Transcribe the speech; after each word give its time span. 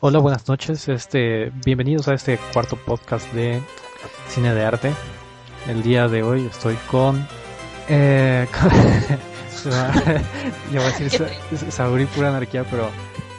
Hola, 0.00 0.18
buenas 0.18 0.48
noches. 0.48 0.88
Este, 0.88 1.50
bienvenidos 1.64 2.08
a 2.08 2.14
este 2.14 2.38
cuarto 2.52 2.76
podcast 2.76 3.32
de 3.32 3.62
cine 4.28 4.54
de 4.54 4.64
arte. 4.64 4.92
El 5.68 5.82
día 5.82 6.08
de 6.08 6.22
hoy 6.22 6.46
estoy 6.46 6.76
con, 6.90 7.26
eh, 7.88 8.46
con 8.60 8.70
voy 10.70 10.78
a 10.78 10.98
decir 10.98 11.10
Sauri 11.70 12.06
pura 12.06 12.28
anarquía, 12.28 12.64
pero 12.64 12.90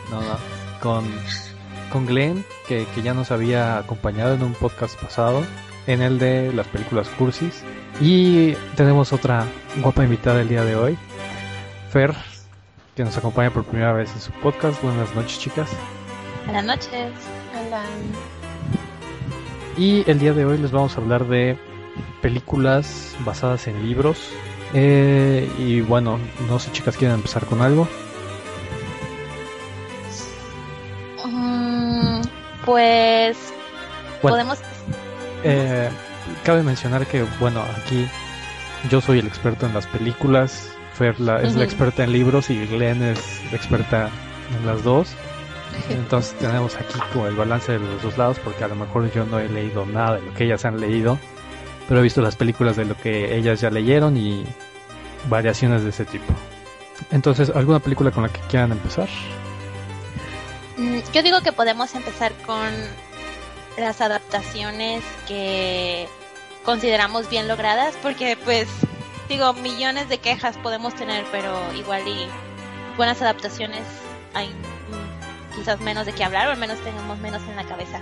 no, 0.09 0.21
no, 0.21 0.37
con 0.81 1.05
con 1.91 2.05
Glenn 2.05 2.43
que, 2.67 2.85
que 2.93 3.01
ya 3.01 3.13
nos 3.13 3.31
había 3.31 3.77
acompañado 3.77 4.33
en 4.33 4.43
un 4.43 4.53
podcast 4.53 4.99
pasado, 4.99 5.45
en 5.87 6.01
el 6.01 6.19
de 6.19 6.51
las 6.51 6.67
películas 6.67 7.07
cursis. 7.09 7.63
Y 8.01 8.53
tenemos 8.75 9.13
otra 9.13 9.45
guapa 9.81 10.03
invitada 10.03 10.41
el 10.41 10.49
día 10.49 10.65
de 10.65 10.75
hoy, 10.75 10.97
Fer, 11.91 12.13
que 12.95 13.03
nos 13.03 13.15
acompaña 13.17 13.51
por 13.51 13.63
primera 13.63 13.93
vez 13.93 14.11
en 14.13 14.19
su 14.19 14.31
podcast. 14.31 14.81
Buenas 14.81 15.13
noches, 15.15 15.39
chicas. 15.39 15.69
Buenas 16.45 16.65
noches. 16.65 17.11
Hola. 17.53 17.83
Y 19.77 20.09
el 20.09 20.19
día 20.19 20.33
de 20.33 20.45
hoy 20.45 20.57
les 20.57 20.71
vamos 20.71 20.97
a 20.97 21.01
hablar 21.01 21.25
de 21.27 21.57
películas 22.21 23.15
basadas 23.25 23.67
en 23.67 23.85
libros. 23.87 24.29
Eh, 24.73 25.49
y 25.57 25.81
bueno, 25.81 26.19
no 26.49 26.59
sé 26.59 26.71
chicas, 26.71 26.97
¿quieren 26.97 27.15
empezar 27.15 27.45
con 27.45 27.61
algo? 27.61 27.87
Mm, 31.25 32.21
pues 32.65 33.37
Bueno. 34.21 34.35
podemos... 34.37 34.59
Eh, 35.43 35.89
cabe 36.43 36.63
mencionar 36.63 37.05
que, 37.05 37.23
bueno, 37.39 37.61
aquí 37.77 38.07
yo 38.89 39.01
soy 39.01 39.19
el 39.19 39.27
experto 39.27 39.65
en 39.65 39.73
las 39.73 39.85
películas, 39.87 40.69
Fer 40.93 41.19
la- 41.19 41.41
es 41.41 41.55
la 41.55 41.63
experta 41.65 42.03
en 42.05 42.13
libros 42.13 42.49
y 42.49 42.65
Glenn 42.67 43.03
es 43.03 43.41
la 43.51 43.57
experta 43.57 44.09
en 44.57 44.65
las 44.65 44.81
dos. 44.83 45.13
Entonces 45.89 46.33
tenemos 46.39 46.75
aquí 46.75 46.99
como 47.13 47.27
el 47.27 47.35
balance 47.35 47.73
de 47.73 47.79
los 47.79 48.01
dos 48.01 48.17
lados 48.17 48.39
porque 48.43 48.63
a 48.63 48.67
lo 48.67 48.75
mejor 48.75 49.11
yo 49.11 49.25
no 49.25 49.39
he 49.39 49.47
leído 49.49 49.85
nada 49.85 50.15
de 50.15 50.21
lo 50.21 50.33
que 50.33 50.45
ellas 50.45 50.65
han 50.65 50.79
leído, 50.79 51.19
pero 51.87 51.99
he 51.99 52.03
visto 52.03 52.21
las 52.21 52.35
películas 52.35 52.75
de 52.75 52.85
lo 52.85 52.97
que 52.97 53.35
ellas 53.35 53.61
ya 53.61 53.69
leyeron 53.69 54.17
y 54.17 54.45
variaciones 55.29 55.83
de 55.83 55.89
ese 55.89 56.05
tipo. 56.05 56.33
Entonces, 57.11 57.51
¿alguna 57.53 57.79
película 57.79 58.11
con 58.11 58.23
la 58.23 58.29
que 58.29 58.39
quieran 58.41 58.71
empezar? 58.71 59.09
Mm, 60.77 60.99
Yo 61.13 61.23
digo 61.23 61.41
que 61.41 61.51
podemos 61.51 61.93
empezar 61.95 62.31
con 62.45 62.69
las 63.77 64.01
adaptaciones 64.01 65.03
que 65.27 66.07
consideramos 66.63 67.29
bien 67.29 67.47
logradas, 67.47 67.95
porque 68.01 68.37
pues 68.43 68.67
digo, 69.29 69.53
millones 69.53 70.09
de 70.09 70.17
quejas 70.19 70.57
podemos 70.57 70.95
tener, 70.95 71.25
pero 71.31 71.57
igual 71.73 72.07
y 72.07 72.27
buenas 72.97 73.21
adaptaciones 73.21 73.81
hay 74.33 74.47
mm, 74.49 75.24
quizás 75.55 75.79
menos 75.79 76.05
de 76.05 76.13
qué 76.13 76.23
hablar, 76.23 76.47
o 76.47 76.51
al 76.51 76.57
menos 76.57 76.79
tenemos 76.79 77.17
menos 77.19 77.41
en 77.43 77.55
la 77.55 77.63
cabeza. 77.65 77.99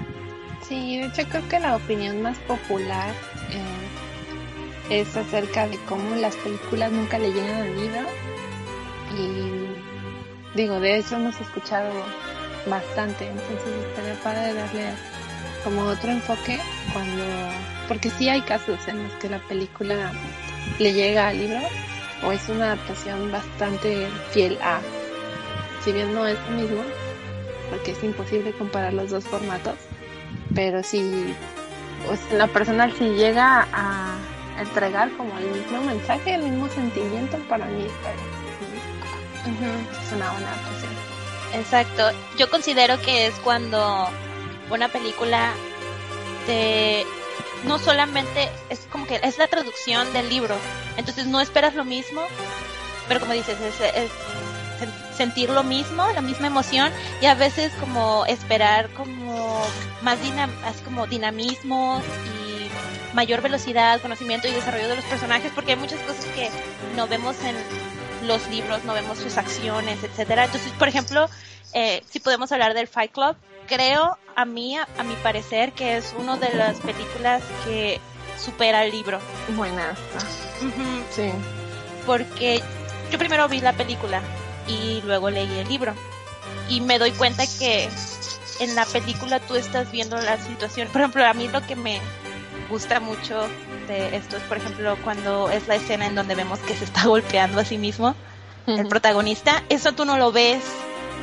Sí, 0.68 0.98
de 0.98 1.08
hecho 1.08 1.24
creo 1.30 1.48
que 1.50 1.60
la 1.60 1.76
opinión 1.76 2.22
más 2.22 2.38
popular 2.40 3.14
eh, 3.52 5.02
es 5.02 5.16
acerca 5.16 5.68
de 5.68 5.78
cómo 5.90 6.16
las 6.16 6.36
películas 6.38 6.92
nunca 6.92 7.20
le 7.20 7.32
llegan 7.32 7.62
al 7.62 7.76
libro. 7.76 8.02
Y 9.18 10.58
digo, 10.58 10.80
de 10.80 10.98
eso 10.98 11.16
hemos 11.16 11.40
escuchado 11.40 11.92
bastante, 12.66 13.28
entonces 13.28 13.86
estaría 13.90 14.16
padre 14.24 14.54
darle 14.54 14.94
como 15.64 15.82
otro 15.84 16.12
enfoque 16.12 16.60
cuando... 16.92 17.24
Porque 17.88 18.10
sí 18.10 18.30
hay 18.30 18.42
casos 18.42 18.80
en 18.88 19.04
los 19.04 19.12
que 19.14 19.30
la 19.30 19.40
película 19.40 20.12
le 20.80 20.94
llega 20.94 21.28
al 21.28 21.38
libro 21.38 21.60
o 22.24 22.32
es 22.32 22.48
una 22.50 22.66
adaptación 22.68 23.32
bastante 23.32 24.08
fiel 24.32 24.58
a... 24.62 24.80
Si 25.84 25.92
bien 25.92 26.14
no 26.14 26.26
es 26.26 26.38
lo 26.50 26.56
mismo, 26.56 26.82
porque 27.70 27.92
es 27.92 28.04
imposible 28.04 28.54
comparar 28.54 28.94
los 28.94 29.10
dos 29.10 29.24
formatos, 29.24 29.76
pero 30.54 30.84
si 30.84 31.34
pues, 32.06 32.20
en 32.32 32.40
lo 32.40 32.48
personal 32.48 32.94
si 32.94 33.10
llega 33.10 33.68
a 33.72 34.16
entregar 34.60 35.12
como 35.18 35.38
el 35.38 35.48
mismo 35.48 35.82
mensaje, 35.82 36.36
el 36.36 36.44
mismo 36.44 36.70
sentimiento, 36.70 37.38
para 37.50 37.66
mí 37.66 37.86
está 37.86 38.12
bien. 38.12 39.88
es 39.92 40.12
una 40.14 40.32
buena. 40.32 40.50
Exacto. 41.54 42.10
Yo 42.38 42.50
considero 42.50 43.00
que 43.02 43.28
es 43.28 43.36
cuando 43.36 44.10
una 44.70 44.90
película 44.90 45.54
te 46.46 47.06
no 47.66 47.80
solamente 47.80 48.50
es 48.70 48.80
como 48.92 49.08
que 49.08 49.22
es 49.24 49.38
la 49.38 49.48
traducción 49.48 50.12
del 50.12 50.30
libro, 50.30 50.56
entonces 50.98 51.28
no 51.28 51.40
esperas 51.40 51.76
lo 51.76 51.86
mismo, 51.86 52.22
pero 53.08 53.22
como 53.22 53.32
dices 53.34 53.58
es, 53.62 53.80
es 53.96 54.12
sentir 55.14 55.50
lo 55.50 55.64
mismo, 55.64 56.06
la 56.14 56.22
misma 56.22 56.48
emoción 56.48 56.92
y 57.22 57.26
a 57.26 57.36
veces 57.36 57.72
como 57.80 58.26
esperar 58.26 58.90
como 58.94 59.62
más 60.02 60.22
dinam 60.22 60.52
así 60.66 60.82
como 60.84 61.08
dinamismo 61.08 62.02
y 62.38 63.16
mayor 63.16 63.42
velocidad, 63.42 64.02
conocimiento 64.02 64.48
y 64.48 64.52
desarrollo 64.52 64.88
de 64.88 64.96
los 64.96 65.06
personajes, 65.06 65.52
porque 65.54 65.74
hay 65.74 65.78
muchas 65.78 66.00
cosas 66.02 66.26
que 66.36 66.50
no 66.96 67.08
vemos 67.08 67.36
en 67.44 67.56
los 68.28 68.48
libros, 68.50 68.84
no 68.86 68.94
vemos 68.94 69.18
sus 69.20 69.38
acciones, 69.38 70.04
etcétera. 70.04 70.46
Entonces, 70.46 70.72
por 70.80 70.88
ejemplo, 70.88 71.30
eh, 71.74 72.02
si 72.10 72.20
podemos 72.20 72.52
hablar 72.52 72.74
del 72.74 72.88
Fight 72.88 73.12
Club, 73.12 73.36
creo 73.68 74.18
a 74.36 74.46
mí, 74.46 74.78
a, 74.78 74.88
a 74.98 75.04
mi 75.04 75.16
parecer, 75.18 75.74
que 75.74 75.98
es 75.98 76.14
una 76.18 76.38
de 76.38 76.54
las 76.56 76.78
películas 76.78 77.44
que 77.66 78.00
supera 78.44 78.84
el 78.84 78.92
libro. 78.92 79.20
Buena. 79.50 79.92
Ujú, 80.62 81.04
Sí. 81.12 81.32
Porque 82.06 82.62
yo 83.12 83.18
primero 83.20 83.48
vi 83.48 83.62
la 83.62 83.74
película 83.74 84.22
y 84.68 85.02
luego 85.06 85.30
leí 85.30 85.60
el 85.60 85.68
libro. 85.68 85.94
Y 86.70 86.82
me 86.82 87.00
doy 87.00 87.12
cuenta 87.12 87.44
que 87.60 87.90
en 88.60 88.76
la 88.76 88.86
película 88.86 89.40
tú 89.40 89.56
estás 89.56 89.92
viendo 89.92 90.18
la 90.18 90.38
situación. 90.38 90.88
Por 90.90 91.02
ejemplo, 91.02 91.26
a 91.26 91.34
mí 91.34 91.48
lo 91.48 91.62
que 91.66 91.76
me 91.76 92.00
gusta 92.70 93.00
mucho 93.00 93.48
de 93.88 94.16
esto 94.16 94.38
es, 94.38 94.44
por 94.44 94.58
ejemplo, 94.58 94.98
cuando 95.04 95.50
es 95.50 95.68
la 95.68 95.76
escena 95.76 96.08
en 96.08 96.16
donde 96.16 96.36
vemos 96.36 96.60
que 96.60 96.76
se 96.76 96.86
está 96.86 97.06
golpeando 97.08 97.60
a 97.60 97.66
sí 97.66 97.78
mismo 97.78 98.16
el 98.66 98.88
protagonista, 98.88 99.62
eso 99.68 99.92
tú 99.92 100.06
no 100.06 100.18
lo 100.18 100.32
ves 100.32 100.64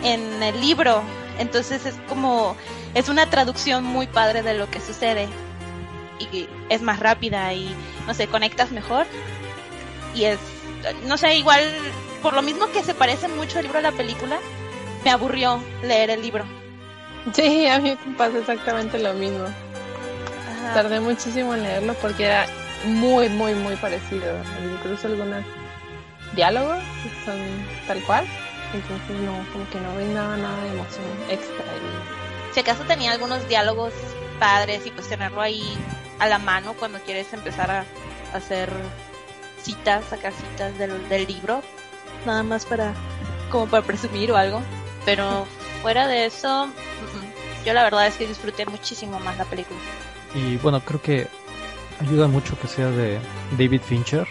en 0.03 0.43
el 0.43 0.61
libro. 0.61 1.03
Entonces 1.39 1.87
es 1.87 1.95
como, 2.09 2.55
es 2.95 3.09
una 3.09 3.31
traducción 3.31 3.83
muy 3.83 4.07
padre 4.07 4.43
de 4.43 4.55
lo 4.55 4.71
que 4.71 4.81
sucede. 4.81 5.29
Y 6.19 6.49
es 6.69 6.83
más 6.83 7.01
rápida 7.01 7.55
y, 7.55 7.75
no 8.07 8.13
sé, 8.13 8.27
conectas 8.27 8.73
mejor. 8.73 9.07
Y 10.15 10.25
es, 10.25 10.39
no 11.07 11.17
sé, 11.17 11.37
igual, 11.37 11.63
por 12.23 12.35
lo 12.35 12.43
mismo 12.43 12.67
que 12.73 12.83
se 12.83 12.95
parece 12.95 13.29
mucho 13.29 13.59
el 13.59 13.65
libro 13.65 13.79
a 13.79 13.83
la 13.83 13.93
película, 13.93 14.39
me 15.05 15.11
aburrió 15.11 15.63
leer 15.83 16.11
el 16.11 16.23
libro. 16.23 16.45
Sí, 17.33 17.67
a 17.67 17.79
mí 17.79 17.97
me 18.07 18.15
pasa 18.15 18.39
exactamente 18.39 18.99
lo 18.99 19.15
mismo. 19.15 19.45
Ajá. 19.45 20.75
Tardé 20.75 21.01
muchísimo 21.01 21.55
en 21.55 21.63
leerlo 21.63 21.95
porque 21.95 22.27
era 22.27 22.47
muy, 22.85 23.29
muy, 23.29 23.55
muy 23.55 23.77
parecido. 23.77 24.37
Incluso 24.65 25.07
algunos 25.07 25.45
diálogos 26.35 26.79
son 27.25 27.39
tal 27.87 28.03
cual. 28.05 28.27
Entonces 28.73 29.17
no, 29.21 29.33
como 29.53 29.69
que 29.71 29.81
no 29.81 29.95
brindaba 29.97 30.37
nada 30.37 30.63
de 30.63 30.71
emoción 30.71 31.05
extra. 31.29 31.65
Y 31.65 32.55
Si 32.55 32.61
acaso 32.61 32.85
tenía 32.85 33.13
algunos 33.13 33.47
diálogos 33.49 33.93
padres 34.39 34.87
y 34.87 34.91
pues 34.91 35.09
tenerlo 35.09 35.41
ahí 35.41 35.77
a 36.19 36.27
la 36.27 36.39
mano 36.39 36.75
cuando 36.75 36.99
quieres 37.01 37.33
empezar 37.33 37.71
a 37.71 37.85
hacer 38.33 38.71
citas, 39.63 40.05
sacar 40.09 40.33
citas 40.33 40.79
del, 40.79 41.09
del 41.09 41.27
libro, 41.27 41.63
nada 42.27 42.43
más 42.43 42.65
para 42.67 42.95
como 43.51 43.67
para 43.67 43.83
presumir 43.85 44.31
o 44.33 44.37
algo. 44.37 44.63
Pero 45.05 45.47
fuera 45.83 46.07
de 46.07 46.27
eso, 46.27 46.69
yo 47.65 47.73
la 47.73 47.83
verdad 47.85 48.07
es 48.07 48.17
que 48.17 48.27
disfruté 48.27 48.67
muchísimo 48.67 49.19
más 49.21 49.37
la 49.39 49.45
película. 49.45 49.79
Y 50.35 50.57
bueno, 50.59 50.81
creo 50.81 51.01
que 51.03 51.27
ayuda 52.01 52.29
mucho 52.29 52.59
que 52.61 52.69
sea 52.69 52.91
de 52.91 53.19
David 53.59 53.81
Fincher. 53.83 54.27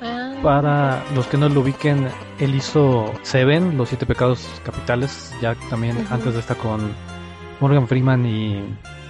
Ah, 0.00 0.34
Para 0.42 1.02
los 1.14 1.26
que 1.26 1.36
no 1.36 1.48
lo 1.48 1.60
ubiquen, 1.60 2.08
él 2.38 2.54
hizo 2.54 3.12
Seven, 3.22 3.76
Los 3.76 3.88
Siete 3.88 4.06
Pecados 4.06 4.46
Capitales, 4.64 5.34
ya 5.42 5.56
también 5.68 6.06
antes 6.10 6.34
de 6.34 6.40
esta 6.40 6.54
con 6.54 6.92
Morgan 7.60 7.88
Freeman 7.88 8.24
y 8.24 8.62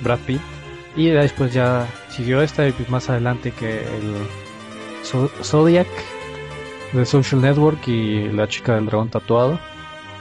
Brad 0.03 0.19
Pitt. 0.21 0.41
Y 0.97 1.09
después 1.11 1.53
ya 1.53 1.87
siguió 2.09 2.41
esta 2.43 2.67
y 2.67 2.75
más 2.89 3.11
adelante 3.11 3.53
que 3.53 3.81
el 3.83 4.15
Zo- 5.05 5.31
Zodiac 5.45 5.87
de 6.93 7.05
Social 7.07 7.41
Network 7.41 7.87
y 7.89 8.29
La 8.29 8.49
Chica 8.49 8.75
del 8.75 8.87
Dragón 8.87 9.09
Tatuado. 9.11 9.59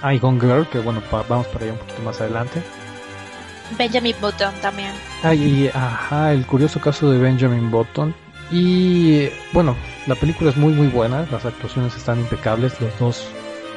Ah, 0.01 0.13
y 0.13 0.19
Gone 0.19 0.39
Girl, 0.39 0.67
que 0.67 0.79
bueno, 0.79 1.01
pa- 1.09 1.23
vamos 1.27 1.47
para 1.47 1.65
allá 1.65 1.73
un 1.73 1.79
poquito 1.79 2.01
más 2.03 2.21
adelante. 2.21 2.61
Benjamin 3.77 4.15
Button 4.21 4.53
también. 4.61 4.91
Ah, 5.23 5.33
y 5.33 5.67
ajá, 5.73 6.31
el 6.33 6.45
curioso 6.45 6.79
caso 6.79 7.11
de 7.11 7.17
Benjamin 7.17 7.69
Button. 7.71 8.13
Y 8.51 9.27
bueno, 9.51 9.75
la 10.05 10.15
película 10.15 10.49
es 10.51 10.55
muy 10.57 10.71
muy 10.73 10.87
buena, 10.87 11.25
las 11.31 11.45
actuaciones 11.45 11.95
están 11.97 12.19
impecables, 12.19 12.79
los 12.79 12.97
dos 12.99 13.27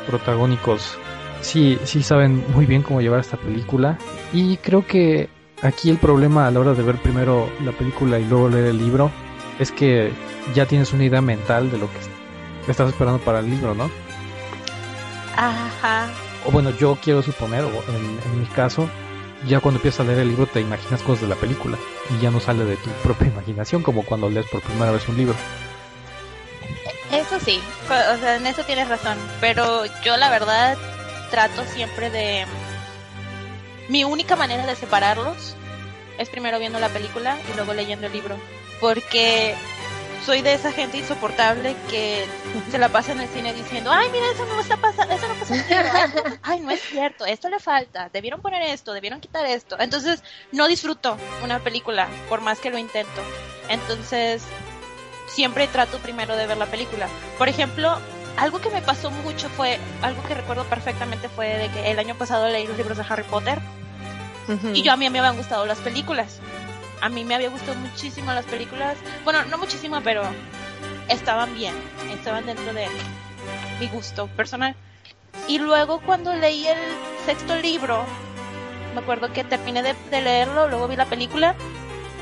protagónicos 0.07 0.97
sí, 1.41 1.79
sí 1.85 2.03
saben 2.03 2.45
muy 2.55 2.67
bien 2.67 2.83
cómo 2.83 3.01
llevar 3.01 3.21
esta 3.21 3.37
película. 3.37 3.99
Y 4.33 4.59
creo 4.59 4.87
que 4.87 5.29
aquí 5.63 5.91
el 5.91 5.97
problema 5.97 6.47
a 6.47 6.51
la 6.53 6.61
hora 6.61 6.75
de 6.75 6.83
ver 6.85 6.97
primero 6.97 7.49
la 7.65 7.73
película 7.73 8.19
y 8.21 8.25
luego 8.27 8.49
leer 8.49 8.67
el 8.67 8.79
libro 8.79 9.11
es 9.59 9.73
que 9.73 10.13
ya 10.55 10.67
tienes 10.67 10.93
una 10.93 11.05
idea 11.05 11.21
mental 11.21 11.71
de 11.71 11.79
lo 11.79 11.91
que 11.91 11.99
estás 12.73 12.89
esperando 12.89 13.21
para 13.21 13.41
el 13.41 13.51
libro, 13.51 13.75
¿no? 13.75 13.91
Ajá. 15.37 16.09
O 16.45 16.51
bueno, 16.51 16.71
yo 16.71 16.99
quiero 17.03 17.23
suponer, 17.23 17.65
o 17.65 17.85
en, 17.89 18.19
en 18.25 18.41
mi 18.41 18.47
caso, 18.47 18.89
ya 19.47 19.61
cuando 19.61 19.79
empiezas 19.79 20.01
a 20.01 20.05
leer 20.05 20.21
el 20.21 20.29
libro 20.29 20.47
te 20.47 20.61
imaginas 20.61 21.03
cosas 21.03 21.23
de 21.23 21.29
la 21.29 21.37
película 21.37 21.79
y 22.11 22.21
ya 22.21 22.31
no 22.31 22.41
sale 22.41 22.65
de 22.65 22.77
tu 22.77 22.91
propia 23.03 23.29
imaginación 23.29 23.83
como 23.83 24.05
cuando 24.05 24.29
lees 24.29 24.47
por 24.47 24.63
primera 24.63 24.91
vez 24.91 25.09
un 25.09 25.17
libro. 25.17 25.35
Eso 27.11 27.41
sí, 27.41 27.61
o 27.87 28.19
sea, 28.19 28.37
en 28.37 28.47
eso 28.47 28.63
tienes 28.63 28.89
razón, 28.89 29.19
pero 29.41 29.85
yo 30.05 30.17
la 30.17 30.31
verdad 30.31 30.79
trato 31.31 31.65
siempre 31.65 32.11
de... 32.11 32.47
Mi 33.89 34.05
única 34.05 34.37
manera 34.37 34.65
de 34.65 34.77
separarlos 34.77 35.57
es 36.19 36.29
primero 36.29 36.61
viendo 36.61 36.79
la 36.79 36.89
película 36.89 37.37
y 37.53 37.57
luego 37.57 37.75
leyendo 37.75 38.07
el 38.07 38.13
libro, 38.13 38.37
porque 38.81 39.57
soy 40.25 40.43
de 40.43 40.55
esa 40.55 40.73
gente 40.73 40.99
insoportable 40.99 41.75
que 41.89 42.27
se 42.71 42.79
la 42.79 42.89
pasa 42.89 43.13
en 43.13 43.21
el 43.21 43.29
cine 43.29 43.55
diciendo, 43.55 43.91
ay, 43.91 44.09
mira, 44.11 44.27
eso 44.33 44.45
no 44.47 44.61
está 44.61 44.77
pasando, 44.77 45.15
eso 45.15 45.29
no 45.29 45.35
pasa. 45.35 46.39
ay, 46.43 46.61
no 46.61 46.71
es 46.71 46.81
cierto, 46.81 47.25
esto 47.27 47.49
le 47.49 47.59
falta, 47.59 48.09
debieron 48.13 48.41
poner 48.41 48.63
esto, 48.63 48.93
debieron 48.93 49.21
quitar 49.21 49.47
esto. 49.47 49.77
Entonces, 49.79 50.23
no 50.53 50.69
disfruto 50.69 51.17
una 51.43 51.59
película, 51.59 52.09
por 52.29 52.41
más 52.41 52.61
que 52.61 52.71
lo 52.71 52.79
intento. 52.79 53.23
Entonces, 53.69 54.43
siempre 55.29 55.67
trato 55.69 55.99
primero 55.99 56.37
de 56.37 56.47
ver 56.47 56.57
la 56.57 56.67
película. 56.67 57.09
Por 57.39 57.49
ejemplo, 57.49 57.99
algo 58.37 58.61
que 58.61 58.71
me 58.71 58.83
pasó 58.83 59.11
mucho 59.11 59.49
fue, 59.49 59.79
algo 60.03 60.23
que 60.25 60.35
recuerdo 60.35 60.65
perfectamente 60.65 61.29
fue 61.29 61.49
de 61.57 61.69
que 61.69 61.91
el 61.91 61.99
año 61.99 62.15
pasado 62.15 62.49
leí 62.49 62.67
los 62.67 62.77
libros 62.77 62.99
de 62.99 63.05
Harry 63.09 63.25
Potter 63.25 63.61
y 64.75 64.83
yo 64.83 64.93
a 64.93 64.97
mí 64.97 65.09
me 65.11 65.19
habían 65.21 65.37
gustado 65.37 65.65
las 65.67 65.79
películas. 65.79 66.41
A 67.01 67.09
mí 67.09 67.25
me 67.25 67.35
había 67.35 67.49
gustado 67.49 67.75
muchísimo 67.77 68.33
las 68.33 68.45
películas. 68.45 68.97
Bueno, 69.25 69.45
no 69.47 69.59
muchísimo, 69.59 70.01
pero 70.03 70.23
estaban 71.09 71.55
bien. 71.55 71.75
Estaban 72.13 72.47
dentro 72.47 72.73
de 72.73 72.87
mi 73.79 73.89
gusto 73.89 74.27
personal. 74.29 74.75
Y 75.49 75.59
luego 75.59 76.01
cuando 76.01 76.35
leí 76.35 76.67
el 76.67 76.79
sexto 77.25 77.57
libro, 77.57 78.05
me 78.95 79.01
acuerdo 79.01 79.33
que 79.33 79.45
terminé 79.45 79.83
de, 79.83 80.21
leerlo, 80.21 80.69
luego 80.69 80.89
vi 80.89 80.97
la 80.97 81.07
película. 81.07 81.55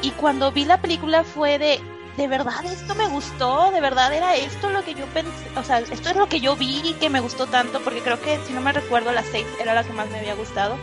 Y 0.02 0.10
cuando 0.12 0.52
vi 0.52 0.64
la 0.64 0.80
película 0.80 1.25
fue 1.25 1.58
de, 1.58 1.80
de 2.16 2.28
verdad 2.28 2.64
esto 2.64 2.94
me 2.94 3.08
gustó, 3.08 3.70
de 3.72 3.80
verdad 3.80 4.12
era 4.12 4.36
esto 4.36 4.70
lo 4.70 4.84
que 4.84 4.94
yo 4.94 5.06
pensé, 5.06 5.30
o 5.56 5.64
sea, 5.64 5.80
esto 5.80 6.10
es 6.10 6.16
lo 6.16 6.28
que 6.28 6.40
yo 6.40 6.54
vi 6.54 6.82
y 6.84 6.94
que 6.94 7.10
me 7.10 7.19
gustó 7.19 7.46
tanto, 7.46 7.80
porque 7.80 8.00
creo 8.00 8.20
que 8.20 8.38
si 8.46 8.52
no 8.52 8.60
me 8.60 8.72
recuerdo 8.72 9.10
la 9.10 9.25
6 9.25 9.44
era 9.60 9.75
la 9.75 9.82
que 9.82 9.92
más 9.92 10.08
me 10.10 10.20
había 10.20 10.34
gustado. 10.34 10.76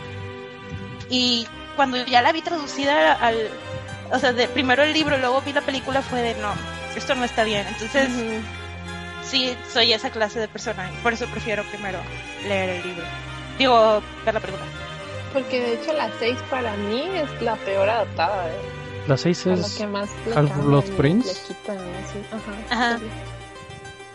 Y 1.08 1.46
cuando 1.76 2.04
ya 2.04 2.20
la 2.20 2.32
vi 2.32 2.42
traducida 2.42 3.12
al, 3.14 3.50
o 4.10 4.18
sea, 4.18 4.32
de 4.32 4.48
primero 4.48 4.82
el 4.82 4.92
libro, 4.92 5.18
luego 5.18 5.40
vi 5.42 5.52
la 5.52 5.60
película, 5.62 6.02
fue 6.02 6.22
de 6.22 6.34
no, 6.36 6.52
esto 6.96 7.14
no 7.14 7.24
está 7.24 7.44
bien. 7.44 7.66
Entonces, 7.66 8.08
sí, 9.22 9.56
soy 9.72 9.92
esa 9.92 10.10
clase 10.10 10.40
de 10.40 10.48
persona, 10.48 10.90
por 11.02 11.12
eso 11.12 11.26
prefiero 11.26 11.62
primero 11.64 11.98
leer 12.46 12.70
el 12.70 12.82
libro. 12.82 13.04
Digo, 13.58 14.02
ver 14.24 14.34
la 14.34 14.40
película. 14.40 14.64
Porque 15.32 15.60
de 15.60 15.74
hecho 15.74 15.92
la 15.92 16.10
6 16.18 16.38
para 16.50 16.74
mí 16.76 17.02
es 17.14 17.42
la 17.42 17.56
peor 17.56 17.88
adaptada. 17.88 18.48
¿eh? 18.48 18.52
La 19.06 19.16
6 19.16 19.46
A 19.46 19.52
es 19.52 19.72
lo 19.72 19.78
que 19.78 19.86
más 19.86 20.10
y 20.26 20.90
Prince. 20.92 21.28
le 21.28 21.54
quitan, 21.54 21.78
así. 21.78 22.22
Ajá. 22.70 22.88
Ajá. 22.90 22.98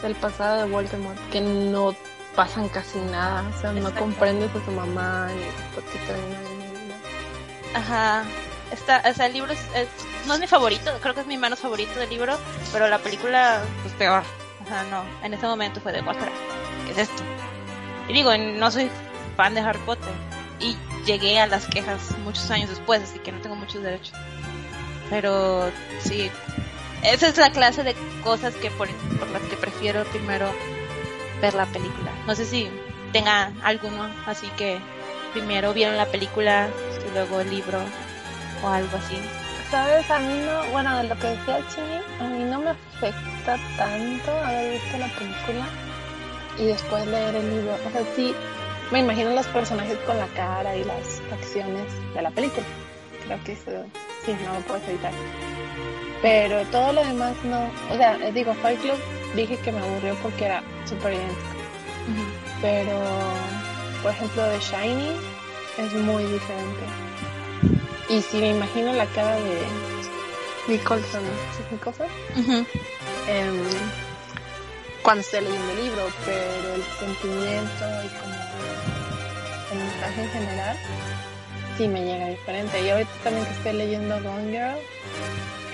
Del 0.02 0.16
pasado 0.16 0.66
de 0.66 0.72
Voldemort, 0.72 1.18
que 1.30 1.42
no 1.42 1.96
pasan 2.36 2.68
casi 2.70 2.98
nada. 3.00 3.44
O 3.56 3.62
sea, 3.62 3.72
no 3.72 3.94
comprendes 3.96 4.50
a 4.50 4.66
tu 4.66 4.72
mamá 4.72 5.30
y 5.32 5.76
porque 5.76 5.98
termina 6.08 6.40
ahí. 6.40 6.92
Ajá. 7.76 8.24
Está, 8.72 9.04
o 9.10 9.14
sea, 9.14 9.26
el 9.26 9.34
libro 9.34 9.52
es, 9.52 9.60
no 10.28 10.34
es 10.34 10.40
mi 10.40 10.48
favorito, 10.48 10.92
creo 11.02 11.14
que 11.14 11.22
es 11.22 11.28
mi 11.28 11.38
menos 11.38 11.60
favorito 11.60 12.00
del 12.00 12.10
libro, 12.10 12.38
pero 12.72 12.88
la 12.88 13.00
película, 13.00 13.62
pues 13.82 13.94
peor. 13.96 14.24
O 14.64 14.68
sea, 14.68 14.84
no, 14.84 15.04
en 15.24 15.34
ese 15.34 15.46
momento 15.46 15.82
fue 15.82 15.92
de 15.92 16.02
guácara. 16.02 16.32
¿Qué 16.86 16.92
es 16.92 16.98
esto? 17.10 17.24
Y 18.08 18.14
digo, 18.14 18.36
no 18.38 18.72
soy 18.72 18.90
fan 19.36 19.54
de 19.54 19.62
Harry 19.62 19.80
Potter. 19.80 20.14
Y 20.60 20.78
llegué 21.06 21.40
a 21.40 21.48
las 21.48 21.66
quejas 21.68 22.18
muchos 22.24 22.50
años 22.52 22.70
después, 22.70 23.02
así 23.02 23.20
que 23.20 23.32
no 23.32 23.40
tengo 23.42 23.56
muchos 23.56 23.82
derechos. 23.82 24.14
Pero 25.10 25.70
sí, 26.00 26.30
esa 27.04 27.28
es 27.28 27.38
la 27.38 27.52
clase 27.52 27.84
de 27.84 27.96
cosas 28.24 28.54
que 28.56 28.70
por, 28.72 28.88
por 29.18 29.30
las 29.30 29.42
que 29.44 29.58
prefiero 29.58 30.06
primero 30.06 30.50
ver 31.42 31.54
la 31.56 31.66
película. 31.66 32.12
No 32.28 32.36
sé 32.36 32.46
si 32.46 32.70
tenga 33.12 33.52
alguno, 33.64 34.10
así 34.26 34.48
que 34.56 34.80
primero 35.34 35.74
vieron 35.74 35.98
la 35.98 36.06
película 36.06 36.70
y 37.08 37.14
luego 37.14 37.42
el 37.42 37.50
libro 37.50 37.80
o 38.64 38.68
algo 38.68 38.98
así. 38.98 39.18
¿Sabes? 39.70 40.10
A 40.12 40.20
mí 40.20 40.34
no, 40.46 40.72
bueno, 40.72 40.98
de 40.98 41.04
lo 41.06 41.18
que 41.18 41.28
decía 41.28 41.60
Chini, 41.70 42.02
a 42.20 42.24
mí 42.28 42.44
no 42.44 42.60
me 42.60 42.72
afecta 42.72 43.58
tanto 43.78 44.32
haber 44.32 44.74
visto 44.74 44.98
la 44.98 45.08
película 45.08 45.66
y 46.58 46.66
después 46.66 47.08
leer 47.08 47.36
el 47.36 47.50
libro. 47.56 47.74
O 47.88 47.92
sea, 47.92 48.02
sí, 48.16 48.36
me 48.92 49.00
imagino 49.00 49.30
los 49.30 49.48
personajes 49.48 49.98
con 50.00 50.18
la 50.18 50.28
cara 50.28 50.76
y 50.76 50.84
las 50.84 51.22
acciones 51.32 51.86
de 52.14 52.22
la 52.22 52.32
película. 52.32 52.66
Creo 53.26 53.44
que 53.46 53.54
eso 53.54 53.72
sí, 54.26 54.36
no 54.46 54.54
lo 54.54 54.60
puedes 54.62 54.88
evitar. 54.90 55.14
Pero 56.22 56.64
todo 56.66 56.92
lo 56.94 57.04
demás 57.04 57.34
no. 57.44 57.70
O 57.90 57.98
sea, 57.98 58.18
eh, 58.18 58.32
digo, 58.34 58.54
Fight 58.56 58.80
Club 58.82 58.98
dije 59.36 59.58
que 59.58 59.72
me 59.72 59.80
aburrió 59.80 60.16
porque 60.22 60.46
era 60.46 60.62
súper 60.86 61.14
idéntico. 61.14 61.42
Pero, 62.62 63.00
por 64.04 64.12
ejemplo, 64.12 64.44
The 64.44 64.60
Shining 64.60 65.16
es 65.78 65.94
muy 65.94 66.24
diferente. 66.24 67.11
Y 68.12 68.22
si 68.22 68.38
me 68.38 68.50
imagino 68.50 68.92
la 68.94 69.06
cara 69.08 69.36
de 69.36 69.62
Nicholson, 70.68 71.22
¿sí 71.56 71.64
es 71.66 71.72
Nicholson? 71.72 72.08
Ujú. 72.38 72.66
Em, 73.28 73.64
cuando 75.02 75.22
estoy 75.22 75.42
leyendo 75.42 75.72
el 75.72 75.84
libro, 75.86 76.02
pero 76.26 76.76
el 76.76 76.84
sentimiento 77.00 77.86
y 78.04 78.10
como 78.20 78.36
el 79.72 79.78
mensaje 79.80 80.22
en 80.24 80.30
general 80.30 80.78
sí 81.78 81.88
me 81.88 82.04
llega 82.04 82.28
diferente. 82.28 82.82
Y 82.86 82.90
ahorita 82.90 83.12
también 83.24 83.46
que 83.46 83.52
estoy 83.54 83.74
leyendo 83.74 84.22
Gone 84.22 84.52
Girl, 84.52 84.78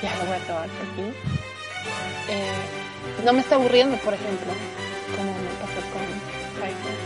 ya 0.03 0.15
lo 0.17 0.25
voy 0.25 0.33
a 0.33 0.43
acabar 0.43 0.69
por 0.69 0.95
fin. 0.95 1.13
eh, 2.29 3.23
no 3.25 3.33
me 3.33 3.39
está 3.39 3.55
aburriendo, 3.55 3.97
por 3.97 4.13
ejemplo, 4.13 4.53
como 5.15 5.31
me 5.31 5.49
pasó 5.59 5.81
con 5.91 6.05
Club. 6.61 6.97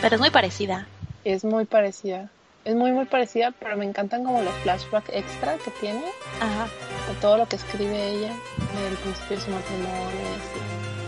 Pero 0.00 0.14
es 0.14 0.20
muy 0.20 0.30
parecida. 0.30 0.86
Es 1.24 1.44
muy 1.44 1.66
parecida. 1.66 2.30
Es 2.70 2.76
muy, 2.76 2.92
muy 2.92 3.04
parecida, 3.04 3.52
pero 3.58 3.76
me 3.76 3.84
encantan 3.84 4.22
como 4.22 4.42
los 4.42 4.54
flashbacks 4.62 5.10
extra 5.12 5.56
que 5.56 5.72
tiene 5.80 6.04
Ajá. 6.40 6.68
de 7.08 7.14
todo 7.20 7.36
lo 7.36 7.48
que 7.48 7.56
escribe 7.56 8.10
ella 8.10 8.32
desde 8.74 8.88
el 8.90 8.96
principio 8.98 9.36
de 9.38 9.42
su 9.42 9.50
matrimonio. 9.50 9.90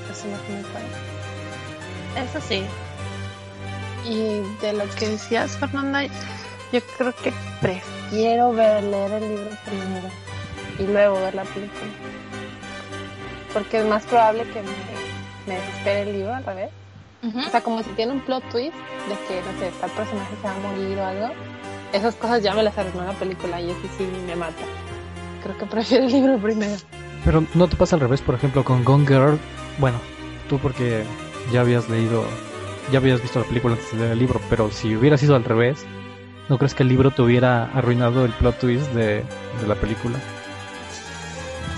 y 0.09 0.11
Eso 0.11 0.27
me 0.27 0.35
hace 0.35 0.53
muy 0.53 0.63
padre. 0.73 2.29
Eso 2.29 2.41
sí. 2.41 2.65
Y 4.05 4.41
de 4.61 4.73
lo 4.73 4.91
que 4.97 5.11
decías, 5.11 5.57
Fernanda, 5.57 6.03
yo 6.73 6.81
creo 6.99 7.15
que 7.15 7.33
prefiero 7.61 8.53
ver, 8.53 8.83
leer 8.83 9.13
el 9.23 9.29
libro 9.29 9.51
primero 9.65 10.09
y 10.81 10.83
luego 10.93 11.21
ver 11.21 11.37
la 11.37 11.45
película. 11.45 11.93
Porque 13.53 13.79
es 13.79 13.87
más 13.87 14.03
probable 14.07 14.43
que 14.51 14.63
me, 14.63 14.73
me 15.47 15.61
desespere 15.61 16.03
el 16.03 16.13
libro 16.13 16.35
al 16.35 16.45
revés. 16.45 16.71
Ujú. 17.23 17.39
O 17.39 17.51
sea, 17.51 17.61
como 17.61 17.85
si 17.85 17.91
tiene 17.91 18.11
un 18.11 18.21
plot 18.23 18.43
twist 18.51 18.75
de 18.75 19.15
que, 19.29 19.41
no 19.43 19.61
sé, 19.61 19.71
tal 19.81 19.91
personaje 19.91 20.35
se 20.35 20.43
va 20.49 20.57
a 20.57 20.59
morir 20.59 20.99
o 20.99 21.05
algo. 21.07 21.52
Esas 21.93 22.15
cosas 22.17 22.43
ya 22.43 22.55
me 22.55 22.63
las 22.63 22.77
arruinó 22.79 23.05
la 23.05 23.13
película 23.13 23.61
y 23.61 23.71
eso 23.71 23.81
sí 23.99 24.09
me 24.27 24.35
mata. 24.37 24.63
Creo 25.43 25.59
que 25.59 25.67
prefiero 25.67 26.05
el 26.07 26.13
libro 26.13 26.39
primero. 26.39 26.77
Pero 27.25 27.45
no 27.55 27.69
te 27.69 27.77
pasa 27.77 27.97
al 27.97 28.01
revés, 28.01 28.21
por 28.21 28.35
ejemplo, 28.35 28.65
con 28.65 28.85
Gone 28.85 29.07
Girl. 29.07 29.39
Bueno, 29.79 29.99
tú 30.49 30.59
porque 30.59 31.05
ya 31.53 31.61
habías 31.61 31.89
leído, 31.89 32.25
ya 32.91 32.99
habías 32.99 33.21
visto 33.21 33.39
la 33.41 33.45
película 33.47 33.75
antes 33.75 33.91
de 33.93 33.99
leer 33.99 34.13
el 34.13 34.19
libro, 34.19 34.41
pero 34.49 34.71
si 34.71 34.97
hubiera 34.97 35.17
sido 35.19 35.37
al 35.37 35.45
revés, 35.45 35.85
¿no 36.49 36.59
crees 36.59 36.75
que 36.75 36.83
el 36.83 36.89
libro 36.89 37.11
te 37.11 37.23
hubiera 37.23 37.65
arruinado 37.75 38.25
el 38.25 38.33
plot 38.33 38.59
twist 38.59 38.87
de, 38.93 39.23
de 39.61 39.67
la 39.67 39.75
película? 39.75 40.19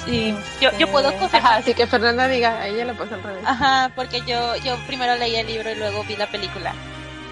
Sí. 0.07 0.35
Yo, 0.61 0.71
yo 0.79 0.91
puedo 0.91 1.09
Eh, 1.11 1.17
confirmar. 1.19 1.53
Ajá, 1.53 1.57
así 1.57 1.73
que 1.75 1.87
Fernanda 1.87 2.29
diga, 2.29 2.61
a 2.61 2.69
ella 2.69 2.85
le 2.85 2.95
pasa 2.95 3.15
al 3.15 3.23
revés. 3.23 3.43
Ajá, 3.47 3.91
porque 3.97 4.21
yo, 4.27 4.55
yo 4.65 4.77
primero 4.87 5.17
leí 5.17 5.37
el 5.37 5.47
libro 5.47 5.71
y 5.71 5.77
luego 5.77 6.05
vi 6.05 6.17
la 6.17 6.27
película. 6.27 6.75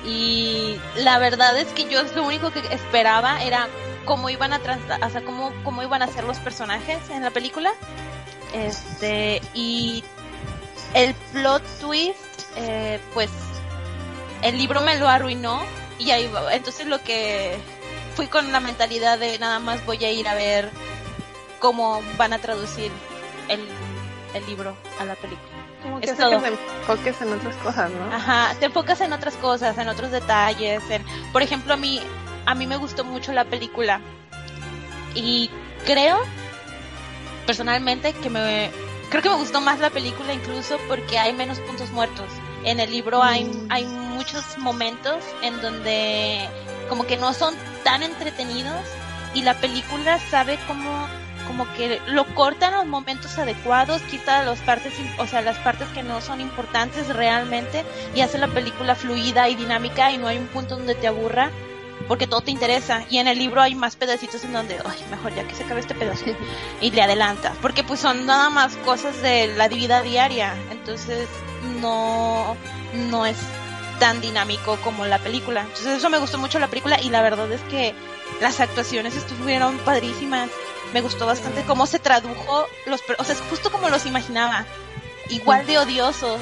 Y 0.04 0.80
la 0.96 1.18
verdad 1.18 1.56
es 1.58 1.68
que 1.68 1.88
yo 1.88 2.02
lo 2.14 2.24
único 2.24 2.50
que 2.50 2.60
esperaba 2.74 3.42
era 3.42 3.68
cómo 4.04 4.30
iban 4.30 4.52
a 4.52 4.58
trans 4.58 4.82
o 4.84 5.10
sea, 5.10 5.22
cómo, 5.22 5.52
cómo 5.64 5.82
iban 5.82 6.02
a 6.02 6.08
ser 6.08 6.24
los 6.24 6.38
personajes 6.38 7.10
en 7.10 7.22
la 7.22 7.30
película. 7.30 7.72
Este, 8.52 9.40
y 9.54 10.04
el 10.94 11.14
plot 11.32 11.62
twist, 11.80 12.18
eh, 12.56 13.00
pues 13.14 13.30
el 14.42 14.58
libro 14.58 14.80
me 14.80 14.98
lo 14.98 15.08
arruinó 15.08 15.62
y 15.98 16.10
ahí. 16.10 16.30
Entonces 16.50 16.86
lo 16.86 17.02
que 17.02 17.56
fui 18.14 18.26
con 18.26 18.52
la 18.52 18.60
mentalidad 18.60 19.18
de 19.18 19.38
nada 19.38 19.58
más 19.58 19.84
voy 19.86 20.04
a 20.04 20.10
ir 20.10 20.28
a 20.28 20.34
ver 20.34 20.70
cómo 21.60 22.02
van 22.16 22.32
a 22.32 22.38
traducir 22.38 22.90
el, 23.48 23.60
el 24.34 24.46
libro 24.46 24.76
a 24.98 25.04
la 25.04 25.14
película. 25.14 25.51
Como 25.82 25.98
que 26.00 26.06
Es 26.06 26.12
hace 26.12 26.22
que 26.22 26.28
todo. 26.30 26.40
te 26.40 26.48
enfoques 26.48 27.20
en 27.22 27.32
otras 27.32 27.56
cosas, 27.56 27.90
¿no? 27.90 28.14
Ajá, 28.14 28.54
te 28.60 28.66
enfocas 28.66 29.00
en 29.00 29.12
otras 29.12 29.34
cosas, 29.36 29.76
en 29.78 29.88
otros 29.88 30.10
detalles, 30.10 30.82
en, 30.90 31.04
por 31.32 31.42
ejemplo, 31.42 31.74
a 31.74 31.76
mí, 31.76 32.00
a 32.46 32.54
mí 32.54 32.66
me 32.66 32.76
gustó 32.76 33.04
mucho 33.04 33.32
la 33.32 33.44
película 33.44 34.00
y 35.14 35.50
creo, 35.84 36.18
personalmente, 37.46 38.12
que 38.14 38.30
me, 38.30 38.70
creo 39.10 39.22
que 39.22 39.28
me 39.30 39.36
gustó 39.36 39.60
más 39.60 39.80
la 39.80 39.90
película 39.90 40.32
incluso 40.32 40.76
porque 40.88 41.18
hay 41.18 41.32
menos 41.32 41.58
puntos 41.60 41.90
muertos. 41.90 42.26
En 42.64 42.78
el 42.80 42.90
libro 42.90 43.22
hay, 43.22 43.44
Mm. 43.44 43.66
hay 43.70 43.84
muchos 43.86 44.56
momentos 44.58 45.16
en 45.42 45.60
donde 45.60 46.48
como 46.88 47.06
que 47.06 47.16
no 47.16 47.32
son 47.34 47.54
tan 47.84 48.02
entretenidos 48.02 48.76
y 49.34 49.42
la 49.42 49.54
película 49.54 50.18
sabe 50.30 50.58
cómo 50.68 51.06
como 51.46 51.70
que 51.74 52.00
lo 52.06 52.24
corta 52.34 52.68
en 52.68 52.74
los 52.74 52.86
momentos 52.86 53.38
adecuados, 53.38 54.02
quita 54.02 54.42
las 54.42 54.60
partes, 54.60 54.92
o 55.18 55.26
sea, 55.26 55.42
las 55.42 55.58
partes 55.58 55.88
que 55.88 56.02
no 56.02 56.20
son 56.20 56.40
importantes 56.40 57.08
realmente 57.08 57.84
y 58.14 58.20
hace 58.20 58.38
la 58.38 58.48
película 58.48 58.94
fluida 58.94 59.48
y 59.48 59.54
dinámica 59.54 60.12
y 60.12 60.18
no 60.18 60.28
hay 60.28 60.38
un 60.38 60.46
punto 60.46 60.76
donde 60.76 60.94
te 60.94 61.06
aburra 61.06 61.50
porque 62.08 62.26
todo 62.26 62.40
te 62.40 62.50
interesa 62.50 63.04
y 63.10 63.18
en 63.18 63.28
el 63.28 63.38
libro 63.38 63.60
hay 63.60 63.74
más 63.74 63.96
pedacitos 63.96 64.44
en 64.44 64.52
donde, 64.52 64.76
ay, 64.84 65.04
mejor 65.10 65.34
ya 65.34 65.46
que 65.46 65.54
se 65.54 65.64
acabe 65.64 65.80
este 65.80 65.94
pedazo 65.94 66.24
y 66.80 66.90
le 66.90 67.02
adelantas, 67.02 67.56
porque 67.62 67.84
pues 67.84 68.00
son 68.00 68.26
nada 68.26 68.50
más 68.50 68.76
cosas 68.78 69.22
de 69.22 69.48
la 69.56 69.68
vida 69.68 70.02
diaria, 70.02 70.54
entonces 70.70 71.28
no 71.80 72.56
no 73.08 73.24
es 73.24 73.36
tan 73.98 74.20
dinámico 74.20 74.76
como 74.82 75.06
la 75.06 75.18
película. 75.18 75.60
Entonces 75.62 75.98
eso 75.98 76.10
me 76.10 76.18
gustó 76.18 76.36
mucho 76.36 76.58
la 76.58 76.68
película 76.68 77.00
y 77.00 77.08
la 77.08 77.22
verdad 77.22 77.50
es 77.52 77.60
que 77.62 77.94
las 78.40 78.60
actuaciones 78.60 79.14
estuvieron 79.16 79.78
padrísimas. 79.78 80.50
Me 80.92 81.00
gustó 81.00 81.26
bastante 81.26 81.62
cómo 81.62 81.86
se 81.86 81.98
tradujo 81.98 82.66
los, 82.86 83.00
o 83.18 83.24
sea, 83.24 83.34
es 83.34 83.40
justo 83.48 83.70
como 83.70 83.88
los 83.88 84.06
imaginaba. 84.06 84.66
Igual 85.28 85.66
de 85.66 85.78
odiosos, 85.78 86.40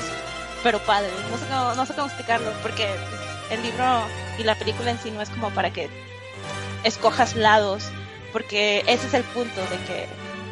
pero 0.63 0.79
padres. 0.81 1.13
No 1.31 1.39
sé 1.39 1.47
cómo, 1.47 1.75
no 1.75 1.87
sé 1.87 1.95
cómo 1.95 2.07
explicarlo, 2.07 2.51
porque 2.63 2.87
pues, 2.87 3.21
el 3.51 3.63
libro 3.63 4.03
y 4.39 4.45
la 4.45 4.55
película 4.57 4.91
en 4.91 4.99
sí 4.99 5.11
no 5.11 5.21
es 5.21 5.29
como 5.31 5.51
para 5.51 5.73
que 5.73 5.89
escojas 6.85 7.37
lados, 7.37 7.85
porque 8.33 8.83
ese 8.87 9.07
es 9.07 9.15
el 9.15 9.23
punto 9.25 9.61
de 9.61 9.77
que 9.87 10.07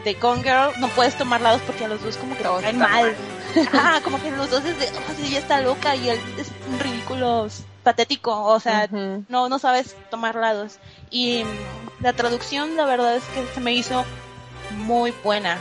de 0.05 0.15
Gone 0.15 0.43
Girl 0.43 0.73
no 0.79 0.89
puedes 0.89 1.17
tomar 1.17 1.41
lados 1.41 1.61
porque 1.67 1.85
a 1.85 1.89
los 1.89 2.03
dos 2.03 2.17
como 2.17 2.33
que 2.33 2.39
te 2.39 2.45
Todos 2.45 2.63
caen 2.63 2.79
mal. 2.79 3.17
Ah, 3.73 4.01
como 4.05 4.21
que 4.23 4.31
los 4.31 4.51
dos 4.51 4.65
es 4.65 4.79
de, 4.79 4.87
oh, 4.87 5.13
sí, 5.17 5.27
ella 5.27 5.39
está 5.39 5.61
loca 5.61 5.97
y 5.97 6.09
él 6.11 6.21
es 6.39 6.49
un 6.71 6.79
ridículo 6.79 7.49
patético, 7.89 8.45
o 8.45 8.61
sea, 8.61 8.87
no, 9.31 9.49
no 9.49 9.59
sabes 9.59 9.97
tomar 10.11 10.35
lados. 10.35 10.79
Y 11.11 11.43
la 12.01 12.13
traducción, 12.13 12.77
la 12.77 12.85
verdad 12.85 13.17
es 13.17 13.25
que 13.25 13.47
se 13.55 13.61
me 13.61 13.73
hizo 13.73 14.05
muy 14.77 15.15
buena. 15.25 15.57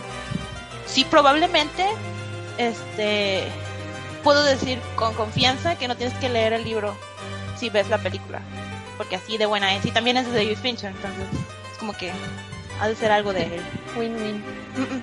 Sí, 0.85 1.05
probablemente, 1.05 1.85
este, 2.57 3.47
puedo 4.25 4.43
decir 4.43 4.77
con 4.97 5.13
confianza 5.13 5.77
que 5.77 5.87
no 5.87 5.95
tienes 5.95 6.17
que 6.17 6.27
leer 6.27 6.51
el 6.51 6.65
libro 6.65 6.97
si 7.57 7.69
ves 7.69 7.87
la 7.87 7.97
película, 7.97 8.41
porque 8.97 9.15
así 9.15 9.37
de 9.37 9.45
buena 9.45 9.73
es. 9.73 9.85
Y 9.85 9.91
también 9.91 10.17
es 10.17 10.29
de 10.29 10.33
David 10.33 10.57
Fincher, 10.57 10.91
entonces 10.91 11.27
es 11.71 11.77
como 11.77 11.93
que 11.93 12.11
ha 12.81 12.89
de 12.89 12.95
ser 12.97 13.09
algo 13.09 13.31
de 13.31 13.43
él. 13.43 13.61
Win-win. 13.97 14.35
Mm, 14.75 14.81
mm. 14.81 15.01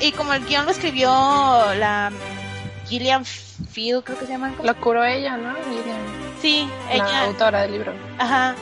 Y, 0.00 0.12
como 0.12 0.32
el 0.32 0.46
guion 0.46 0.64
lo 0.64 0.70
escribió 0.70 1.10
la 1.74 2.10
Gillian 2.86 3.26
Field, 3.70 4.04
creo 4.04 4.18
que 4.18 4.26
se 4.26 4.32
llama. 4.32 4.52
Lo 4.62 4.76
curó 4.76 5.04
ella, 5.04 5.36
¿no? 5.36 5.52
Miriam, 5.68 5.98
Sí, 6.40 6.68
la 6.88 6.94
ella, 6.94 7.22
autora 7.24 7.62
del 7.62 7.72
libro. 7.72 7.92
ajá, 8.18 8.54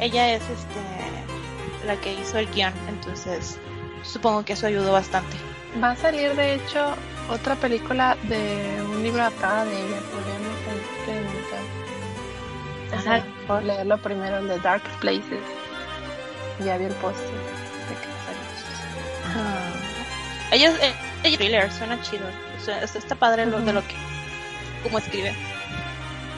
ella 0.00 0.30
es 0.34 0.42
este 0.42 1.86
la 1.86 1.96
que 1.96 2.12
hizo 2.14 2.38
el 2.38 2.48
guion, 2.50 2.72
entonces 2.88 3.58
supongo 4.02 4.44
que 4.44 4.52
eso 4.54 4.66
ayudó 4.66 4.92
bastante. 4.92 5.36
Va 5.82 5.90
a 5.90 5.96
salir, 5.96 6.34
de 6.36 6.54
hecho, 6.54 6.94
otra 7.28 7.56
película 7.56 8.16
de 8.22 8.80
un 8.88 9.02
libro 9.02 9.20
adaptada 9.22 9.64
de 9.64 9.72
ella. 9.76 9.98
Podríamos. 10.12 10.54
O 12.96 13.02
sea, 13.02 13.16
Ajá. 13.48 13.60
leerlo 13.60 13.98
primero, 13.98 14.38
el 14.38 14.48
de 14.48 14.58
Dark 14.60 14.82
Places. 15.00 15.42
Ya 16.64 16.76
vi 16.78 16.84
el 16.84 16.92
póster 16.94 17.26
de 17.26 17.94
que 18.00 18.06
va 18.08 18.14
a 18.14 18.24
salir. 18.24 19.26
Ajá. 19.26 19.72
Ella, 20.52 20.70
eh, 20.80 20.94
ella 21.24 21.36
thriller, 21.36 21.72
suena 21.72 22.00
chido, 22.02 22.24
o 22.56 22.64
sea, 22.64 22.80
está 22.82 22.98
está 22.98 23.14
padre 23.16 23.46
lo 23.46 23.60
de 23.60 23.72
lo 23.72 23.80
que 23.82 23.94
como 24.84 24.98
escribe. 24.98 25.34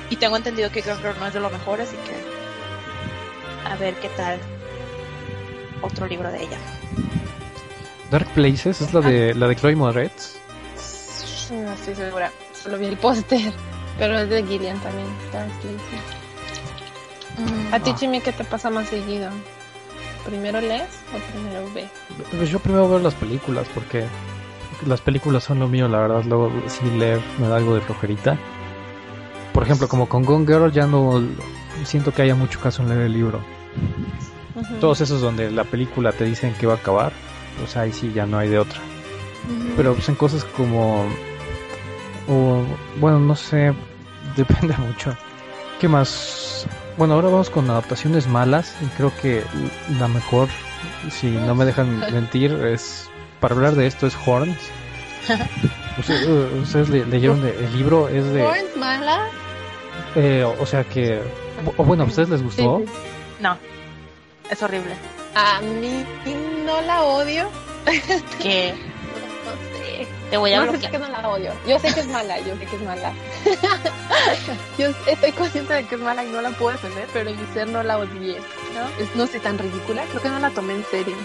Y 0.09 0.17
tengo 0.17 0.37
entendido 0.37 0.71
que 0.71 0.81
Girl 0.83 0.99
no 1.21 1.27
es 1.27 1.35
de 1.35 1.41
lo 1.41 1.51
mejor, 1.51 1.81
así 1.83 1.97
que 1.97 3.69
a 3.69 3.77
ver 3.77 3.95
qué 3.97 4.09
tal 4.11 4.39
otro 5.83 6.07
libro 6.07 6.31
de 6.33 6.45
ella. 6.45 6.59
Dark 8.11 8.27
Places 8.35 8.81
es 8.81 8.95
la 8.95 9.01
de 9.03 9.35
la 9.35 9.49
de 9.49 9.57
Chloe 9.57 9.77
Moretz. 9.77 10.37
No 11.51 11.73
estoy 11.73 11.95
segura. 11.95 12.31
Solo 12.63 12.79
vi 12.79 12.87
el 12.87 12.97
póster. 12.97 13.53
Pero 13.99 14.19
es 14.19 14.29
de 14.29 14.45
Gillian 14.45 14.79
también. 14.81 15.07
Dark 15.33 15.51
Places. 15.61 15.81
A 17.73 17.81
ti, 17.81 17.91
Ah. 17.91 17.97
Jimmy, 17.99 18.21
¿qué 18.21 18.33
te 18.33 18.45
pasa 18.45 18.71
más 18.71 18.89
seguido? 18.89 19.31
¿Primero 20.25 20.61
lees 20.61 20.89
o 21.15 21.19
primero 21.33 21.71
ves? 21.75 21.89
Pues 22.37 22.51
yo 22.51 22.59
primero 22.59 22.89
veo 22.89 22.99
las 22.99 23.15
películas 23.15 23.67
porque 23.75 24.07
las 24.85 25.01
películas 25.01 25.45
son 25.45 25.61
lo 25.61 25.69
mío, 25.69 25.89
la 25.89 26.01
verdad. 26.01 26.25
Luego 26.25 26.51
sí 26.67 26.85
leer 26.91 27.21
me 27.39 27.49
da 27.49 27.57
algo 27.57 27.75
de 27.75 27.81
flojerita. 27.81 28.37
Por 29.53 29.63
ejemplo, 29.63 29.89
como 29.89 30.09
con 30.09 30.25
Gone 30.25 30.47
Girl 30.47 30.71
ya 30.71 30.87
no 30.87 31.23
siento 31.85 32.13
que 32.13 32.23
haya 32.23 32.35
mucho 32.35 32.61
caso 32.61 32.83
en 32.83 32.91
leer 32.91 33.03
el 33.03 33.13
libro. 33.13 33.41
Todos 34.81 35.01
esos 35.01 35.21
donde 35.21 35.51
la 35.51 35.65
película 35.65 36.13
te 36.13 36.25
dicen 36.25 36.55
que 36.55 36.67
va 36.67 36.75
a 36.75 36.77
acabar, 36.77 37.13
pues 37.59 37.77
ahí 37.77 37.93
sí 37.93 38.13
ya 38.15 38.27
no 38.27 38.39
hay 38.39 38.49
de 38.49 38.59
otra. 38.59 38.81
Pero 39.77 39.95
pues 39.95 40.09
en 40.09 40.15
cosas 40.15 40.45
como... 40.45 41.07
O, 42.29 42.65
bueno, 43.01 43.21
no 43.21 43.37
sé, 43.37 43.73
depende 44.37 44.77
mucho. 44.77 45.17
¿Qué 45.81 45.89
más? 45.89 46.67
Bueno, 46.97 47.15
ahora 47.15 47.29
vamos 47.29 47.51
con 47.51 47.69
adaptaciones 47.71 48.27
malas 48.27 48.75
y 48.83 48.87
creo 48.97 49.13
que 49.21 49.43
la 49.99 50.09
mejor, 50.09 50.49
si 51.11 51.31
no 51.31 51.55
me 51.55 51.65
dejan 51.65 51.99
mentir, 52.13 52.53
es... 52.53 53.11
Para 53.41 53.55
hablar 53.55 53.75
de 53.75 53.87
esto 53.87 54.07
es 54.07 54.17
Horns. 54.27 54.57
Ustedes, 55.99 56.27
uh, 56.29 56.59
ustedes 56.63 56.89
le- 56.91 57.07
leyeron 57.07 57.43
de- 57.43 57.57
el 57.57 57.77
libro, 57.77 58.09
es 58.09 58.25
de... 58.33 58.43
¿Horns 58.43 58.77
mala? 58.77 59.29
eh, 60.15 60.45
o 60.45 60.67
sea 60.67 60.85
que... 60.85 61.21
O 61.79 61.85
bueno, 61.85 62.03
¿a 62.05 62.07
ustedes 62.07 62.29
les 62.29 62.43
gustó? 62.43 62.83
Sí. 62.85 62.93
No, 63.41 63.57
es 64.51 64.63
horrible. 64.63 64.93
A 65.35 65.61
mí 65.63 66.05
no 66.67 66.81
la 66.83 67.03
odio. 67.03 67.49
Que 68.43 68.73
No 69.45 69.53
sé. 69.79 70.07
te 70.31 70.37
voy 70.37 70.53
a 70.53 70.59
No 70.59 70.65
sé 70.65 70.71
bloquear. 70.73 70.93
que 70.93 70.99
no 70.99 71.09
la 71.09 71.29
odio. 71.29 71.53
Yo 71.67 71.79
sé 71.79 71.95
que 71.95 72.01
es 72.01 72.07
mala, 72.09 72.39
yo 72.41 72.55
sé 72.59 72.67
que 72.67 72.77
es 72.77 72.83
mala. 72.83 73.13
yo 74.79 74.89
estoy 75.07 75.33
consciente 75.33 75.73
de 75.75 75.85
que 75.87 75.95
es 75.95 76.01
mala 76.01 76.25
y 76.25 76.29
no 76.29 76.43
la 76.43 76.51
puedo 76.51 76.73
defender, 76.73 77.07
pero 77.13 77.31
en 77.31 77.41
mi 77.41 77.47
ser 77.55 77.69
no 77.69 77.83
la 77.83 77.99
odié. 77.99 78.37
¿no? 78.75 79.03
Es, 79.03 79.15
no 79.17 79.27
sé, 79.27 79.41
tan 79.41 79.57
ridícula. 79.59 80.05
Creo 80.11 80.23
que 80.23 80.29
no 80.29 80.39
la 80.39 80.51
tomé 80.51 80.75
en 80.75 80.85
serio. 80.91 81.17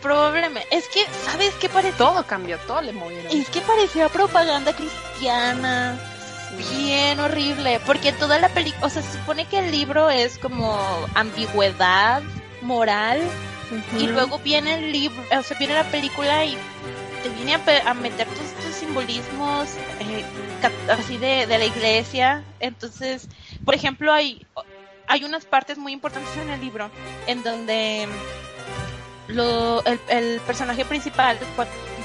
Probablemente. 0.00 0.66
Es 0.76 0.88
que, 0.88 1.04
¿sabes 1.24 1.52
qué 1.60 1.68
parece? 1.68 1.96
Todo 1.98 2.24
cambió, 2.26 2.58
todo 2.60 2.80
le 2.82 2.92
movieron. 2.92 3.30
Es 3.36 3.48
que 3.48 3.60
parecía 3.60 4.08
propaganda 4.08 4.72
cristiana. 4.74 5.98
Bien 6.78 7.18
horrible. 7.20 7.80
Porque 7.86 8.12
toda 8.12 8.38
la 8.38 8.48
película. 8.48 8.86
O 8.86 8.90
sea, 8.90 9.02
se 9.02 9.18
supone 9.18 9.46
que 9.46 9.58
el 9.58 9.70
libro 9.70 10.10
es 10.10 10.38
como 10.38 10.78
ambigüedad 11.14 12.22
moral. 12.60 13.20
Y 13.98 14.06
luego 14.06 14.38
viene 14.38 14.74
el 14.74 14.92
libro. 14.92 15.22
O 15.38 15.42
sea, 15.42 15.56
viene 15.58 15.74
la 15.74 15.84
película 15.84 16.44
y 16.44 16.56
te 17.22 17.28
viene 17.30 17.54
a, 17.54 17.58
pe- 17.64 17.80
a 17.80 17.94
meter 17.94 18.26
todos 18.26 18.46
estos 18.58 18.74
simbolismos 18.74 19.68
eh, 20.00 20.24
así 20.90 21.16
de, 21.16 21.46
de 21.46 21.58
la 21.58 21.64
iglesia. 21.64 22.42
Entonces, 22.60 23.28
por 23.64 23.74
ejemplo, 23.74 24.12
hay, 24.12 24.44
hay 25.06 25.24
unas 25.24 25.46
partes 25.46 25.78
muy 25.78 25.92
importantes 25.92 26.36
en 26.36 26.50
el 26.50 26.60
libro 26.60 26.90
en 27.26 27.42
donde 27.42 28.08
lo, 29.28 29.84
el, 29.84 30.00
el 30.08 30.40
personaje 30.46 30.84
principal 30.84 31.38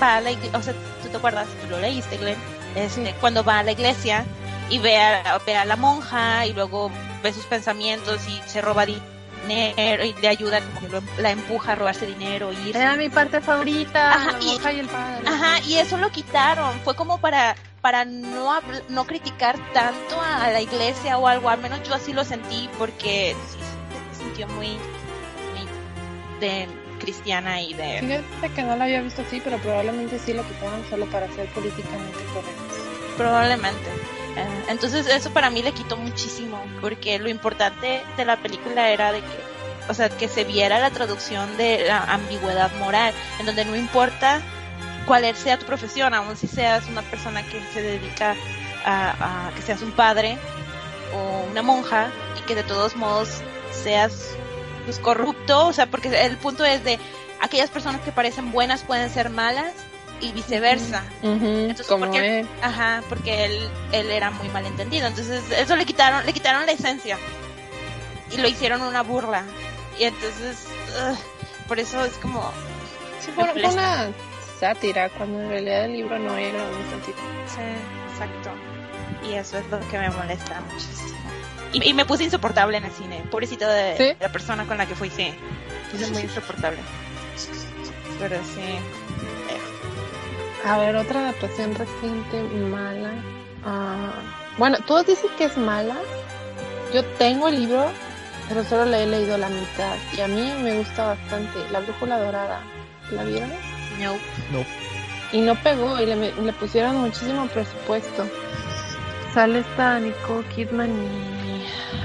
va 0.02 0.18
a 0.18 0.22
la 0.22 0.32
iglesia, 0.32 0.58
o 0.58 0.62
sea, 0.62 0.74
tú 1.02 1.10
te 1.10 1.18
acuerdas, 1.18 1.48
tú 1.62 1.70
lo 1.70 1.80
leíste, 1.80 2.18
Glenn, 2.18 2.38
este, 2.76 3.06
Sí. 3.08 3.14
cuando 3.20 3.44
va 3.44 3.60
a 3.60 3.64
la 3.64 3.72
iglesia 3.72 4.24
y 4.70 4.80
ve 4.80 4.98
a, 5.00 5.40
ve 5.46 5.56
a 5.56 5.66
la 5.66 5.76
monja 5.76 6.46
y 6.46 6.54
luego 6.54 6.92
ve 7.24 7.34
sus 7.34 7.46
pensamientos 7.46 8.22
y 8.28 8.40
se 8.46 8.62
roba 8.62 8.86
dinero 8.86 10.04
y 10.06 10.14
le 10.22 10.28
ayuda, 10.28 10.60
como 10.76 10.88
lo- 10.90 11.04
la 11.18 11.32
empuja 11.32 11.72
a 11.72 11.76
robarse 11.76 12.06
dinero 12.06 12.52
y 12.54 12.70
irse. 12.70 12.80
Era 12.82 12.96
mi 12.96 13.10
parte 13.10 13.42
favorita. 13.42 14.14
Ajá, 14.14 14.32
la 14.34 14.40
y- 14.44 14.46
monja 14.48 14.74
y 14.74 14.80
el 14.80 14.88
padre. 14.88 15.28
Ajá, 15.28 15.60
y 15.66 15.76
eso 15.76 15.98
lo 15.98 16.12
quitaron. 16.12 16.80
Fue 16.82 16.96
como 16.96 17.20
para 17.20 17.56
para 17.82 18.04
no 18.06 18.60
no 18.90 19.06
criticar 19.06 19.56
tanto 19.72 20.20
a, 20.20 20.44
a 20.46 20.52
la 20.52 20.60
iglesia 20.62 21.18
o 21.18 21.28
algo. 21.28 21.50
Al 21.50 21.60
menos 21.60 21.82
yo 21.88 21.94
así 21.96 22.12
lo 22.12 22.26
sentí 22.26 22.70
porque 22.78 23.36
sí, 23.50 23.58
se 24.18 24.24
sintió 24.24 24.48
muy, 24.50 24.68
muy 24.68 26.40
de 26.42 26.68
cristiana 27.08 27.62
y 27.62 27.74
de 27.74 28.00
Fíjate 28.02 28.54
que 28.54 28.64
no 28.64 28.76
la 28.76 28.84
había 28.84 29.02
visto 29.02 29.22
así, 29.22 29.40
pero 29.42 29.58
probablemente 29.60 30.20
sí 30.20 30.34
lo 30.34 30.46
quitaron 30.46 30.84
solo 30.90 31.06
para 31.06 31.26
ser 31.32 31.48
políticamente 31.48 32.18
correctos. 32.34 32.78
probablemente. 33.16 33.90
Entonces 34.68 35.08
eso 35.08 35.32
para 35.32 35.50
mí 35.50 35.64
le 35.64 35.72
quitó 35.72 35.96
muchísimo 35.96 36.62
porque 36.82 37.18
lo 37.18 37.30
importante 37.30 38.02
de 38.18 38.26
la 38.26 38.36
película 38.36 38.90
era 38.90 39.14
de 39.14 39.22
que 39.22 39.48
o 39.90 39.94
sea, 39.94 40.10
que 40.10 40.28
se 40.28 40.44
viera 40.44 40.80
la 40.80 40.92
traducción 40.92 41.56
de 41.56 41.86
la 41.88 42.04
ambigüedad 42.04 42.70
moral, 42.78 43.14
en 43.40 43.46
donde 43.46 43.64
no 43.64 43.74
importa 43.74 44.42
cuál 45.06 45.34
sea 45.34 45.58
tu 45.58 45.66
profesión, 45.66 46.14
aun 46.14 46.36
si 46.36 46.46
seas 46.46 46.88
una 46.90 47.04
persona 47.04 47.42
que 47.42 47.62
se 47.74 47.82
dedica 47.82 48.36
a, 48.86 49.48
a 49.48 49.52
que 49.56 49.62
seas 49.62 49.82
un 49.82 49.94
padre 49.94 50.38
o 51.16 51.50
una 51.50 51.62
monja 51.62 52.10
y 52.38 52.42
que 52.42 52.54
de 52.54 52.64
todos 52.64 52.98
modos 52.98 53.30
seas 53.72 54.36
pues 54.88 55.00
corrupto, 55.00 55.68
o 55.68 55.74
sea, 55.74 55.88
porque 55.88 56.08
el 56.24 56.38
punto 56.38 56.64
es 56.64 56.82
de 56.86 56.98
aquellas 57.42 57.70
personas 57.70 58.00
que 58.00 58.14
parecen 58.14 58.54
buenas 58.54 58.84
pueden 58.84 59.10
ser 59.10 59.30
malas 59.30 59.74
y 60.22 60.32
viceversa. 60.32 61.04
Entonces, 61.22 61.86
como 61.88 62.06
porque, 62.06 62.40
él. 62.40 62.48
ajá, 62.62 63.04
porque 63.10 63.44
él, 63.44 63.70
él 63.92 64.10
era 64.10 64.32
muy 64.32 64.48
malentendido. 64.48 65.08
Entonces, 65.08 65.44
eso 65.52 65.76
le 65.76 65.86
quitaron, 65.86 66.26
le 66.26 66.32
quitaron 66.32 66.66
la 66.66 66.72
esencia. 66.72 67.18
Y 68.32 68.38
lo 68.38 68.48
hicieron 68.48 68.82
una 68.82 69.04
burla. 69.04 69.44
Y 70.00 70.06
entonces, 70.06 70.68
por 71.68 71.80
eso 71.80 72.06
es 72.06 72.14
como. 72.14 72.50
Sí, 73.20 73.32
molesta. 73.36 73.70
una 73.70 74.12
sátira, 74.58 75.10
cuando 75.10 75.42
en 75.42 75.50
realidad 75.50 75.84
el 75.84 75.94
libro 75.98 76.18
no 76.18 76.38
era 76.38 76.64
un 76.64 76.90
sátira. 76.92 77.18
Sí, 77.46 78.14
exacto. 78.14 78.52
Y 79.30 79.34
eso 79.34 79.58
es 79.58 79.68
lo 79.68 79.82
que 79.90 80.00
me 80.00 80.10
molesta 80.12 80.62
muchísimo. 80.62 81.27
Y, 81.74 81.90
y 81.90 81.94
me 81.94 82.06
puse 82.06 82.24
insoportable 82.24 82.78
en 82.78 82.86
el 82.86 82.92
cine. 82.92 83.24
Pobrecito 83.30 83.68
de 83.68 83.96
¿Sí? 83.98 84.18
la 84.20 84.30
persona 84.32 84.66
con 84.66 84.78
la 84.78 84.86
que 84.86 84.96
fui, 84.96 85.10
sí. 85.10 85.34
Puse 85.92 86.10
muy 86.12 86.22
insoportable. 86.24 86.80
Pero 88.20 88.38
sí. 88.44 88.80
A 90.66 90.78
ver, 90.80 90.96
otra 90.96 91.20
adaptación 91.22 91.76
reciente 91.76 92.42
mala. 92.70 93.12
Ah, 93.66 94.12
bueno, 94.58 94.78
todos 94.86 95.06
dicen 95.08 95.30
que 95.38 95.46
es 95.46 95.58
mala. 95.58 95.96
Yo 96.94 97.04
tengo 97.18 97.48
el 97.48 97.60
libro, 97.60 97.86
pero 98.50 98.64
solo 98.64 98.86
le 98.86 99.04
he 99.04 99.08
leído 99.08 99.38
la 99.38 99.50
mitad. 99.50 99.96
Y 100.18 100.22
a 100.22 100.28
mí 100.28 100.54
me 100.62 100.78
gusta 100.78 101.08
bastante. 101.08 101.60
La 101.72 101.80
Brújula 101.80 102.18
Dorada. 102.20 102.62
¿La 103.12 103.24
vieron? 103.24 103.52
No. 104.00 104.14
No. 104.52 104.66
Y 105.32 105.42
no 105.42 105.56
pegó 105.62 106.00
y 106.02 106.06
le, 106.06 106.16
me- 106.16 106.32
le 106.34 106.54
pusieron 106.54 106.98
muchísimo 106.98 107.48
presupuesto. 107.48 108.26
Sale 109.34 109.60
esta 109.60 110.00
Nicole 110.00 110.48
Kidman 110.56 110.90
y 110.90 111.37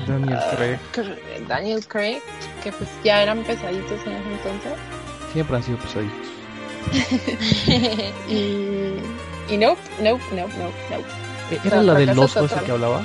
Daniel 0.06 0.38
Craig. 0.56 0.78
Cr- 0.92 1.46
Daniel 1.48 1.86
Craig, 1.86 2.20
que 2.62 2.72
pues 2.72 2.88
ya 3.04 3.22
eran 3.22 3.42
pesaditos 3.44 4.00
en 4.06 4.12
ese 4.12 4.30
entonces. 4.32 4.72
Siempre 5.32 5.56
han 5.56 5.62
sido 5.62 5.78
pesaditos. 5.78 6.28
y, 8.28 8.94
y 9.48 9.56
nope, 9.56 9.80
nope, 10.00 10.22
nope, 10.32 10.52
nope, 10.58 10.74
nope. 10.90 11.04
Eh, 11.50 11.58
sea, 11.62 11.64
¿Era 11.64 11.82
la 11.82 11.94
del 11.94 12.18
oso 12.18 12.44
ese 12.44 12.60
que 12.64 12.70
hablaba? 12.72 13.04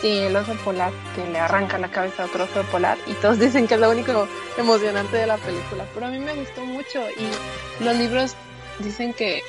Sí, 0.00 0.18
el 0.18 0.36
oso 0.36 0.52
polar 0.64 0.92
que 1.14 1.26
le 1.30 1.38
arranca 1.38 1.78
la 1.78 1.88
cabeza 1.88 2.22
a 2.24 2.26
otro 2.26 2.44
oso 2.44 2.62
polar 2.70 2.98
y 3.06 3.12
todos 3.14 3.38
dicen 3.46 3.66
que 3.66 3.74
es 3.74 3.80
lo 3.80 3.90
único 3.90 4.28
emocionante 4.58 5.16
de 5.16 5.26
la 5.26 5.36
película, 5.38 5.84
pero 5.94 6.06
a 6.06 6.10
mí 6.10 6.18
me 6.18 6.34
gustó 6.34 6.64
mucho 6.64 7.00
y 7.10 7.82
los 7.84 7.96
libros 7.96 8.34
dicen 8.78 9.12
que, 9.14 9.42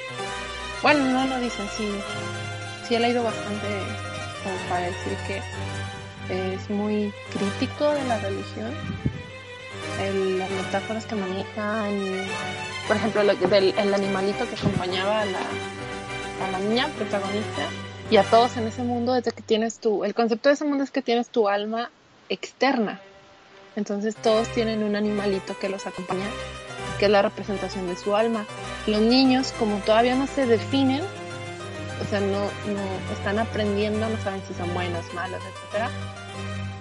bueno, 0.81 1.03
no 1.05 1.25
lo 1.27 1.39
dicen, 1.39 1.67
sí, 1.75 1.89
sí 2.88 2.95
he 2.95 3.00
leído 3.00 3.24
bastante 3.24 3.67
como 4.43 4.55
para 4.69 4.86
decir 4.86 5.17
que 5.27 5.41
es 6.29 6.69
muy 6.69 7.13
crítico 7.31 7.89
de 7.91 8.03
la 8.05 8.19
religión, 8.19 8.72
el- 10.01 10.39
las 10.39 10.50
metáforas 10.51 11.05
que 11.05 11.15
manejan, 11.15 12.25
por 12.88 12.96
ejemplo, 12.98 13.22
el 13.22 13.93
animalito 13.93 14.48
que 14.48 14.55
acompañaba 14.55 15.22
a 15.22 15.25
la, 15.25 15.39
a 15.39 16.51
la 16.51 16.60
niña 16.60 16.88
protagonista 16.98 17.67
y 18.10 18.17
a 18.17 18.24
todos 18.24 18.55
en 18.57 18.67
ese 18.67 18.84
mundo 18.84 19.13
desde 19.13 19.31
que 19.31 19.41
tienes 19.41 19.79
tu, 19.79 20.03
el 20.05 20.13
concepto 20.13 20.50
de 20.50 20.53
ese 20.55 20.65
mundo 20.65 20.84
es 20.84 20.91
que 20.91 21.01
tienes 21.01 21.29
tu 21.29 21.48
alma 21.50 21.89
externa. 22.29 23.01
Entonces 23.75 24.15
todos 24.15 24.48
tienen 24.50 24.84
un 24.84 24.96
animalito 24.96 25.57
que 25.60 25.69
los 25.69 25.86
acompaña, 25.86 26.25
que 27.00 27.05
es 27.05 27.12
la 27.12 27.22
representación 27.22 27.88
de 27.88 27.96
su 27.96 28.15
alma. 28.15 28.45
Los 28.88 29.02
niños, 29.02 29.54
como 29.60 29.78
todavía 29.80 30.15
no 30.15 30.25
se 30.28 30.45
definen, 30.47 31.02
o 32.04 32.10
sea, 32.10 32.19
no, 32.19 32.39
no 32.45 33.13
están 33.13 33.38
aprendiendo, 33.39 34.08
no 34.10 34.17
saben 34.23 34.41
si 34.47 34.54
son 34.56 34.73
buenos, 34.73 35.13
malos, 35.13 35.41
etcétera. 35.43 35.89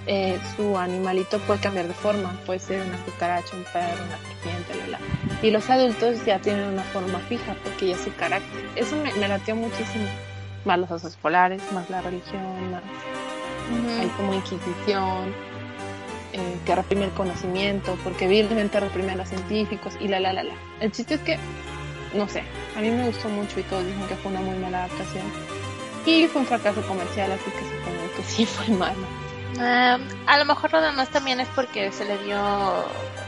Eh, 0.06 0.38
su 0.56 0.78
animalito 0.78 1.38
puede 1.40 1.60
cambiar 1.60 1.88
de 1.88 1.94
forma, 1.94 2.32
puede 2.46 2.60
ser 2.60 2.86
una 2.86 2.96
cucaracha, 3.04 3.56
un 3.56 3.64
perro, 3.64 4.04
una 4.04 4.18
serpiente, 4.18 4.74
la, 4.74 4.98
la. 4.98 4.98
Y 5.42 5.50
los 5.50 5.68
adultos 5.68 6.24
ya 6.24 6.38
tienen 6.38 6.64
una 6.64 6.82
forma 6.84 7.18
fija 7.20 7.56
porque 7.64 7.88
ya 7.88 7.96
es 7.96 8.02
su 8.02 8.14
carácter. 8.14 8.64
Eso 8.76 8.96
me, 8.96 9.12
me 9.14 9.28
latió 9.28 9.56
muchísimo 9.56 10.06
más 10.64 10.78
los 10.78 10.90
osos 10.90 11.16
polares, 11.16 11.62
más 11.72 11.88
la 11.90 12.02
religión, 12.02 12.70
más 12.70 12.82
hay 14.00 14.08
como 14.16 14.34
inquisición, 14.34 15.34
eh, 16.32 16.58
que 16.64 16.74
reprime 16.74 17.04
el 17.04 17.10
conocimiento, 17.12 17.96
porque 18.04 18.28
vilmente 18.28 18.78
reprime 18.78 19.12
a 19.12 19.16
los 19.16 19.28
científicos 19.28 19.94
y 20.00 20.08
la 20.08 20.20
la 20.20 20.32
la 20.32 20.44
la. 20.44 20.54
El 20.80 20.92
chiste 20.92 21.14
es 21.14 21.20
que, 21.22 21.38
no 22.14 22.28
sé, 22.28 22.42
a 22.76 22.80
mí 22.80 22.90
me 22.90 23.06
gustó 23.06 23.28
mucho 23.28 23.58
y 23.58 23.62
todos 23.64 23.84
dicen 23.84 24.06
que 24.06 24.14
fue 24.16 24.30
una 24.30 24.40
muy 24.40 24.58
mala 24.58 24.84
adaptación. 24.84 25.24
Y 26.04 26.26
fue 26.26 26.42
un 26.42 26.46
fracaso 26.46 26.82
comercial, 26.82 27.32
así 27.32 27.50
que 27.50 27.58
supongo 27.58 28.16
que 28.16 28.22
sí 28.22 28.46
fue 28.46 28.68
malo. 28.76 29.25
Ah, 29.60 29.98
a 30.26 30.38
lo 30.38 30.44
mejor 30.44 30.72
lo 30.72 30.80
demás 30.82 31.08
también 31.10 31.40
es 31.40 31.48
porque 31.54 31.90
se 31.92 32.04
le 32.04 32.18
dio. 32.24 32.36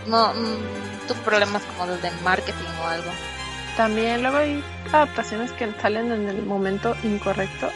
No, 0.07 0.29
mm, 0.35 1.07
tuvo 1.09 1.19
problemas 1.25 1.63
como 1.65 1.87
los 1.91 2.01
de 2.03 2.11
marketing 2.23 2.65
o 2.83 2.87
algo. 2.87 3.11
También 3.77 4.23
luego 4.23 4.39
hay 4.39 4.63
adaptaciones 4.93 5.53
que 5.53 5.71
salen 5.81 6.11
en 6.13 6.29
el 6.29 6.43
momento 6.45 6.97
incorrecto. 7.05 7.69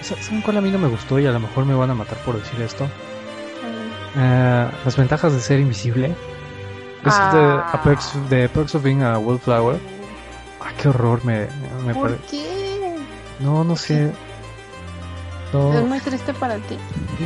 Sa- 0.00 0.20
¿Saben 0.22 0.40
cuál 0.42 0.58
a 0.58 0.60
mí 0.60 0.70
no 0.70 0.78
me 0.78 0.88
gustó 0.88 1.18
y 1.18 1.26
a 1.26 1.32
lo 1.32 1.40
mejor 1.40 1.64
me 1.64 1.74
van 1.74 1.90
a 1.90 1.94
matar 1.94 2.18
por 2.18 2.38
decir 2.40 2.60
esto? 2.60 2.86
Eh, 4.16 4.68
las 4.84 4.96
ventajas 4.96 5.32
de 5.32 5.40
ser 5.40 5.58
invisible. 5.60 6.14
Es 7.04 7.14
Ah. 7.16 7.70
de, 7.72 7.78
Perks, 7.82 8.12
de 8.30 8.48
Perks 8.48 8.74
of 8.74 8.82
Being 8.82 9.02
a 9.02 9.18
Wallflower. 9.18 9.78
Ay, 10.60 10.74
qué 10.80 10.88
horror 10.88 11.24
me, 11.24 11.48
me 11.84 11.94
¿Por 11.94 12.10
pare- 12.10 12.20
qué? 12.30 12.96
No, 13.40 13.64
no 13.64 13.74
sé. 13.76 14.12
No, 15.52 15.86
muy 15.86 16.00
triste 16.00 16.32
para 16.34 16.56
ti. 16.56 16.78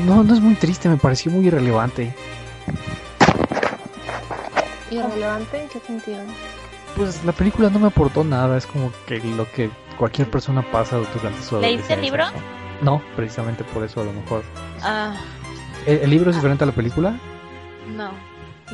no, 0.04 0.24
no 0.24 0.34
es 0.34 0.40
muy 0.40 0.54
triste, 0.54 0.88
me 0.88 0.96
pareció 0.96 1.30
muy 1.30 1.46
irrelevante. 1.46 2.14
¿Irrelevante 4.90 5.62
en 5.62 5.68
qué 5.68 5.80
sentido? 5.80 6.18
Pues 6.96 7.24
la 7.24 7.32
película 7.32 7.68
no 7.70 7.78
me 7.78 7.88
aportó 7.88 8.24
nada, 8.24 8.56
es 8.56 8.66
como 8.66 8.90
que 9.06 9.18
lo 9.20 9.50
que 9.52 9.70
cualquier 9.98 10.30
persona 10.30 10.62
pasa 10.70 10.96
durante 10.96 11.42
su 11.42 11.60
¿Leíste 11.60 11.94
el 11.94 12.02
libro? 12.02 12.24
¿no? 12.82 12.98
No, 12.98 13.02
precisamente 13.16 13.64
por 13.64 13.84
eso 13.84 14.00
a 14.00 14.04
lo 14.04 14.12
mejor. 14.12 14.42
Ah, 14.82 15.14
¿El, 15.86 15.98
el 15.98 16.10
libro 16.10 16.30
es 16.30 16.36
diferente 16.36 16.64
a 16.64 16.66
la 16.66 16.72
película? 16.72 17.18
no. 17.96 18.10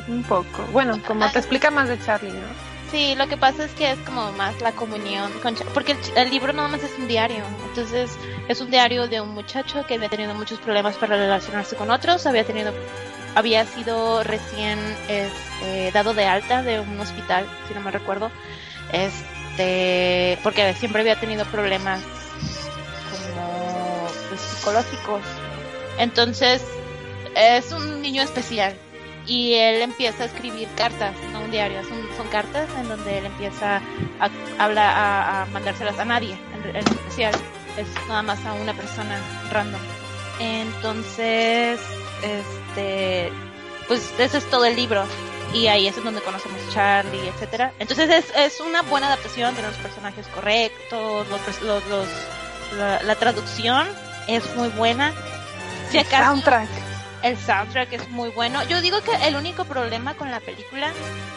Un 0.07 0.23
poco. 0.23 0.63
Bueno, 0.71 0.99
como 1.07 1.29
te 1.29 1.37
explica 1.37 1.69
más 1.69 1.87
de 1.87 1.99
Charlie, 2.03 2.31
¿no? 2.31 2.72
Sí, 2.93 3.15
lo 3.15 3.27
que 3.27 3.37
pasa 3.37 3.65
es 3.65 3.71
que 3.71 3.89
es 3.89 3.97
como 4.01 4.31
más 4.33 4.61
la 4.61 4.71
comunión 4.71 5.31
con 5.41 5.55
porque 5.73 5.93
el, 5.93 5.97
el 6.15 6.29
libro 6.29 6.53
nada 6.53 6.67
más 6.67 6.83
es 6.83 6.91
un 6.99 7.07
diario. 7.07 7.43
Entonces, 7.69 8.11
es 8.47 8.61
un 8.61 8.69
diario 8.69 9.07
de 9.07 9.19
un 9.19 9.29
muchacho 9.29 9.83
que 9.87 9.95
había 9.95 10.09
tenido 10.09 10.35
muchos 10.35 10.59
problemas 10.59 10.95
para 10.97 11.17
relacionarse 11.17 11.75
con 11.75 11.89
otros, 11.89 12.27
había 12.27 12.43
tenido 12.43 12.71
había 13.33 13.65
sido 13.65 14.23
recién 14.23 14.77
este, 15.07 15.91
dado 15.91 16.13
de 16.13 16.25
alta 16.25 16.61
de 16.61 16.81
un 16.81 16.99
hospital, 16.99 17.47
si 17.67 17.73
no 17.73 17.81
me 17.81 17.89
recuerdo. 17.89 18.29
Este, 18.91 20.37
porque 20.43 20.75
siempre 20.75 21.01
había 21.01 21.19
tenido 21.19 21.45
problemas 21.45 21.99
como 23.25 24.07
pues, 24.29 24.39
psicológicos. 24.39 25.23
Entonces, 25.97 26.63
es 27.35 27.71
un 27.71 28.03
niño 28.03 28.21
especial 28.21 28.75
y 29.25 29.53
él 29.53 29.81
empieza 29.81 30.23
a 30.23 30.25
escribir 30.27 30.67
cartas, 30.75 31.15
no 31.31 31.41
un 31.41 31.51
diario, 31.51 31.83
son, 31.83 32.02
son 32.17 32.27
cartas 32.27 32.67
en 32.79 32.87
donde 32.89 33.17
él 33.19 33.25
empieza 33.25 33.81
a, 34.19 34.29
habla, 34.63 34.89
a, 34.91 35.41
a 35.41 35.45
mandárselas 35.47 35.97
a 35.99 36.05
nadie 36.05 36.37
en, 36.53 36.69
en 36.75 36.75
especial, 36.87 37.33
es 37.77 37.87
nada 38.07 38.21
más 38.23 38.43
a 38.45 38.53
una 38.53 38.73
persona 38.73 39.17
random. 39.51 39.81
Entonces, 40.39 41.79
este, 42.21 43.31
pues 43.87 44.13
ese 44.17 44.37
es 44.37 44.49
todo 44.49 44.65
el 44.65 44.75
libro 44.75 45.03
y 45.53 45.67
ahí 45.67 45.87
es 45.87 46.03
donde 46.03 46.21
conocemos 46.21 46.57
Charlie, 46.73 47.27
etcétera. 47.27 47.73
Entonces 47.79 48.09
es, 48.09 48.25
es 48.35 48.59
una 48.59 48.81
buena 48.83 49.07
adaptación, 49.07 49.53
tiene 49.53 49.69
los 49.69 49.77
personajes 49.77 50.27
correctos, 50.27 51.27
los, 51.29 51.61
los, 51.61 51.85
los- 51.87 52.77
la, 52.77 53.03
la 53.03 53.15
traducción 53.15 53.87
es 54.27 54.55
muy 54.55 54.67
buena. 54.69 55.13
Si 55.91 55.99
acaso, 55.99 56.25
Soundtrack. 56.31 56.69
El 57.23 57.37
soundtrack 57.37 57.93
es 57.93 58.09
muy 58.09 58.29
bueno. 58.29 58.61
Yo 58.65 58.81
digo 58.81 59.01
que 59.01 59.15
el 59.27 59.35
único 59.35 59.65
problema 59.65 60.13
con 60.15 60.29
la 60.29 60.41
película 60.41 60.91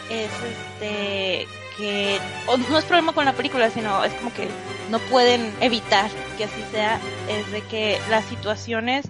es 0.09 0.29
este 0.43 1.47
que 1.77 2.19
o 2.45 2.57
no 2.57 2.77
es 2.77 2.85
problema 2.85 3.13
con 3.13 3.25
la 3.25 3.33
película, 3.33 3.69
sino 3.69 4.03
es 4.03 4.13
como 4.13 4.33
que 4.33 4.47
no 4.89 4.99
pueden 4.99 5.53
evitar 5.61 6.09
que 6.37 6.43
así 6.43 6.63
sea, 6.71 6.99
es 7.29 7.51
de 7.51 7.61
que 7.61 7.99
las 8.09 8.25
situaciones, 8.25 9.05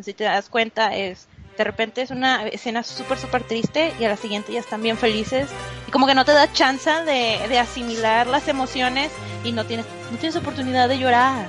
si 0.00 0.14
te 0.14 0.24
das 0.24 0.48
cuenta, 0.48 0.96
es 0.96 1.28
de 1.58 1.64
repente 1.64 2.00
es 2.00 2.10
una 2.10 2.46
escena 2.46 2.82
súper 2.82 3.18
súper 3.18 3.42
triste 3.44 3.92
y 4.00 4.04
a 4.04 4.08
la 4.08 4.16
siguiente 4.16 4.52
ya 4.52 4.60
están 4.60 4.82
bien 4.82 4.96
felices 4.96 5.50
y 5.86 5.90
como 5.90 6.06
que 6.06 6.14
no 6.14 6.24
te 6.24 6.32
da 6.32 6.50
chance 6.50 6.90
de, 6.90 7.46
de 7.46 7.58
asimilar 7.58 8.26
las 8.26 8.48
emociones 8.48 9.12
y 9.44 9.52
no 9.52 9.66
tienes 9.66 9.84
no 10.10 10.16
tienes 10.16 10.36
oportunidad 10.36 10.88
de 10.88 10.98
llorar. 10.98 11.46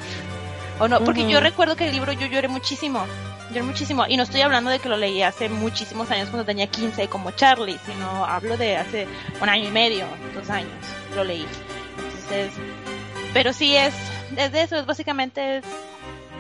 O 0.80 0.88
no 0.90 1.02
porque 1.06 1.30
yo 1.30 1.40
recuerdo 1.40 1.78
que 1.78 1.88
el 1.88 1.94
libro 1.94 2.12
yo 2.12 2.26
lloré 2.26 2.50
muchísimo 2.50 3.06
Yo 3.54 3.64
muchísimo. 3.64 4.06
Y 4.08 4.18
no 4.18 4.24
estoy 4.24 4.42
hablando 4.42 4.72
de 4.72 4.80
que 4.80 4.90
lo 4.90 4.98
leí 4.98 5.22
hace 5.22 5.48
muchísimos 5.48 6.10
años 6.10 6.30
cuando 6.30 6.46
tenía 6.46 6.68
15 6.68 7.08
como 7.08 7.32
Charlie, 7.32 7.78
sino 7.86 8.26
hablo 8.26 8.58
de 8.58 8.78
hace 8.78 9.08
un 9.42 9.50
año 9.50 9.68
y 9.68 9.72
medio, 9.72 10.06
dos 10.34 10.50
años, 10.50 10.72
lo 11.16 11.24
leí. 11.24 11.46
Entonces, 11.98 12.52
pero 13.32 13.54
sí 13.54 13.76
es, 13.76 13.94
es 14.38 14.52
de 14.52 14.64
eso, 14.64 14.78
es 14.78 14.86
básicamente 14.88 15.58
es 15.58 15.66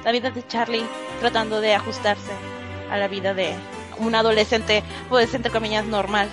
la 0.04 0.12
vida 0.12 0.32
de 0.32 0.46
Charlie 0.48 0.86
tratando 1.20 1.62
de 1.62 1.76
ajustarse 1.76 2.32
a 2.90 2.98
la 2.98 3.08
vida 3.08 3.36
de 3.36 3.54
un 4.00 4.16
adolescente, 4.16 4.84
pues 5.10 5.34
entre 5.36 5.52
comillas, 5.52 5.86
normal. 5.86 6.28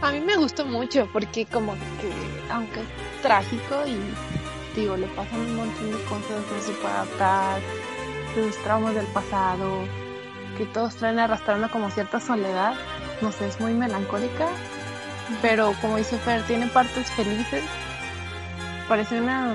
A 0.00 0.10
mí 0.10 0.20
me 0.20 0.36
gustó 0.36 0.64
mucho 0.64 1.06
porque 1.12 1.44
como 1.44 1.74
que, 1.74 2.50
aunque 2.50 2.80
es 2.80 3.22
trágico 3.22 3.86
y 3.86 4.80
digo, 4.80 4.96
le 4.96 5.06
pasan 5.08 5.40
un 5.40 5.56
montón 5.56 5.92
de 5.92 6.02
cosas, 6.04 6.42
no 6.50 6.62
se 6.62 6.72
puede 6.72 6.94
adaptar, 6.94 7.60
sus 8.34 8.56
traumas 8.62 8.94
del 8.94 9.06
pasado, 9.06 9.84
que 10.56 10.66
todos 10.66 10.96
traen 10.96 11.18
arrastrando 11.18 11.70
como 11.70 11.90
cierta 11.90 12.20
soledad, 12.20 12.74
no 13.20 13.32
sé, 13.32 13.48
es 13.48 13.60
muy 13.60 13.72
melancólica, 13.74 14.48
pero 15.40 15.74
como 15.80 15.96
dice 15.96 16.18
Fer, 16.18 16.42
tiene 16.42 16.66
partes 16.68 17.10
felices, 17.10 17.64
parece 18.88 19.20
una 19.20 19.54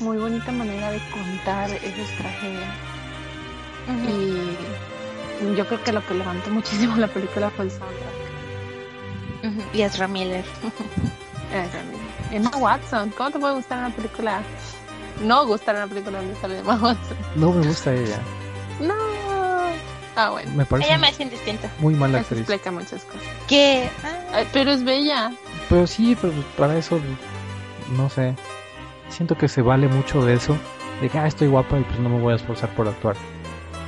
muy 0.00 0.18
bonita 0.18 0.52
manera 0.52 0.90
de 0.90 1.00
contar 1.10 1.70
esas 1.70 2.10
tragedias. 2.18 2.74
Y 5.40 5.56
yo 5.56 5.66
creo 5.66 5.82
que 5.82 5.92
lo 5.92 6.04
que 6.06 6.14
levantó 6.14 6.50
muchísimo 6.50 6.96
la 6.96 7.08
película 7.08 7.50
fue 7.50 7.66
el 7.66 7.70
soundtrack. 7.70 8.16
Y 9.74 9.82
Ezra 9.82 10.08
Miller. 10.08 10.44
Ezra 11.52 11.82
Miller. 11.84 12.06
Emma 12.32 12.50
Watson, 12.56 13.10
¿cómo 13.16 13.30
te 13.30 13.38
puede 13.38 13.54
gustar 13.54 13.78
una 13.78 13.90
película? 13.94 14.42
No 15.24 15.46
gustar 15.46 15.76
una 15.76 15.86
película 15.86 16.18
donde 16.18 16.34
sale 16.40 16.58
Emma 16.58 16.74
Watson. 16.74 17.16
No 17.36 17.52
me 17.52 17.66
gusta 17.66 17.92
ella. 17.94 18.18
No. 18.80 18.94
Ah, 20.18 20.30
bueno. 20.30 20.50
Me 20.54 20.64
parece 20.64 20.88
Ella 20.88 20.98
me 20.98 21.08
es 21.10 21.20
indistinta. 21.20 21.70
muy 21.78 21.94
mala 21.94 22.20
actriz. 22.20 22.40
explica 22.40 22.70
muchas 22.70 23.04
cosas. 23.04 23.22
Que 23.46 23.88
Ay, 24.32 24.46
pero 24.52 24.70
es 24.72 24.82
bella. 24.84 25.32
Pero 25.68 25.86
sí, 25.86 26.16
pero 26.20 26.32
para 26.56 26.76
eso, 26.78 26.98
no 27.96 28.08
sé. 28.08 28.34
Siento 29.08 29.36
que 29.36 29.48
se 29.48 29.62
vale 29.62 29.88
mucho 29.88 30.24
de 30.24 30.34
eso. 30.34 30.56
De 31.00 31.08
que, 31.10 31.18
ah, 31.18 31.26
estoy 31.26 31.48
guapa 31.48 31.78
y 31.78 31.82
pues 31.82 31.98
no 31.98 32.08
me 32.08 32.18
voy 32.20 32.32
a 32.32 32.36
esforzar 32.36 32.74
por 32.74 32.88
actuar. 32.88 33.16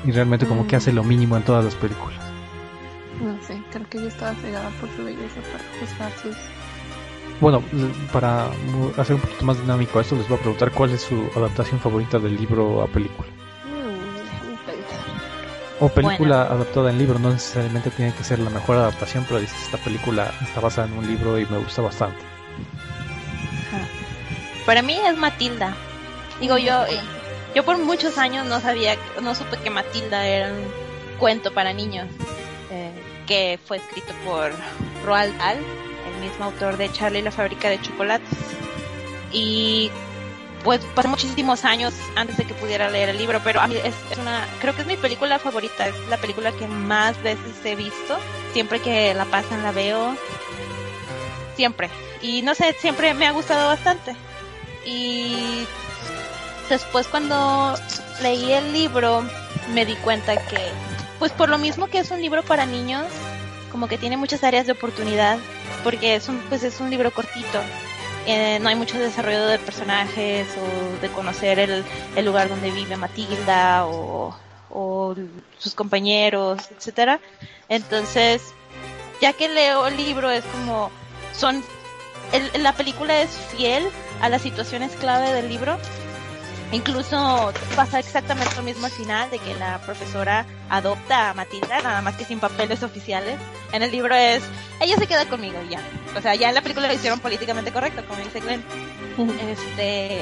Y 0.05 0.13
realmente 0.13 0.47
como 0.47 0.67
que 0.67 0.77
Mm. 0.77 0.79
hace 0.79 0.93
lo 0.93 1.03
mínimo 1.03 1.37
en 1.37 1.43
todas 1.45 1.65
las 1.65 1.75
películas. 1.75 2.19
No 3.23 3.37
sé, 3.43 3.61
creo 3.73 3.89
que 3.89 3.99
yo 4.01 4.09
estaba 4.09 4.35
cegada 4.35 4.69
por 4.81 4.89
su 4.97 5.05
belleza 5.05 5.41
para 5.51 5.65
juzgar 5.81 6.13
sus... 6.23 6.37
Bueno, 7.41 7.63
para 8.13 8.47
hacer 8.97 9.15
un 9.15 9.21
poquito 9.21 9.45
más 9.45 9.61
dinámico 9.61 10.01
esto, 10.01 10.17
les 10.17 10.29
voy 10.29 10.39
a 10.39 10.41
preguntar 10.41 10.73
cuál 10.73 10.91
es 10.91 11.03
su 11.03 11.31
adaptación 11.37 11.79
favorita 11.79 12.19
del 12.19 12.37
libro 12.37 12.83
a 12.83 12.89
película. 12.89 13.29
Mm. 13.65 15.85
O 15.85 15.89
película 15.89 16.43
adaptada 16.43 16.91
en 16.91 16.99
libro, 16.99 17.21
no 17.21 17.31
necesariamente 17.31 17.91
tiene 17.91 18.13
que 18.13 18.25
ser 18.25 18.41
la 18.41 18.51
mejor 18.51 18.79
adaptación, 18.79 19.25
pero 19.29 19.39
dices, 19.39 19.63
esta 19.63 19.79
película 19.79 20.33
está 20.43 20.59
basada 20.61 20.89
en 20.89 20.99
un 20.99 21.07
libro 21.07 21.39
y 21.39 21.47
me 21.47 21.59
gusta 21.59 21.83
bastante. 21.83 22.19
para 24.67 24.83
mí 24.83 24.99
es 25.07 25.17
Matilda. 25.17 25.77
Digo 26.41 26.59
yo, 26.59 26.87
eh, 26.87 27.01
yo 27.55 27.65
por 27.65 27.79
muchos 27.79 28.19
años 28.19 28.47
no 28.47 28.59
sabía, 28.61 28.97
no 29.23 29.37
supe 29.37 29.59
que 29.59 29.71
Matilda 29.71 30.27
era 30.27 30.53
un 30.53 30.65
cuento 31.19 31.55
para 31.55 31.73
niños, 31.73 32.09
eh, 32.71 32.91
que 33.27 33.61
fue 33.65 33.77
escrito 33.77 34.13
por 34.25 34.51
Roald 35.05 35.39
Dahl, 35.39 35.59
mismo 36.19 36.47
autor 36.47 36.77
de 36.77 36.91
Charlie 36.93 37.23
la 37.23 37.31
fábrica 37.31 37.69
de 37.69 37.81
chocolates. 37.81 38.29
Y 39.33 39.91
pues 40.65 40.81
pasó 40.95 41.09
muchísimos 41.09 41.65
años 41.65 41.95
antes 42.17 42.37
de 42.37 42.45
que 42.45 42.55
pudiera 42.55 42.91
leer 42.91 43.11
el 43.11 43.19
libro, 43.19 43.41
pero 43.45 43.61
a 43.61 43.67
mí 43.67 43.77
es, 43.77 43.95
es 44.11 44.19
una, 44.19 44.47
creo 44.61 44.75
que 44.75 44.83
es 44.83 44.87
mi 44.87 44.97
película 44.97 45.39
favorita, 45.39 45.87
es 45.87 45.95
la 46.09 46.17
película 46.17 46.53
que 46.53 46.67
más 46.67 47.21
veces 47.23 47.65
he 47.65 47.75
visto, 47.77 48.19
siempre 48.53 48.81
que 48.81 49.15
la 49.15 49.25
pasan 49.27 49.63
la 49.63 49.73
veo, 49.73 50.17
siempre. 51.57 51.91
Y 52.23 52.43
no 52.43 52.55
sé, 52.55 52.75
siempre 52.79 53.15
me 53.15 53.27
ha 53.27 53.33
gustado 53.33 53.69
bastante. 53.69 54.15
Y 54.85 55.67
después 56.69 57.07
cuando 57.07 57.75
leí 58.23 58.53
el 58.53 58.73
libro 58.73 59.25
me 59.73 59.85
di 59.85 59.95
cuenta 59.97 60.37
que, 60.37 60.59
pues 61.19 61.33
por 61.33 61.49
lo 61.49 61.59
mismo 61.59 61.89
que 61.89 61.99
es 61.99 62.11
un 62.11 62.21
libro 62.21 62.43
para 62.43 62.67
niños, 62.67 63.07
como 63.71 63.87
que 63.87 63.99
tiene 63.99 64.17
muchas 64.17 64.45
áreas 64.45 64.67
de 64.67 64.73
oportunidad, 64.73 65.39
porque 65.85 66.15
es 66.17 66.29
un, 66.29 66.39
pues 66.49 66.63
es 66.63 66.81
un 66.81 66.91
libro 66.91 67.11
cortito. 67.11 67.61
Eh, 68.27 68.59
no 68.61 68.69
hay 68.69 68.75
mucho 68.75 68.99
desarrollo 68.99 69.47
de 69.47 69.59
personajes 69.59 70.47
o 70.59 71.01
de 71.01 71.09
conocer 71.09 71.59
el, 71.59 71.85
el 72.15 72.25
lugar 72.27 72.49
donde 72.49 72.71
vive 72.71 72.97
Matilda 72.97 73.87
o, 73.87 74.37
o 74.71 75.15
sus 75.59 75.75
compañeros, 75.75 76.59
etcétera. 76.77 77.21
Entonces, 77.71 78.43
ya 79.23 79.33
que 79.33 79.49
leo 79.49 79.87
el 79.87 79.97
libro 79.97 80.31
es 80.31 80.45
como 80.45 80.91
son 81.35 81.63
el- 82.33 82.63
la 82.63 82.75
película 82.75 83.23
es 83.23 83.31
fiel 83.57 83.89
a 84.21 84.29
las 84.29 84.43
situaciones 84.43 84.93
clave 84.97 85.33
del 85.33 85.49
libro. 85.49 85.79
Incluso 86.71 87.53
pasa 87.75 87.99
exactamente 87.99 88.55
lo 88.57 88.63
mismo 88.63 88.87
al 88.87 88.93
final, 88.93 89.31
de 89.31 89.39
que 89.39 89.55
la 89.55 89.79
profesora 89.79 90.45
adopta 90.69 91.31
a 91.31 91.35
Matilda, 91.35 91.81
nada 91.81 92.03
más 92.03 92.17
que 92.17 92.25
sin 92.25 92.41
papeles 92.41 92.83
oficiales. 92.83 93.39
En 93.73 93.83
el 93.83 93.91
libro 93.91 94.15
es, 94.15 94.43
ella 94.81 94.97
se 94.97 95.07
queda 95.07 95.27
conmigo 95.27 95.59
y 95.67 95.71
ya. 95.71 95.81
O 96.17 96.21
sea, 96.21 96.35
ya 96.35 96.51
en 96.51 96.55
la 96.55 96.61
película 96.61 96.87
lo 96.87 96.93
hicieron 96.93 97.21
políticamente 97.21 97.73
correcto, 97.73 98.05
como 98.07 98.23
dice 98.23 98.41
Glenn. 98.41 98.63
Este, 99.51 100.21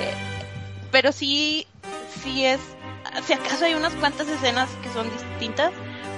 pero 0.92 1.10
sí, 1.10 1.66
sí 2.22 2.46
es, 2.46 2.60
si 3.26 3.32
acaso 3.32 3.64
hay 3.64 3.74
unas 3.74 3.94
cuantas 3.94 4.28
escenas 4.28 4.68
que 4.82 4.88
son 4.90 5.10
distintas, 5.10 5.72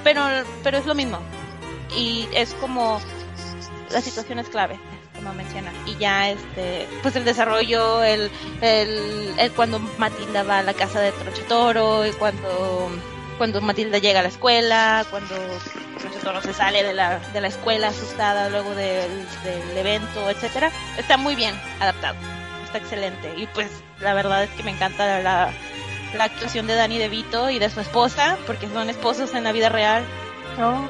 pero, 0.04 0.22
pero 0.62 0.76
es 0.76 0.86
lo 0.86 0.94
mismo. 0.94 1.20
Y 1.96 2.28
es 2.34 2.52
como 2.54 3.00
la 3.90 4.02
situación 4.02 4.38
es 4.38 4.48
clave, 4.48 4.78
como 5.28 5.42
menciona. 5.42 5.72
Y 5.86 5.96
ya 5.96 6.30
este, 6.30 6.88
pues 7.02 7.14
el 7.16 7.24
desarrollo, 7.24 8.02
el, 8.02 8.30
el, 8.60 9.34
el 9.38 9.52
cuando 9.52 9.78
Matilda 9.98 10.42
va 10.42 10.58
a 10.58 10.62
la 10.62 10.74
casa 10.74 11.00
de 11.00 11.12
Tronchetoro, 11.12 12.06
y 12.06 12.12
cuando, 12.12 12.90
cuando 13.36 13.60
Matilda 13.60 13.98
llega 13.98 14.20
a 14.20 14.22
la 14.22 14.28
escuela, 14.28 15.06
cuando 15.10 15.34
Tronchetoro 15.98 16.40
se 16.42 16.54
sale 16.54 16.82
de 16.82 16.94
la, 16.94 17.18
de 17.18 17.40
la 17.40 17.48
escuela 17.48 17.88
asustada 17.88 18.48
luego 18.48 18.74
del, 18.74 19.10
del 19.44 19.78
evento, 19.78 20.30
etcétera, 20.30 20.70
está 20.96 21.16
muy 21.16 21.34
bien 21.34 21.54
adaptado, 21.80 22.16
está 22.64 22.78
excelente. 22.78 23.34
Y 23.36 23.46
pues 23.48 23.68
la 24.00 24.14
verdad 24.14 24.44
es 24.44 24.50
que 24.50 24.62
me 24.62 24.70
encanta 24.70 25.20
la, 25.20 25.50
la 26.14 26.24
actuación 26.24 26.66
de 26.66 26.74
Danny 26.74 26.98
DeVito 26.98 27.50
y 27.50 27.58
de 27.58 27.68
su 27.70 27.80
esposa, 27.80 28.38
porque 28.46 28.68
son 28.68 28.88
esposos 28.88 29.34
en 29.34 29.44
la 29.44 29.52
vida 29.52 29.68
real. 29.68 30.04
Oh, 30.60 30.88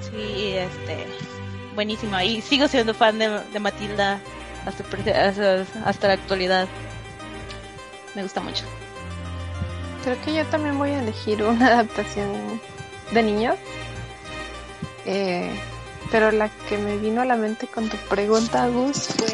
Sí, 0.00 0.54
este, 0.56 1.06
buenísima. 1.80 2.22
Y 2.24 2.42
sigo 2.42 2.68
siendo 2.68 2.92
fan 2.92 3.18
de, 3.18 3.40
de 3.52 3.58
Matilda 3.58 4.20
hasta, 4.66 4.84
hasta, 5.28 5.64
hasta 5.86 6.08
la 6.08 6.12
actualidad. 6.12 6.68
Me 8.14 8.22
gusta 8.22 8.42
mucho. 8.42 8.64
creo 10.04 10.20
que 10.22 10.34
yo 10.34 10.44
también 10.46 10.76
voy 10.78 10.90
a 10.90 11.00
elegir 11.00 11.42
una 11.42 11.68
adaptación 11.68 12.60
de 13.12 13.22
niños. 13.22 13.56
Eh, 15.06 15.50
pero 16.10 16.30
la 16.32 16.50
que 16.68 16.76
me 16.76 16.98
vino 16.98 17.22
a 17.22 17.24
la 17.24 17.36
mente 17.36 17.66
con 17.66 17.88
tu 17.88 17.96
pregunta, 17.96 18.68
Gus, 18.68 19.08
fue 19.16 19.28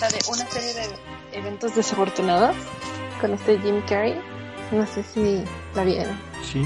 la 0.00 0.08
de 0.08 0.18
una 0.28 0.46
serie 0.46 0.74
de 0.74 0.88
eventos 1.32 1.74
desafortunados 1.74 2.54
con 3.20 3.34
este 3.34 3.58
Jim 3.58 3.82
Carrey. 3.88 4.14
No 4.70 4.86
sé 4.86 5.02
si 5.02 5.42
la 5.74 5.82
vieron. 5.82 6.16
Sí, 6.44 6.64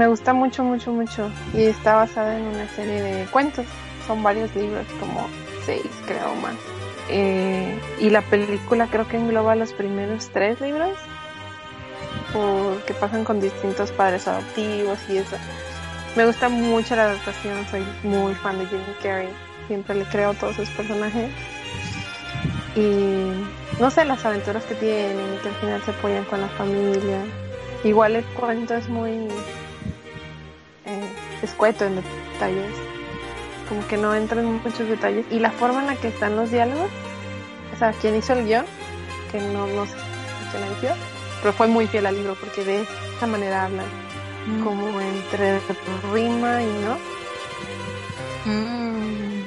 Me 0.00 0.06
gusta 0.06 0.32
mucho, 0.32 0.64
mucho, 0.64 0.92
mucho. 0.92 1.30
Y 1.52 1.64
está 1.64 1.94
basada 1.96 2.38
en 2.38 2.46
una 2.46 2.66
serie 2.68 3.02
de 3.02 3.26
cuentos. 3.26 3.66
Son 4.06 4.22
varios 4.22 4.56
libros, 4.56 4.86
como 4.98 5.28
seis, 5.66 5.84
creo 6.06 6.34
más. 6.36 6.54
Eh, 7.10 7.78
y 7.98 8.08
la 8.08 8.22
película 8.22 8.86
creo 8.86 9.06
que 9.06 9.18
engloba 9.18 9.54
los 9.56 9.74
primeros 9.74 10.30
tres 10.30 10.58
libros. 10.62 10.96
Porque 12.32 12.94
pasan 12.94 13.24
con 13.24 13.42
distintos 13.42 13.92
padres 13.92 14.26
adoptivos 14.26 14.98
y 15.10 15.18
eso. 15.18 15.36
Me 16.16 16.24
gusta 16.24 16.48
mucho 16.48 16.96
la 16.96 17.02
adaptación. 17.02 17.66
Soy 17.70 17.84
muy 18.02 18.34
fan 18.36 18.58
de 18.58 18.64
Jim 18.68 18.80
Carrey. 19.02 19.28
Siempre 19.66 19.96
le 19.96 20.04
creo 20.06 20.30
a 20.30 20.34
todos 20.34 20.56
sus 20.56 20.70
personajes. 20.70 21.30
Y 22.74 23.32
no 23.78 23.90
sé, 23.90 24.06
las 24.06 24.24
aventuras 24.24 24.64
que 24.64 24.76
tienen 24.76 25.34
y 25.34 25.42
que 25.42 25.48
al 25.50 25.54
final 25.56 25.82
se 25.82 25.90
apoyan 25.90 26.24
con 26.24 26.40
la 26.40 26.48
familia. 26.48 27.18
Igual 27.84 28.16
el 28.16 28.24
cuento 28.24 28.74
es 28.74 28.88
muy 28.88 29.28
eh, 30.90 31.12
escueto 31.42 31.84
en 31.84 31.96
detalles, 31.96 32.72
como 33.68 33.86
que 33.86 33.96
no 33.96 34.14
entra 34.14 34.40
en 34.40 34.60
muchos 34.62 34.88
detalles. 34.88 35.24
Y 35.30 35.38
la 35.38 35.50
forma 35.50 35.80
en 35.80 35.86
la 35.86 35.96
que 35.96 36.08
están 36.08 36.36
los 36.36 36.50
diálogos, 36.50 36.90
o 37.74 37.78
sea, 37.78 37.92
quien 37.92 38.16
hizo 38.16 38.32
el 38.32 38.44
guion, 38.46 38.66
que 39.30 39.40
no, 39.40 39.66
no 39.66 39.86
sé 39.86 39.94
quién 40.50 40.62
eligió, 40.64 40.90
pero 41.40 41.52
fue 41.52 41.68
muy 41.68 41.86
fiel 41.86 42.06
al 42.06 42.16
libro 42.16 42.34
porque 42.38 42.64
de 42.64 42.82
esta 42.82 43.26
manera 43.26 43.64
hablan, 43.64 43.86
como 44.64 45.00
entre 45.00 45.60
rima 46.12 46.62
y 46.62 46.66
no, 46.84 46.98
Mm. 48.44 49.42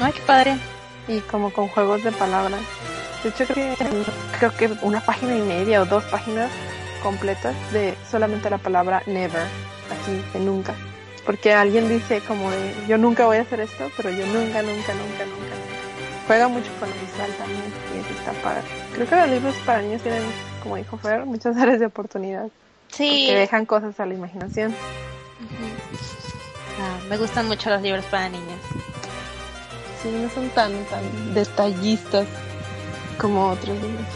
Ay, 0.00 0.12
qué 0.12 0.20
padre. 0.26 0.58
y 1.08 1.20
como 1.20 1.52
con 1.52 1.68
juegos 1.68 2.02
de 2.04 2.12
palabras. 2.12 2.60
De 3.22 3.30
hecho, 3.30 3.44
creo 3.46 3.76
que, 3.76 3.86
creo 4.38 4.56
que 4.56 4.70
una 4.82 5.00
página 5.00 5.36
y 5.36 5.42
media 5.42 5.82
o 5.82 5.84
dos 5.84 6.04
páginas 6.04 6.50
completas 7.02 7.54
de 7.72 7.96
solamente 8.10 8.48
la 8.50 8.58
palabra 8.58 9.02
never, 9.06 9.46
así 9.90 10.22
de 10.32 10.40
nunca. 10.40 10.74
Porque 11.24 11.52
alguien 11.52 11.88
dice 11.88 12.20
como 12.20 12.50
de 12.50 12.74
yo 12.88 12.98
nunca 12.98 13.26
voy 13.26 13.38
a 13.38 13.42
hacer 13.42 13.60
esto, 13.60 13.90
pero 13.96 14.10
yo 14.10 14.26
nunca, 14.26 14.62
nunca, 14.62 14.94
nunca, 14.94 14.94
nunca, 14.94 15.24
nunca. 15.26 15.70
Juega 16.26 16.48
mucho 16.48 16.70
con 16.78 16.88
lo 16.88 16.94
visual 16.96 17.30
también 17.38 17.62
y 17.94 17.98
eso 17.98 18.10
está 18.18 18.32
padre. 18.42 18.62
Creo 18.94 19.08
que 19.08 19.16
los 19.16 19.28
libros 19.28 19.54
para 19.66 19.82
niños 19.82 20.02
tienen, 20.02 20.22
como 20.62 20.76
dijo 20.76 20.96
Fer, 20.96 21.26
muchas 21.26 21.56
áreas 21.58 21.80
de 21.80 21.86
oportunidad. 21.86 22.48
Sí. 22.88 23.26
Que 23.28 23.34
dejan 23.34 23.66
cosas 23.66 23.98
a 24.00 24.06
la 24.06 24.14
imaginación. 24.14 24.74
Ah, 26.80 26.98
me 27.08 27.16
gustan 27.16 27.46
mucho 27.46 27.70
los 27.70 27.82
libros 27.82 28.04
para 28.06 28.28
niños. 28.28 28.60
Sí, 30.02 30.08
no 30.10 30.30
son 30.30 30.48
tan, 30.50 30.72
tan 30.86 31.34
detallistas 31.34 32.26
como 33.18 33.48
otros 33.48 33.76
libros. 33.80 34.06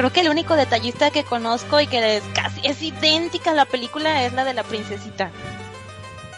Creo 0.00 0.10
que 0.14 0.20
el 0.20 0.30
único 0.30 0.56
detallista 0.56 1.10
que 1.10 1.24
conozco 1.24 1.78
y 1.78 1.86
que 1.86 2.16
es 2.16 2.22
casi 2.32 2.66
es 2.66 2.80
idéntica 2.80 3.50
a 3.50 3.52
la 3.52 3.66
película 3.66 4.24
es 4.24 4.32
la 4.32 4.44
de 4.44 4.54
la 4.54 4.62
princesita. 4.62 5.30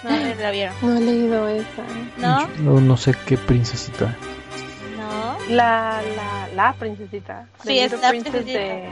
No 0.03 0.11
la 0.41 0.51
vieron. 0.51 0.75
No 0.83 0.97
he 0.97 1.01
leído 1.01 1.47
esa. 1.47 1.85
¿No? 2.17 2.49
No, 2.59 2.81
no 2.81 2.97
sé 2.97 3.15
qué 3.25 3.39
princesita. 3.39 4.17
No. 4.99 5.39
La, 5.55 6.03
la, 6.17 6.49
la 6.57 6.73
princesita. 6.73 7.47
Sí, 7.61 7.69
The 7.69 7.85
es 7.85 7.93
la 8.01 8.09
princesita. 8.09 8.43
de... 8.59 8.89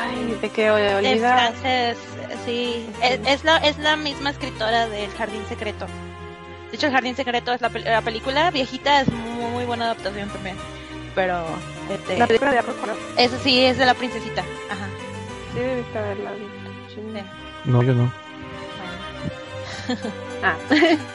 Ay, 0.00 0.38
de 0.40 0.46
Es 0.46 1.14
olvida. 1.14 1.34
francés, 1.36 1.98
sí. 2.46 2.86
Es, 3.02 3.18
es 3.26 3.42
la, 3.42 3.56
es 3.56 3.76
la 3.78 3.96
misma 3.96 4.30
escritora 4.30 4.86
del 4.86 5.10
Jardín 5.14 5.42
Secreto. 5.48 5.86
De 6.70 6.76
hecho, 6.76 6.86
El 6.86 6.92
Jardín 6.92 7.16
Secreto 7.16 7.52
es 7.52 7.60
la, 7.60 7.68
la 7.70 8.02
película 8.02 8.52
viejita, 8.52 9.00
es 9.00 9.08
muy, 9.08 9.50
muy 9.50 9.64
buena 9.64 9.86
adaptación 9.86 10.28
también. 10.28 10.56
Pero, 11.14 11.44
este, 11.90 12.18
La 12.18 12.26
película 12.26 12.52
de 12.52 12.58
Arroz 12.58 12.76
eso 13.16 13.36
sí 13.42 13.64
es 13.64 13.78
de 13.78 13.86
la 13.86 13.94
princesita. 13.94 14.42
Ajá. 14.70 14.86
Sí, 15.52 15.58
debiste 15.60 15.98
haberla 15.98 16.30
visto. 16.32 16.94
Sí. 16.94 17.00
No, 17.64 17.82
yo 17.82 17.94
no. 17.94 18.12
Ah, 20.42 20.54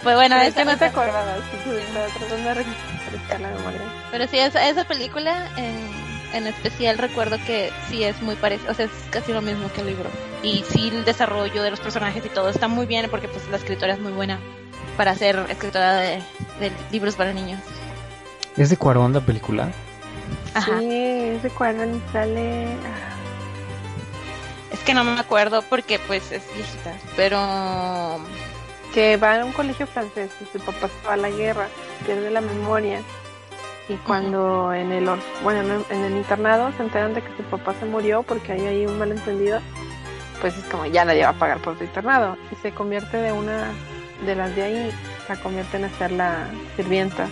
Pues 0.03 0.15
bueno, 0.15 0.35
pero 0.35 0.41
es 0.41 0.47
esa- 0.49 0.59
que 0.59 0.65
no 0.65 0.77
te 0.77 0.85
acordabas. 0.85 1.37
Sí, 1.51 1.57
sí, 1.63 1.69
estaba 1.77 2.05
tratando 2.07 2.49
de 2.49 2.53
refrescar 2.55 3.41
la 3.41 3.49
memoria. 3.49 3.81
pero 4.11 4.27
sí, 4.27 4.37
esa, 4.37 4.67
esa 4.67 4.83
película 4.83 5.47
en, 5.57 5.89
en 6.33 6.47
especial 6.47 6.97
recuerdo 6.97 7.37
que 7.45 7.71
sí 7.89 8.03
es 8.03 8.21
muy 8.21 8.35
parecido, 8.35 8.71
o 8.71 8.75
sea, 8.75 8.85
es 8.85 8.91
casi 9.11 9.31
lo 9.33 9.41
mismo 9.41 9.71
que 9.71 9.81
el 9.81 9.87
libro. 9.87 10.09
Y 10.43 10.63
sí 10.69 10.89
el 10.89 11.05
desarrollo 11.05 11.63
de 11.63 11.71
los 11.71 11.79
personajes 11.79 12.23
y 12.25 12.29
todo 12.29 12.49
está 12.49 12.67
muy 12.67 12.85
bien 12.85 13.09
porque 13.09 13.27
pues 13.27 13.47
la 13.49 13.57
escritora 13.57 13.93
es 13.93 13.99
muy 13.99 14.11
buena 14.11 14.39
para 14.97 15.15
ser 15.15 15.37
escritora 15.49 15.95
de, 15.95 16.17
de 16.59 16.71
libros 16.91 17.15
para 17.15 17.33
niños. 17.33 17.59
¿Es 18.57 18.69
de 18.69 18.77
Cuarón 18.77 19.13
la 19.13 19.21
película? 19.21 19.69
Ajá. 20.53 20.79
Sí, 20.79 21.37
recuerdan, 21.43 22.01
sale... 22.13 22.65
ah, 22.85 23.13
Es 24.71 24.79
que 24.79 24.93
no 24.93 25.03
me 25.03 25.19
acuerdo 25.19 25.61
porque 25.69 25.99
pues 25.99 26.31
es 26.31 26.43
viejita, 26.55 26.93
pero 27.15 27.37
Que 28.93 29.17
va 29.17 29.41
a 29.41 29.45
un 29.45 29.51
colegio 29.51 29.85
francés 29.87 30.31
y 30.41 30.45
su 30.57 30.63
papá 30.63 30.87
se 30.87 31.07
va 31.07 31.13
a 31.13 31.17
la 31.17 31.29
guerra, 31.29 31.67
pierde 32.05 32.29
la 32.31 32.41
memoria. 32.41 33.01
Y 33.89 33.95
cuando 33.97 34.73
en 34.73 34.91
el 34.91 35.07
or- 35.07 35.19
bueno 35.43 35.61
no, 35.61 35.85
en 35.91 36.03
el 36.05 36.13
internado 36.17 36.71
se 36.77 36.81
enteran 36.83 37.13
de 37.13 37.21
que 37.21 37.35
su 37.37 37.43
papá 37.43 37.75
se 37.79 37.85
murió 37.85 38.23
porque 38.23 38.53
hay 38.53 38.65
ahí 38.65 38.85
un 38.87 38.97
malentendido, 38.97 39.59
pues 40.41 40.57
es 40.57 40.63
como 40.65 40.85
ya 40.87 41.05
nadie 41.05 41.23
va 41.23 41.29
a 41.29 41.33
pagar 41.33 41.59
por 41.59 41.77
su 41.77 41.83
internado. 41.83 42.35
Y 42.51 42.55
se 42.61 42.71
convierte 42.71 43.17
de 43.17 43.31
una 43.31 43.67
de 44.25 44.33
las 44.35 44.55
de 44.55 44.63
ahí, 44.63 44.91
la 45.29 45.35
convierten 45.35 45.83
a 45.83 45.89
ser 45.99 46.11
la 46.13 46.47
sirvienta. 46.77 47.27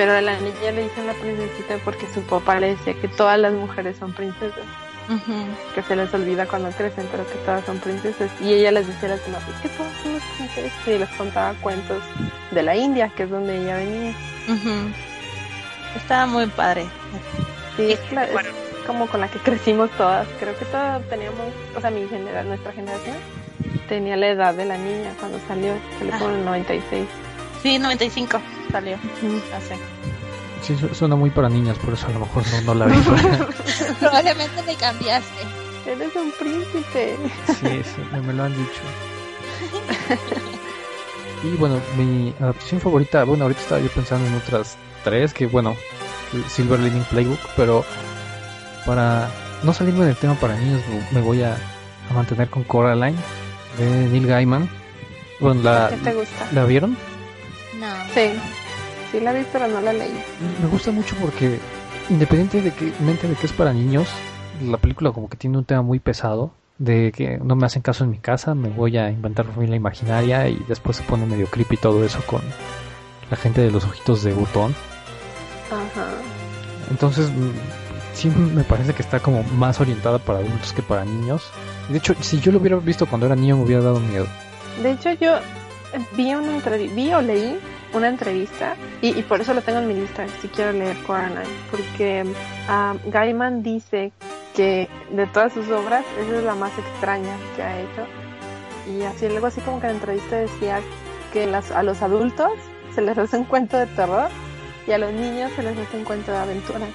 Pero 0.00 0.12
a 0.14 0.20
la 0.22 0.32
niña 0.40 0.70
le 0.74 0.84
dicen 0.84 1.06
la 1.06 1.12
princesita 1.12 1.74
porque 1.84 2.06
su 2.14 2.22
papá 2.22 2.58
le 2.58 2.68
decía 2.74 2.94
que 2.94 3.06
todas 3.08 3.38
las 3.38 3.52
mujeres 3.52 3.98
son 3.98 4.14
princesas, 4.14 4.64
que 5.74 5.82
se 5.82 5.94
les 5.94 6.14
olvida 6.14 6.46
cuando 6.46 6.70
crecen, 6.70 7.06
pero 7.10 7.26
que 7.28 7.34
todas 7.44 7.62
son 7.66 7.78
princesas. 7.80 8.30
Y 8.40 8.54
ella 8.54 8.70
les 8.70 8.86
decía 8.86 9.08
a 9.10 9.16
las 9.16 9.26
demás, 9.26 9.42
es 9.54 9.60
que 9.60 9.68
todas 9.76 9.92
somos 10.02 10.22
princesas. 10.38 10.72
Y 10.86 10.98
les 10.98 11.08
contaba 11.10 11.52
cuentos 11.60 12.02
de 12.50 12.62
la 12.62 12.74
India, 12.76 13.10
que 13.14 13.24
es 13.24 13.30
donde 13.30 13.58
ella 13.58 13.76
venía. 13.76 14.14
Estaba 15.96 16.24
muy 16.26 16.46
padre. 16.46 16.86
Sí, 17.76 17.92
es, 17.92 18.12
la- 18.12 18.24
es 18.24 18.36
como 18.86 19.06
con 19.06 19.20
la 19.20 19.28
que 19.28 19.38
crecimos 19.40 19.90
todas. 19.98 20.26
Creo 20.38 20.56
que 20.58 20.64
todas 20.64 21.02
teníamos, 21.10 21.46
o 21.76 21.80
sea, 21.82 21.90
mi 21.90 22.08
genera, 22.08 22.42
nuestra 22.42 22.72
generación 22.72 23.16
tenía 23.86 24.16
la 24.16 24.28
edad 24.28 24.54
de 24.54 24.64
la 24.64 24.78
niña 24.78 25.12
cuando 25.18 25.38
salió, 25.46 25.74
salió 25.98 26.12
como 26.18 26.30
en 26.30 26.36
el 26.36 26.44
96. 26.46 27.04
Sí, 27.62 27.78
95 27.78 28.40
salió. 28.70 28.96
Hace. 29.56 29.76
Sí, 30.62 30.76
su- 30.78 30.94
suena 30.94 31.16
muy 31.16 31.30
para 31.30 31.48
niñas, 31.48 31.78
por 31.78 31.94
eso 31.94 32.06
a 32.06 32.10
lo 32.10 32.20
mejor 32.20 32.42
no, 32.52 32.60
no 32.62 32.74
la 32.74 32.86
vi. 32.86 32.98
Probablemente 34.00 34.62
me 34.66 34.74
cambiaste. 34.76 35.42
Eres 35.86 36.14
un 36.16 36.30
príncipe. 36.38 37.16
sí, 37.46 37.82
sí, 37.84 38.02
me, 38.12 38.20
me 38.22 38.32
lo 38.34 38.44
han 38.44 38.52
dicho. 38.56 38.80
Y 41.42 41.56
bueno, 41.56 41.80
mi 41.96 42.34
adaptación 42.40 42.80
favorita, 42.80 43.24
bueno, 43.24 43.44
ahorita 43.44 43.60
estaba 43.62 43.80
yo 43.80 43.88
pensando 43.88 44.26
en 44.26 44.34
otras 44.34 44.76
tres, 45.04 45.32
que 45.32 45.46
bueno, 45.46 45.74
Silver 46.48 46.78
Living 46.80 47.00
Playbook, 47.10 47.38
pero 47.56 47.84
para 48.84 49.30
no 49.62 49.72
salirme 49.72 50.04
del 50.04 50.16
tema 50.16 50.34
para 50.34 50.54
niños, 50.56 50.82
me- 50.88 51.20
me 51.20 51.26
voy 51.26 51.42
a, 51.42 51.56
a 52.10 52.14
mantener 52.14 52.48
con 52.50 52.62
Coraline, 52.64 53.16
de 53.78 53.86
Neil 54.08 54.26
Gaiman. 54.26 54.68
Bueno, 55.40 55.62
la, 55.62 55.88
¿Qué 55.88 55.96
te 55.96 56.12
gusta? 56.12 56.46
¿la 56.52 56.64
vieron? 56.66 56.96
Sí, 58.14 58.32
sí 59.12 59.20
la 59.20 59.32
vi, 59.32 59.44
pero 59.52 59.68
no 59.68 59.80
la 59.80 59.92
leí. 59.92 60.12
Me 60.60 60.68
gusta 60.68 60.90
mucho 60.90 61.14
porque, 61.20 61.58
independientemente 62.08 62.70
de 62.70 62.92
que, 62.92 63.02
mente 63.02 63.28
de 63.28 63.34
que 63.34 63.46
es 63.46 63.52
para 63.52 63.72
niños, 63.72 64.08
la 64.62 64.78
película 64.78 65.12
como 65.12 65.28
que 65.28 65.36
tiene 65.36 65.58
un 65.58 65.64
tema 65.64 65.82
muy 65.82 66.00
pesado, 66.00 66.52
de 66.78 67.12
que 67.14 67.38
no 67.38 67.56
me 67.56 67.66
hacen 67.66 67.82
caso 67.82 68.04
en 68.04 68.10
mi 68.10 68.18
casa, 68.18 68.54
me 68.54 68.70
voy 68.70 68.96
a 68.96 69.10
inventar 69.10 69.46
familia 69.46 69.76
imaginaria 69.76 70.48
y 70.48 70.64
después 70.66 70.96
se 70.96 71.02
pone 71.02 71.26
medio 71.26 71.46
creepy 71.46 71.76
todo 71.76 72.04
eso 72.04 72.20
con 72.26 72.40
la 73.30 73.36
gente 73.36 73.60
de 73.60 73.70
los 73.70 73.84
ojitos 73.84 74.22
de 74.22 74.32
botón. 74.32 74.74
Ajá. 75.70 76.08
Entonces, 76.90 77.30
mm, 77.30 77.50
sí 78.14 78.30
me 78.30 78.64
parece 78.64 78.94
que 78.94 79.02
está 79.02 79.20
como 79.20 79.42
más 79.42 79.78
orientada 79.78 80.18
para 80.18 80.38
adultos 80.38 80.72
que 80.72 80.82
para 80.82 81.04
niños. 81.04 81.50
De 81.90 81.98
hecho, 81.98 82.14
si 82.20 82.40
yo 82.40 82.50
lo 82.50 82.58
hubiera 82.58 82.76
visto 82.76 83.06
cuando 83.06 83.26
era 83.26 83.36
niño 83.36 83.58
me 83.58 83.64
hubiera 83.64 83.82
dado 83.82 84.00
miedo. 84.00 84.26
De 84.82 84.92
hecho, 84.92 85.12
yo 85.12 85.38
vi 86.16 86.34
una 86.34 86.56
entrevista, 86.56 86.96
vi 86.96 87.12
o 87.12 87.20
leí 87.20 87.58
una 87.92 88.08
entrevista 88.08 88.76
y, 89.00 89.22
por 89.22 89.40
eso 89.40 89.54
lo 89.54 89.62
tengo 89.62 89.78
en 89.80 89.88
mi 89.88 89.94
lista, 89.94 90.26
si 90.40 90.48
quiero 90.48 90.72
leer 90.72 90.96
Coraline, 91.06 91.42
porque 91.70 92.24
ah, 92.68 92.94
Gaiman 93.06 93.62
dice 93.62 94.12
que 94.54 94.88
de 95.10 95.26
todas 95.26 95.52
sus 95.52 95.68
obras, 95.70 96.04
esa 96.20 96.38
es 96.38 96.44
la 96.44 96.54
más 96.54 96.72
extraña 96.78 97.36
que 97.56 97.62
ha 97.62 97.80
hecho. 97.80 98.06
Y 98.88 99.02
así, 99.02 99.26
algo 99.26 99.46
así 99.46 99.60
como 99.60 99.80
que 99.80 99.86
en 99.86 99.92
la 99.92 99.98
entrevista 99.98 100.36
decía 100.36 100.80
que 101.32 101.44
a 101.44 101.82
los 101.82 102.02
adultos 102.02 102.52
se 102.94 103.02
les 103.02 103.16
hace 103.16 103.36
un 103.36 103.44
cuento 103.44 103.76
de 103.76 103.86
terror 103.86 104.28
y 104.86 104.92
a 104.92 104.98
los 104.98 105.12
niños 105.12 105.52
se 105.54 105.62
les 105.62 105.78
hace 105.78 105.96
un 105.96 106.04
cuento 106.04 106.32
de 106.32 106.38
aventura. 106.38 106.86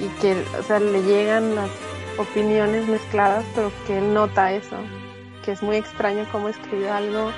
Y 0.00 0.08
que, 0.20 0.42
o 0.58 0.62
sea, 0.62 0.78
le 0.78 1.02
llegan 1.02 1.54
las 1.54 1.70
opiniones 2.16 2.86
mezcladas, 2.86 3.44
pero 3.54 3.72
que 3.86 3.98
él 3.98 4.14
nota 4.14 4.52
eso, 4.52 4.76
que 5.44 5.52
es 5.52 5.62
muy 5.62 5.76
extraño 5.76 6.26
cómo 6.30 6.48
escribió 6.48 6.92
algo 6.92 7.32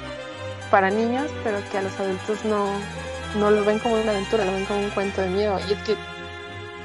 para 0.72 0.90
niños, 0.90 1.30
pero 1.44 1.58
que 1.70 1.78
a 1.78 1.82
los 1.82 2.00
adultos 2.00 2.44
no, 2.46 2.66
no 3.38 3.50
lo 3.50 3.62
ven 3.64 3.78
como 3.78 3.94
una 3.94 4.11
aventura, 4.11 4.44
lo 4.46 4.52
ven 4.52 4.64
como 4.64 4.80
un 4.80 4.90
cuento 4.90 5.20
de 5.20 5.28
miedo. 5.28 5.61
Y 5.68 5.74
es 5.74 5.78
que, 5.80 5.96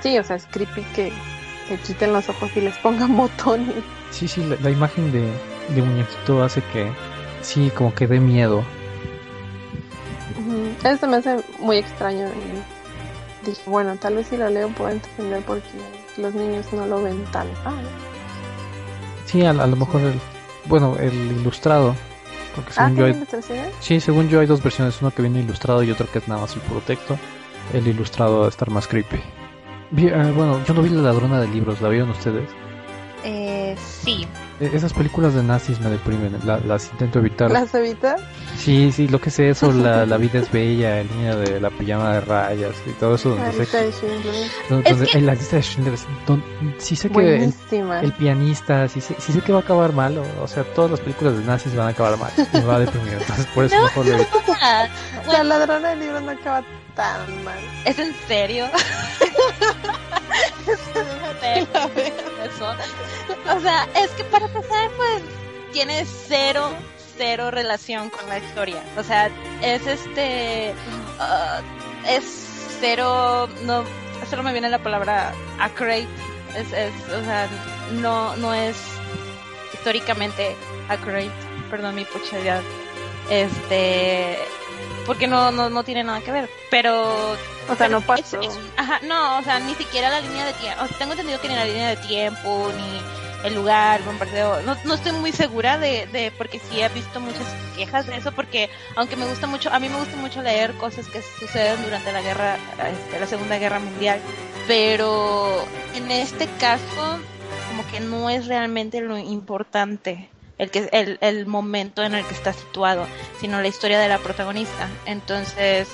sí, 0.02 0.20
o 0.20 0.24
sea, 0.24 0.36
es 0.36 0.46
creepy 0.52 0.84
que 0.94 1.12
le 1.70 1.78
quiten 1.78 2.12
los 2.14 2.28
ojos 2.30 2.52
y 2.56 2.62
les 2.62 2.78
pongan 2.80 3.16
botones. 3.18 3.74
Sí, 4.12 4.28
sí, 4.28 4.44
la, 4.44 4.58
la 4.62 4.70
imagen 4.70 5.12
de, 5.14 5.32
de 5.74 5.82
muñequito 5.82 6.44
hace 6.44 6.62
que 6.74 6.92
sí, 7.42 7.72
como 7.74 7.96
que 7.96 8.08
dé 8.08 8.20
miedo. 8.20 8.64
Eso 10.84 11.08
me 11.08 11.18
hace 11.18 11.40
muy 11.60 11.78
extraño. 11.78 12.28
Y 12.28 13.46
dije, 13.50 13.62
bueno, 13.66 13.96
tal 13.96 14.16
vez 14.16 14.28
si 14.28 14.38
lo 14.38 14.50
leo 14.50 14.68
puedo 14.70 14.92
entender 14.92 15.42
porque 15.44 15.64
los 16.18 16.34
niños 16.34 16.66
no 16.74 16.86
lo 16.86 17.02
ven 17.04 17.24
tan. 17.32 17.48
Ah, 17.66 17.74
Sí, 19.26 19.46
a, 19.46 19.50
a 19.52 19.68
lo 19.68 19.76
mejor 19.76 20.02
el, 20.02 20.20
bueno, 20.66 20.96
el 21.00 21.14
ilustrado, 21.14 21.96
porque 22.62 22.72
ah 22.78 22.90
según 22.90 22.98
yo 22.98 23.06
¿tiene 23.06 23.64
hay, 23.66 23.72
sí, 23.80 24.00
según 24.00 24.30
yo 24.30 24.40
hay 24.40 24.48
dos 24.48 24.62
versiones, 24.62 25.02
uno 25.02 25.12
que 25.12 25.22
viene 25.22 25.40
ilustrado 25.40 25.84
y 25.84 25.92
otro 25.92 26.10
que 26.12 26.20
es 26.20 26.28
nada 26.28 26.42
más 26.42 26.56
el 26.56 26.62
puro 26.62 26.82
texto. 26.82 27.18
El 27.74 27.88
ilustrado 27.88 28.42
va 28.42 28.46
a 28.48 28.50
estar 28.50 28.70
más 28.70 28.88
creepy. 28.88 29.18
Eh, 29.98 30.34
bueno, 30.36 30.64
yo 30.66 30.74
no 30.74 30.82
vi 30.82 30.90
la 30.90 31.02
ladrona 31.02 31.40
de 31.40 31.48
libros, 31.48 31.82
¿la 31.82 31.90
vieron 31.90 32.10
ustedes? 32.10 32.50
Eh, 33.24 33.57
sí. 33.76 34.28
E- 34.60 34.72
Esas 34.74 34.94
películas 34.94 35.34
de 35.36 35.44
nazis 35.44 35.80
me 35.80 35.90
deprimen, 35.90 36.38
la- 36.46 36.60
las 36.60 36.90
intento 36.92 37.20
evitar. 37.20 37.52
¿Las 37.52 37.74
evitas? 37.76 38.20
Sí, 38.58 38.92
sí, 38.92 39.08
lo 39.08 39.20
que 39.22 39.30
sé 39.30 39.50
eso, 39.50 39.72
la, 39.72 40.06
la 40.06 40.18
vida 40.18 40.40
es 40.40 40.52
bella, 40.52 41.02
el 41.02 41.08
niño 41.16 41.38
de 41.38 41.60
la 41.60 41.70
pijama 41.70 42.14
de 42.14 42.22
rayas 42.22 42.74
y 42.88 42.92
todo 42.92 43.16
eso 43.16 43.30
donde 43.30 43.46
La 43.46 43.52
sé 43.52 43.60
lista 43.60 43.80
que, 43.80 43.86
de 43.86 43.92
Schindler. 43.92 44.34
donde- 44.70 44.90
Es 44.90 44.96
donde- 44.98 45.12
que- 45.12 45.18
en 45.18 45.26
la 45.26 45.34
lista 45.36 45.56
de 45.58 45.62
Schindler, 45.62 45.98
sí 46.80 46.96
sé 46.96 47.10
que 47.10 47.44
el, 47.44 48.14
pianista, 48.14 48.88
sí, 48.88 49.02
sé- 49.02 49.16
sí 49.20 49.32
sé 49.34 49.42
que 49.42 49.52
va 49.52 49.60
a 49.60 49.62
acabar 49.62 49.94
mal, 49.94 50.18
o, 50.18 50.26
o 50.44 50.48
sea, 50.48 50.64
todas 50.64 50.90
las 50.92 51.00
películas 51.02 51.38
de 51.38 51.44
nazis 51.44 51.76
van 51.76 51.88
a 51.88 51.90
acabar 51.92 52.18
mal, 52.18 52.32
me 52.54 52.62
va 52.62 52.76
a 52.76 52.80
deprimir, 52.80 53.14
entonces 53.14 53.46
por 53.48 53.66
eso 53.66 53.80
mejor 53.82 54.06
le 54.06 54.14
evito. 54.16 54.42
Ah, 54.62 54.88
La 55.28 55.44
ladrona 55.44 55.90
de 55.90 55.96
libros 55.98 56.22
no 56.24 56.32
acaba 56.32 56.64
tan 56.96 57.44
mal. 57.44 57.60
¿Es 57.86 58.00
en 58.00 58.14
serio? 58.28 58.66
Déjate. 61.42 62.14
O 63.56 63.60
sea, 63.60 63.88
es 63.96 64.12
que 64.12 64.24
para 64.26 64.46
empezar, 64.46 64.90
pues, 64.98 65.22
tiene 65.72 66.06
cero, 66.06 66.72
cero 67.18 67.52
relación 67.52 68.10
con 68.10 68.28
la 68.30 68.40
historia. 68.40 68.84
O 68.98 69.04
sea, 69.04 69.30
es 69.62 69.86
este, 69.86 70.74
uh, 71.20 72.08
es 72.08 72.24
cero, 72.80 73.48
no, 73.64 73.84
solo 74.30 74.44
me 74.44 74.52
viene 74.52 74.70
la 74.70 74.80
palabra 74.80 75.34
accurate. 75.60 76.08
Es, 76.56 76.72
es, 76.74 76.94
o 77.10 77.24
sea, 77.24 77.48
no, 77.94 78.36
no 78.38 78.54
es 78.54 78.78
históricamente 79.74 80.56
accurate. 80.90 81.32
Perdón 81.70 81.96
mi 81.96 82.06
puchadad. 82.06 82.62
Este, 83.30 84.38
porque 85.06 85.28
no, 85.28 85.52
no, 85.52 85.70
no 85.70 85.84
tiene 85.84 86.04
nada 86.04 86.22
que 86.22 86.32
ver. 86.32 86.50
Pero. 86.70 87.36
O 87.70 87.76
sea, 87.76 87.90
no 87.90 88.02
pasó. 88.02 88.40
ajá, 88.78 89.00
no, 89.04 89.40
o 89.40 89.44
sea, 89.44 89.60
ni 89.60 89.76
siquiera 89.76 90.10
la 90.10 90.22
línea 90.22 90.46
de 90.46 90.54
tiempo. 90.54 90.84
O 90.84 90.88
sea, 90.88 90.98
tengo 90.98 91.12
entendido 91.12 91.42
que 91.42 91.50
ni 91.50 91.56
la 91.56 91.66
línea 91.66 91.90
de 91.90 91.98
tiempo, 91.98 92.72
ni 92.76 93.48
el 93.48 93.56
lugar, 93.56 94.04
bombardeo. 94.04 94.62
No, 94.62 94.76
no 94.84 94.94
estoy 94.94 95.12
muy 95.14 95.32
segura 95.32 95.78
de, 95.78 96.08
de, 96.08 96.32
porque 96.38 96.60
sí 96.60 96.82
he 96.82 96.90
visto 96.90 97.20
muchas 97.20 97.48
quejas 97.76 98.08
de 98.08 98.18
eso, 98.18 98.32
porque 98.32 98.70
aunque 98.96 99.16
me 99.16 99.26
gusta 99.26 99.48
mucho, 99.48 99.72
a 99.72 99.80
mí 99.80 99.90
me 99.90 99.98
gusta 99.98 100.18
mucho 100.18 100.42
leer 100.42 100.74
cosas 100.74 101.08
que 101.08 101.22
suceden 101.22 101.84
durante 101.84 102.12
la 102.12 102.22
guerra, 102.22 102.58
este, 102.90 103.20
la 103.20 103.28
Segunda 103.28 103.58
Guerra 103.58 103.80
Mundial, 103.80 104.20
pero 104.68 105.66
en 105.96 106.10
este 106.12 106.48
caso, 106.60 107.20
como 107.70 107.86
que 107.92 108.00
no 108.00 108.30
es 108.30 108.48
realmente 108.48 109.02
lo 109.02 109.18
importante 109.18 110.30
el 110.58 110.72
que 110.72 110.90
el, 110.92 111.18
el 111.22 111.46
momento 111.46 112.04
en 112.04 112.16
el 112.16 112.26
que 112.26 112.34
está 112.34 112.52
situado, 112.52 113.06
sino 113.40 113.62
la 113.62 113.68
historia 113.68 114.00
de 114.00 114.08
la 114.08 114.18
protagonista. 114.18 114.90
Entonces, 115.06 115.88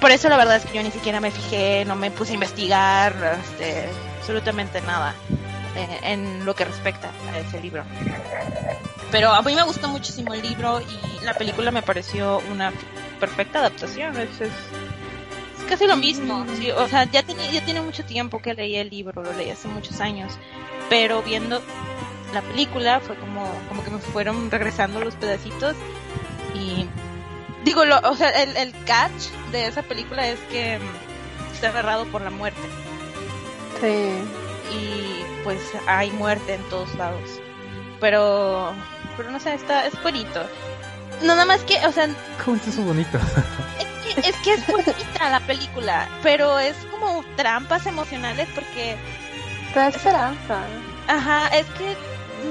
por 0.00 0.10
eso 0.10 0.28
la 0.28 0.36
verdad 0.36 0.56
es 0.56 0.64
que 0.64 0.76
yo 0.76 0.82
ni 0.82 0.90
siquiera 0.90 1.20
me 1.20 1.30
fijé, 1.30 1.84
no 1.84 1.96
me 1.96 2.10
puse 2.10 2.32
a 2.32 2.34
investigar, 2.34 3.40
este, 3.42 3.88
absolutamente 4.18 4.80
nada 4.82 5.14
eh, 5.76 6.00
en 6.02 6.44
lo 6.44 6.54
que 6.54 6.64
respecta 6.64 7.10
a 7.32 7.38
ese 7.38 7.60
libro. 7.60 7.84
Pero 9.10 9.32
a 9.32 9.42
mí 9.42 9.54
me 9.54 9.62
gustó 9.62 9.88
muchísimo 9.88 10.34
el 10.34 10.42
libro 10.42 10.80
y 10.80 11.24
la 11.24 11.34
película 11.34 11.70
me 11.70 11.82
pareció 11.82 12.42
una 12.50 12.72
perfecta 13.20 13.60
adaptación. 13.60 14.16
Es, 14.16 14.40
es, 14.40 14.50
es 15.58 15.64
casi 15.68 15.86
lo 15.86 15.96
mismo. 15.96 16.44
Sí, 16.56 16.70
o 16.70 16.88
sea, 16.88 17.04
ya, 17.04 17.22
tenía, 17.22 17.50
ya 17.50 17.64
tiene 17.64 17.80
mucho 17.80 18.04
tiempo 18.04 18.40
que 18.40 18.54
leí 18.54 18.76
el 18.76 18.90
libro, 18.90 19.22
lo 19.22 19.32
leí 19.32 19.50
hace 19.50 19.68
muchos 19.68 20.00
años. 20.00 20.32
Pero 20.88 21.22
viendo 21.22 21.62
la 22.34 22.42
película 22.42 23.00
fue 23.00 23.16
como, 23.16 23.50
como 23.68 23.84
que 23.84 23.90
me 23.90 23.98
fueron 23.98 24.50
regresando 24.50 25.00
los 25.00 25.14
pedacitos 25.14 25.76
y 26.54 26.85
digo, 27.66 27.84
lo, 27.84 27.98
o 27.98 28.16
sea, 28.16 28.30
el, 28.30 28.56
el 28.56 28.72
catch 28.84 29.28
de 29.50 29.66
esa 29.66 29.82
película 29.82 30.26
es 30.26 30.38
que 30.50 30.78
mm, 30.78 31.52
está 31.52 31.68
agarrado 31.68 32.06
por 32.06 32.22
la 32.22 32.30
muerte. 32.30 32.62
Sí. 33.80 34.22
Y 34.72 35.24
pues 35.44 35.60
hay 35.86 36.10
muerte 36.12 36.54
en 36.54 36.62
todos 36.70 36.94
lados. 36.94 37.40
Pero, 38.00 38.72
pero 39.16 39.30
no 39.30 39.40
sé, 39.40 39.52
está, 39.54 39.84
es 39.84 40.00
bonito. 40.02 40.42
Nada 41.22 41.44
más 41.44 41.62
que, 41.62 41.74
o 41.86 41.92
sea... 41.92 42.08
¿Cómo 42.44 42.56
es 42.56 42.68
eso 42.68 42.82
bonito? 42.82 43.18
es, 43.78 44.14
que, 44.14 44.28
es 44.28 44.36
que 44.36 44.52
es 44.54 44.66
bonita 44.66 45.30
la 45.30 45.40
película, 45.40 46.08
pero 46.22 46.58
es 46.58 46.76
como 46.90 47.24
trampas 47.36 47.86
emocionales 47.86 48.48
porque... 48.54 48.96
Te 49.74 49.88
esperanza. 49.88 50.60
Ajá, 51.08 51.48
es 51.48 51.66
que 51.78 51.96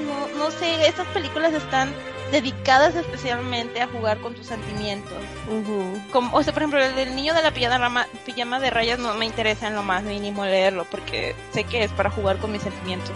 no, 0.04 0.38
no 0.38 0.50
sé, 0.50 0.86
estas 0.86 1.06
películas 1.08 1.54
están 1.54 1.92
dedicadas 2.32 2.94
especialmente 2.94 3.80
a 3.80 3.86
jugar 3.88 4.18
con 4.18 4.34
tus 4.34 4.46
sentimientos. 4.46 5.12
Como, 6.12 6.36
o 6.36 6.42
sea, 6.42 6.52
por 6.52 6.62
ejemplo, 6.62 6.82
el 6.82 6.94
del 6.96 7.14
niño 7.14 7.34
de 7.34 7.42
la 7.42 7.52
pijama, 7.52 8.06
pijama 8.24 8.58
de 8.60 8.70
rayas 8.70 8.98
no 8.98 9.14
me 9.14 9.26
interesa 9.26 9.68
en 9.68 9.74
lo 9.74 9.82
más 9.82 10.02
mínimo 10.02 10.44
leerlo 10.44 10.84
porque 10.90 11.34
sé 11.52 11.64
que 11.64 11.84
es 11.84 11.92
para 11.92 12.10
jugar 12.10 12.38
con 12.38 12.52
mis 12.52 12.62
sentimientos. 12.62 13.12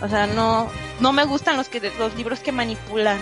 O 0.00 0.08
sea, 0.08 0.26
no 0.26 0.68
no 1.00 1.12
me 1.12 1.24
gustan 1.24 1.56
los 1.56 1.68
que 1.68 1.80
los 1.98 2.14
libros 2.14 2.40
que 2.40 2.52
manipulan. 2.52 3.18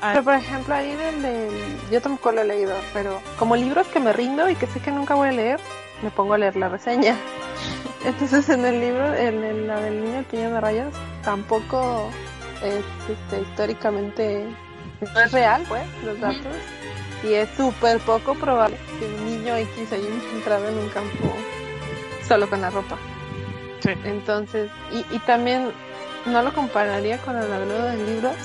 a- 0.00 0.12
Pero 0.12 0.24
por 0.24 0.34
ejemplo 0.34 0.74
ahí 0.74 0.94
del, 0.94 1.22
del- 1.22 1.76
yo 1.90 2.00
tampoco 2.00 2.32
lo 2.32 2.40
he 2.42 2.44
leído, 2.44 2.74
pero 2.92 3.20
como 3.38 3.56
libros 3.56 3.86
que 3.88 4.00
me 4.00 4.12
rindo 4.12 4.48
y 4.48 4.54
que 4.54 4.66
sé 4.66 4.80
que 4.80 4.90
nunca 4.90 5.14
voy 5.14 5.28
a 5.28 5.32
leer, 5.32 5.60
me 6.02 6.10
pongo 6.10 6.34
a 6.34 6.38
leer 6.38 6.56
la 6.56 6.68
reseña. 6.68 7.16
Entonces 8.04 8.48
en 8.48 8.64
el 8.64 8.80
libro, 8.80 9.14
en 9.14 9.42
el, 9.44 9.66
la 9.66 9.80
del 9.80 10.02
niño 10.04 10.22
pequeño 10.22 10.50
de 10.50 10.60
rayas, 10.60 10.94
tampoco 11.24 12.10
es 12.62 12.84
este, 13.08 13.42
históricamente, 13.42 14.46
no 15.00 15.20
es 15.20 15.32
real 15.32 15.64
pues 15.68 15.82
los 16.04 16.18
datos. 16.20 16.54
Y 17.22 17.34
es 17.34 17.48
súper 17.56 17.98
poco 18.00 18.34
probable 18.34 18.76
que 18.98 19.06
un 19.06 19.24
niño 19.24 19.56
X 19.56 19.92
haya 19.92 20.08
entrado 20.34 20.68
en 20.68 20.78
un 20.78 20.88
campo 20.90 21.34
solo 22.26 22.48
con 22.48 22.60
la 22.60 22.70
ropa. 22.70 22.96
Sí. 23.80 23.90
Entonces, 24.04 24.70
y, 24.92 25.04
y 25.14 25.18
también 25.20 25.70
no 26.26 26.42
lo 26.42 26.52
compararía 26.52 27.18
con 27.18 27.36
el 27.36 27.52
hablado 27.52 27.84
de 27.84 27.96
libros, 28.06 28.36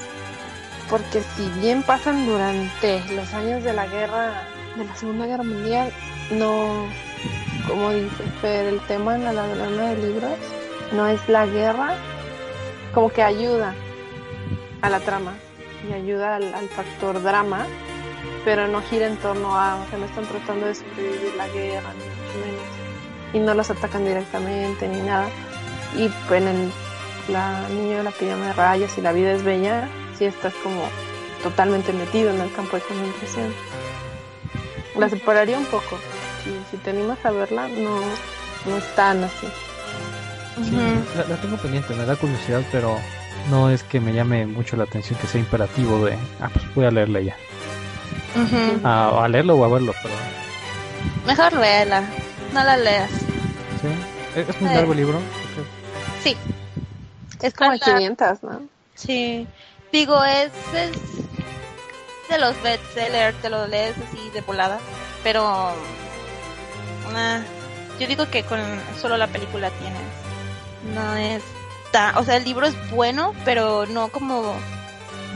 porque 0.89 1.21
si 1.21 1.47
bien 1.59 1.83
pasan 1.83 2.25
durante 2.25 3.03
los 3.13 3.33
años 3.33 3.63
de 3.63 3.73
la 3.73 3.85
guerra, 3.87 4.43
de 4.75 4.85
la 4.85 4.95
Segunda 4.95 5.27
Guerra 5.27 5.43
Mundial, 5.43 5.91
no, 6.31 6.87
como 7.67 7.91
dice 7.91 8.23
Fer, 8.41 8.65
el 8.65 8.79
tema 8.81 9.15
en 9.15 9.25
la 9.25 9.33
ladrona 9.33 9.89
de 9.89 9.97
libros 9.97 10.37
no 10.93 11.07
es 11.07 11.27
la 11.29 11.45
guerra, 11.45 11.95
como 12.93 13.09
que 13.09 13.21
ayuda 13.21 13.75
a 14.83 14.89
la 14.89 14.99
trama 14.99 15.33
y 15.89 15.93
ayuda 15.93 16.35
al, 16.35 16.53
al 16.53 16.69
factor 16.69 17.23
drama, 17.23 17.65
pero 18.45 18.67
no 18.67 18.81
gira 18.81 19.07
en 19.07 19.17
torno 19.17 19.57
a, 19.57 19.77
o 19.77 19.89
sea, 19.89 19.97
no 19.97 20.05
están 20.05 20.25
tratando 20.25 20.67
de 20.67 20.75
sobrevivir 20.75 21.33
la 21.35 21.47
guerra, 21.47 21.89
ni 21.93 22.03
mucho 22.03 22.45
menos, 22.45 23.33
y 23.33 23.39
no 23.39 23.53
los 23.53 23.71
atacan 23.71 24.05
directamente 24.05 24.87
ni 24.87 25.01
nada. 25.01 25.27
Y 25.95 26.09
pues 26.27 26.41
en 26.41 26.47
el 26.47 26.71
la 27.29 27.67
niña 27.69 27.97
de 27.97 28.03
la 28.03 28.11
pijama 28.11 28.47
de 28.47 28.53
rayas 28.53 28.97
y 28.97 29.01
la 29.01 29.13
vida 29.13 29.31
es 29.31 29.43
bella, 29.43 29.87
sí 30.17 30.25
estás 30.25 30.53
como 30.55 30.83
totalmente 31.41 31.93
metido 31.93 32.29
en 32.31 32.41
el 32.41 32.51
campo 32.53 32.75
de 32.75 32.83
concentración. 32.83 33.53
La 34.97 35.09
separaría 35.09 35.57
un 35.57 35.65
poco. 35.65 35.97
Si, 36.43 36.51
si 36.69 36.77
te 36.77 36.89
animas 36.89 37.17
a 37.23 37.31
verla, 37.31 37.67
no, 37.69 38.01
no 38.65 38.77
es 38.77 38.95
tan 38.95 39.23
así. 39.23 39.47
Sí, 40.63 40.77
la, 41.15 41.23
la 41.23 41.41
tengo 41.41 41.57
pendiente, 41.57 41.95
me 41.95 42.05
da 42.05 42.15
curiosidad, 42.15 42.61
pero 42.71 42.97
no 43.49 43.69
es 43.69 43.83
que 43.83 43.99
me 43.99 44.13
llame 44.13 44.45
mucho 44.45 44.75
la 44.77 44.83
atención 44.85 45.17
que 45.19 45.27
sea 45.27 45.39
imperativo 45.39 46.03
de, 46.05 46.13
ah, 46.41 46.49
pues 46.53 46.65
voy 46.75 46.85
a 46.85 46.91
leerla 46.91 47.21
ya. 47.21 47.35
A, 48.83 49.23
a 49.23 49.27
leerlo 49.27 49.55
o 49.55 49.65
a 49.65 49.67
verlo, 49.69 49.93
pero 50.01 50.15
Mejor 51.27 51.53
léela, 51.53 52.03
no 52.53 52.63
la 52.63 52.77
leas. 52.77 53.09
sí. 53.11 53.87
Es, 54.35 54.49
es 54.49 54.61
muy 54.61 54.71
Eh. 54.71 54.75
largo 54.75 54.91
el 54.93 54.97
libro. 54.97 55.19
Sí. 56.23 56.35
Es 57.41 57.53
como 57.53 57.71
de 57.71 57.79
Anda. 57.83 57.97
500, 57.97 58.43
¿no? 58.43 58.61
Sí. 58.95 59.47
Digo, 59.91 60.23
es, 60.23 60.51
es 60.73 60.91
de 62.29 62.37
los 62.39 62.59
bestsellers, 62.63 63.35
te 63.41 63.49
lo 63.51 63.67
lees 63.67 63.93
así 63.97 64.29
de 64.33 64.41
volada. 64.41 64.79
Pero. 65.23 65.43
nah, 67.13 67.41
yo 67.99 68.07
digo 68.07 68.27
que 68.31 68.41
con 68.43 68.59
solo 68.99 69.17
la 69.17 69.27
película 69.27 69.69
tienes. 69.69 70.95
No 70.95 71.15
es 71.15 71.43
O 72.17 72.23
sea, 72.23 72.37
el 72.37 72.43
libro 72.43 72.65
es 72.65 72.75
bueno, 72.91 73.33
pero 73.45 73.85
no 73.85 74.07
como 74.09 74.55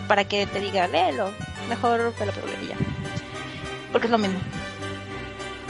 para 0.07 0.23
que 0.25 0.45
te 0.47 0.59
diga, 0.59 0.87
léelo. 0.87 1.31
Mejor 1.69 2.13
película 2.17 2.63
y 2.63 2.67
ya. 2.67 2.75
Porque 3.91 4.07
es 4.07 4.11
lo 4.11 4.17
mismo. 4.17 4.39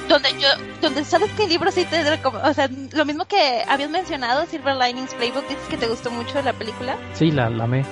Donde 0.07 0.29
yo, 0.39 0.47
donde 0.81 1.03
sabes 1.03 1.29
que 1.33 1.43
el 1.43 1.49
libro 1.49 1.69
sí 1.71 1.83
te 1.83 2.01
o 2.41 2.53
sea, 2.53 2.69
lo 2.93 3.03
mismo 3.03 3.25
que 3.25 3.63
habías 3.67 3.89
mencionado, 3.89 4.45
Silver 4.45 4.75
Linings 4.77 5.13
Playbook, 5.15 5.45
dices 5.49 5.65
que 5.69 5.75
te 5.77 5.87
gustó 5.87 6.09
mucho 6.11 6.41
la 6.41 6.53
película. 6.53 6.95
Sí, 7.13 7.29
la, 7.31 7.49
la 7.49 7.65
amé. 7.65 7.83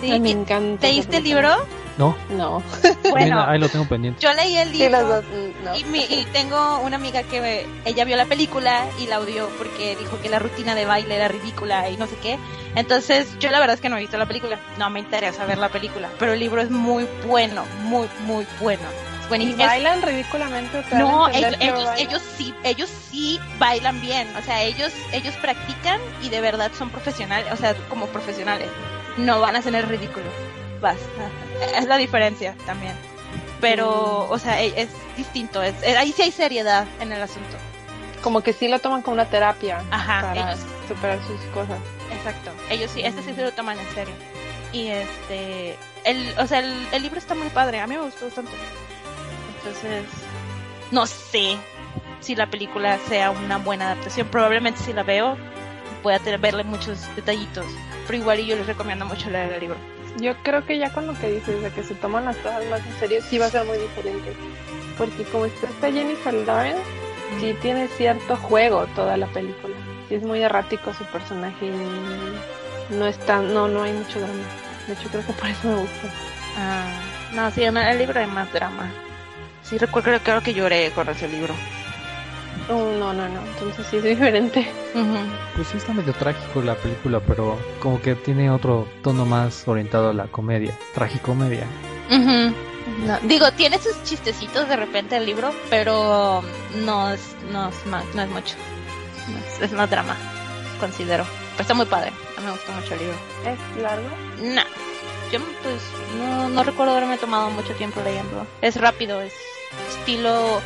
Sí, 0.00 0.10
Ay, 0.10 0.18
me 0.20 0.30
¿y- 0.30 0.32
encanta. 0.32 0.86
¿Leíste 0.86 1.10
esa 1.10 1.18
el 1.18 1.24
libro? 1.24 1.48
No, 2.00 2.16
No. 2.30 2.62
Bueno, 3.10 3.24
Mira, 3.24 3.50
ahí 3.50 3.58
lo 3.58 3.68
tengo 3.68 3.86
pendiente. 3.86 4.20
yo 4.20 4.32
leí 4.32 4.56
el 4.56 4.70
Sí, 4.70 4.78
libro 4.78 5.04
dos, 5.04 5.24
mm, 5.24 5.64
no. 5.64 5.76
y, 5.76 5.84
mi- 5.84 6.04
y 6.04 6.26
tengo 6.32 6.78
una 6.80 6.96
amiga 6.96 7.22
que 7.24 7.40
me- 7.40 7.66
ella 7.84 8.04
vio 8.04 8.16
la 8.16 8.24
película 8.26 8.86
y 8.98 9.06
la 9.06 9.20
odió 9.20 9.48
porque 9.58 9.96
dijo 9.96 10.18
que 10.22 10.28
la 10.28 10.38
rutina 10.38 10.74
de 10.74 10.86
baile 10.86 11.16
era 11.16 11.28
ridícula 11.28 11.88
y 11.90 11.96
no 11.96 12.06
sé 12.06 12.16
qué. 12.22 12.38
Entonces, 12.74 13.28
yo 13.38 13.50
la 13.50 13.58
verdad 13.60 13.74
es 13.74 13.80
que 13.80 13.88
no 13.88 13.96
he 13.96 14.00
visto 14.00 14.16
la 14.16 14.26
película. 14.26 14.58
No 14.78 14.88
me 14.90 15.00
interesa 15.00 15.44
ver 15.44 15.58
la 15.58 15.68
película, 15.68 16.08
pero 16.18 16.32
el 16.32 16.40
libro 16.40 16.60
es 16.62 16.70
muy 16.70 17.06
bueno, 17.26 17.64
muy, 17.82 18.08
muy 18.24 18.46
bueno. 18.60 18.82
¿Y 19.24 19.28
buenísimo. 19.28 19.62
Es- 19.62 19.68
bailan 19.68 20.02
ridículamente? 20.02 20.82
¿Te 20.82 20.94
dan 20.96 21.02
a 21.02 21.04
no, 21.04 21.28
ellos, 21.28 21.54
ellos, 21.60 21.88
ellos 21.98 22.22
sí, 22.36 22.54
ellos 22.64 22.90
sí 23.10 23.38
bailan 23.58 24.00
bien, 24.00 24.26
o 24.36 24.42
sea, 24.42 24.62
ellos, 24.62 24.92
ellos 25.12 25.34
practican 25.40 26.00
y 26.22 26.30
de 26.30 26.40
verdad 26.40 26.70
son 26.78 26.90
profesionales, 26.90 27.46
o 27.52 27.56
sea, 27.56 27.74
como 27.88 28.06
profesionales, 28.06 28.68
no 29.18 29.40
van 29.40 29.54
a 29.56 29.58
hacer 29.60 29.74
el 29.74 29.84
ridículo, 29.84 30.26
vas, 30.80 30.96
es 31.76 31.86
la 31.86 31.96
diferencia 31.96 32.54
también, 32.66 32.94
pero, 33.60 34.28
o 34.28 34.38
sea, 34.38 34.60
e- 34.62 34.80
es, 34.82 34.88
distinto, 35.16 35.62
es, 35.62 35.74
eh, 35.82 35.96
ahí 35.96 36.12
sí 36.12 36.22
hay 36.22 36.32
seriedad 36.32 36.86
en 37.00 37.12
el 37.12 37.22
asunto, 37.22 37.56
Como 38.22 38.42
que 38.42 38.52
sí 38.52 38.68
lo 38.68 38.78
toman 38.78 39.02
como 39.02 39.14
una 39.14 39.26
terapia 39.26 39.82
Ajá, 39.90 40.20
para 40.22 40.52
ellos- 40.52 40.60
superar 40.88 41.18
sus 41.26 41.40
cosas. 41.52 41.78
exacto, 42.12 42.50
ellos 42.70 42.90
sí, 42.90 43.00
este 43.02 43.22
sí 43.22 43.32
se 43.34 43.42
lo 43.42 43.52
toman 43.52 43.78
en 43.78 43.88
serio, 43.94 44.14
y 44.72 44.88
este, 44.88 45.76
el, 46.04 46.34
o 46.38 46.46
sea, 46.46 46.58
el, 46.60 46.88
el 46.92 47.02
libro 47.02 47.18
está 47.18 47.34
muy 47.34 47.48
padre, 47.50 47.80
a 47.80 47.86
mí 47.86 47.96
me 47.96 48.02
gustó 48.02 48.26
bastante, 48.26 48.52
entonces, 49.58 50.04
no 50.90 51.06
sé 51.06 51.56
si 52.20 52.34
la 52.36 52.46
película 52.48 52.98
sea 53.08 53.30
una 53.30 53.58
buena 53.58 53.86
adaptación, 53.92 54.28
probablemente 54.28 54.80
si 54.82 54.92
la 54.92 55.02
veo 55.02 55.36
pueda 56.02 56.18
tener, 56.18 56.38
verle 56.40 56.64
muchos 56.64 56.98
detallitos. 57.16 57.64
Pero 58.06 58.18
igual 58.18 58.40
y 58.40 58.46
yo 58.46 58.56
les 58.56 58.66
recomiendo 58.66 59.04
mucho 59.06 59.30
leer 59.30 59.52
el 59.52 59.60
libro. 59.60 59.76
Yo 60.18 60.34
creo 60.42 60.66
que 60.66 60.78
ya 60.78 60.90
con 60.90 61.06
lo 61.06 61.18
que 61.18 61.30
dices 61.30 61.62
de 61.62 61.70
que 61.70 61.82
se 61.82 61.94
toman 61.94 62.24
las 62.24 62.36
cosas 62.38 62.64
más 62.66 62.84
en 62.84 62.98
serio, 62.98 63.22
sí 63.22 63.38
va 63.38 63.46
a 63.46 63.50
ser 63.50 63.64
muy 63.64 63.78
diferente. 63.78 64.32
Porque 64.98 65.24
como 65.24 65.46
está 65.46 65.66
esta 65.66 65.92
Jennifer 65.92 66.34
Lawrence, 66.34 66.82
sí 67.38 67.54
tiene 67.62 67.88
cierto 67.88 68.36
juego 68.36 68.86
toda 68.96 69.16
la 69.16 69.26
película. 69.28 69.74
Sí 70.08 70.16
es 70.16 70.22
muy 70.22 70.42
errático 70.42 70.92
su 70.92 71.04
personaje 71.04 71.66
y 71.66 72.94
no 72.94 73.06
está, 73.06 73.40
no, 73.40 73.68
no 73.68 73.82
hay 73.82 73.92
mucho 73.92 74.18
drama. 74.18 74.42
De 74.86 74.94
hecho 74.94 75.08
creo 75.08 75.24
que 75.24 75.32
por 75.32 75.48
eso 75.48 75.68
me 75.68 75.76
gusta. 75.76 76.08
Ah, 76.56 76.86
no, 77.32 77.50
sí, 77.52 77.62
en 77.62 77.76
el 77.76 77.98
libro 77.98 78.18
hay 78.20 78.26
más 78.26 78.52
drama. 78.52 78.90
Sí, 79.62 79.78
recuerdo, 79.78 80.18
creo 80.22 80.42
que 80.42 80.52
lloré 80.52 80.90
con 80.90 81.08
ese 81.08 81.28
libro. 81.28 81.54
Oh, 82.70 82.92
no, 82.98 83.12
no, 83.12 83.28
no, 83.28 83.40
entonces 83.40 83.84
sí 83.90 83.96
es 83.96 84.04
diferente. 84.04 84.70
Pues 85.56 85.68
sí 85.68 85.76
está 85.76 85.92
medio 85.92 86.12
trágico 86.12 86.62
la 86.62 86.76
película, 86.76 87.20
pero 87.20 87.58
como 87.80 88.00
que 88.00 88.14
tiene 88.14 88.50
otro 88.50 88.86
tono 89.02 89.26
más 89.26 89.66
orientado 89.66 90.10
a 90.10 90.12
la 90.12 90.26
comedia, 90.26 90.78
tragicomedia. 90.94 91.66
No, 92.08 93.18
digo, 93.22 93.50
tiene 93.52 93.78
sus 93.78 94.02
chistecitos 94.04 94.68
de 94.68 94.76
repente 94.76 95.16
el 95.16 95.26
libro, 95.26 95.52
pero 95.68 96.42
no 96.84 97.10
es, 97.10 97.20
no 97.52 97.68
es, 97.68 97.74
no 97.86 98.22
es 98.22 98.28
mucho. 98.30 98.54
No 99.28 99.38
es, 99.38 99.62
es 99.62 99.72
más 99.72 99.90
drama, 99.90 100.16
considero. 100.78 101.24
Pero 101.52 101.62
está 101.62 101.74
muy 101.74 101.86
padre. 101.86 102.12
A 102.36 102.40
mí 102.40 102.46
me 102.46 102.52
gustó 102.52 102.72
mucho 102.72 102.94
el 102.94 103.00
libro. 103.00 103.16
¿Es 103.46 103.82
largo? 103.82 104.08
No, 104.42 104.62
yo 105.32 105.40
pues 105.62 105.82
no, 106.18 106.48
no 106.48 106.62
recuerdo 106.62 106.92
haberme 106.92 107.18
tomado 107.18 107.50
mucho 107.50 107.74
tiempo 107.74 108.00
leyendo. 108.04 108.46
Es 108.62 108.76
rápido, 108.80 109.20
es 109.22 109.34
estilo 109.88 110.60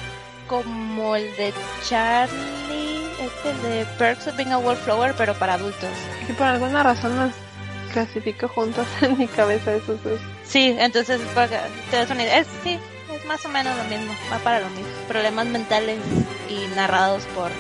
como 0.47 1.17
el 1.17 1.25
de 1.37 1.53
Charlie, 1.89 3.05
este 3.21 3.69
de 3.69 3.87
Perks 3.99 4.27
of 4.29 4.37
Being 4.37 4.53
a 4.53 4.59
Wallflower, 4.59 5.15
pero 5.17 5.35
para 5.35 5.55
adultos. 5.55 5.91
Y 6.29 6.33
por 6.33 6.47
alguna 6.47 6.83
razón 6.83 7.17
los 7.17 7.33
clasifico 7.93 8.49
juntos 8.49 8.87
en 9.01 9.17
mi 9.17 9.27
cabeza 9.27 9.75
esos 9.75 10.03
dos. 10.03 10.21
Sí, 10.45 10.75
entonces 10.79 11.21
para 11.35 11.49
que 11.49 11.57
te 11.91 11.97
des 11.97 12.11
una 12.11 12.23
idea, 12.23 12.39
es, 12.39 12.49
sí, 12.63 12.79
es 13.15 13.25
más 13.27 13.45
o 13.47 13.49
menos 13.49 13.77
lo 13.77 13.85
mismo, 13.85 14.13
va 14.31 14.39
para 14.39 14.61
lo 14.61 14.69
mismo. 14.71 14.89
Problemas 15.09 15.47
mentales 15.47 15.99
y 16.49 16.75
narrados 16.75 17.25
por, 17.35 17.51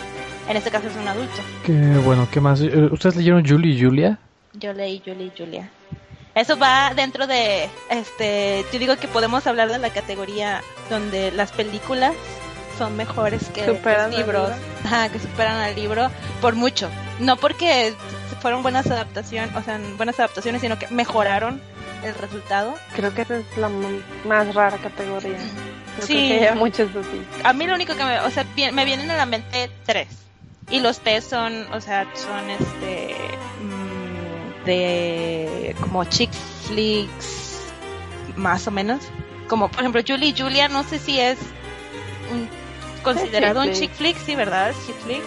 en 0.48 0.56
este 0.56 0.70
caso 0.70 0.88
es 0.88 0.96
un 0.96 1.08
adulto. 1.08 1.40
Que 1.64 1.72
bueno, 2.04 2.28
¿qué 2.30 2.40
más? 2.40 2.60
Eh, 2.60 2.88
¿Ustedes 2.90 3.16
leyeron 3.16 3.46
Julie 3.46 3.74
y 3.74 3.82
Julia? 3.82 4.18
Yo 4.54 4.72
leí 4.72 5.02
Julie 5.04 5.26
y 5.26 5.32
Julia. 5.36 5.70
Eso 6.34 6.58
va 6.58 6.92
dentro 6.94 7.28
de, 7.28 7.68
este, 7.90 8.64
yo 8.72 8.78
digo 8.80 8.96
que 8.96 9.06
podemos 9.06 9.46
hablar 9.46 9.70
de 9.70 9.78
la 9.78 9.90
categoría 9.90 10.62
donde 10.90 11.30
las 11.30 11.52
películas 11.52 12.12
son 12.76 12.96
mejores 12.96 13.48
que 13.48 13.64
Superan 13.66 14.10
los 14.10 14.18
libros, 14.18 14.48
libro. 14.50 14.64
Ajá, 14.84 15.08
que 15.08 15.18
superan 15.18 15.56
al 15.56 15.74
libro 15.74 16.10
por 16.40 16.54
mucho. 16.54 16.88
No 17.18 17.36
porque 17.36 17.94
fueron 18.40 18.62
buenas 18.62 18.86
adaptaciones, 18.90 19.54
o 19.56 19.62
sea, 19.62 19.80
buenas 19.96 20.18
adaptaciones, 20.18 20.60
sino 20.60 20.78
que 20.78 20.86
mejoraron 20.88 21.60
el 22.02 22.14
resultado. 22.14 22.74
Creo 22.94 23.14
que 23.14 23.22
esa 23.22 23.36
es 23.38 23.44
la 23.56 23.70
más 24.26 24.54
rara 24.54 24.76
categoría. 24.78 25.38
Yo 26.00 26.06
Sí. 26.06 26.14
creo 26.28 26.40
que 26.40 26.48
hay 26.48 26.54
muchas 26.58 26.88
así. 26.90 27.22
A 27.44 27.52
mí 27.52 27.66
lo 27.66 27.74
único 27.74 27.94
que 27.94 28.04
me, 28.04 28.20
o 28.20 28.30
sea, 28.30 28.44
me 28.72 28.84
vienen 28.84 29.10
a 29.10 29.16
la 29.16 29.26
mente 29.26 29.70
tres. 29.86 30.08
Y 30.70 30.80
los 30.80 30.98
tres 31.00 31.24
son, 31.24 31.66
o 31.72 31.80
sea, 31.80 32.06
son 32.14 32.50
este 32.50 33.14
mm, 33.62 34.64
de 34.64 35.76
como 35.80 36.04
chick 36.04 36.30
flicks 36.66 37.60
más 38.36 38.66
o 38.66 38.70
menos. 38.70 39.00
Como 39.48 39.68
por 39.68 39.80
ejemplo 39.80 40.02
Julie 40.06 40.34
Julia, 40.36 40.68
no 40.68 40.82
sé 40.84 40.98
si 40.98 41.20
es 41.20 41.38
un- 42.32 42.48
considerado 43.04 43.60
un 43.60 43.72
chick 43.72 43.92
flick, 43.92 44.16
sí, 44.18 44.34
¿verdad? 44.34 44.70
¿Es 44.70 44.86
chick 44.86 44.96
flick. 45.00 45.22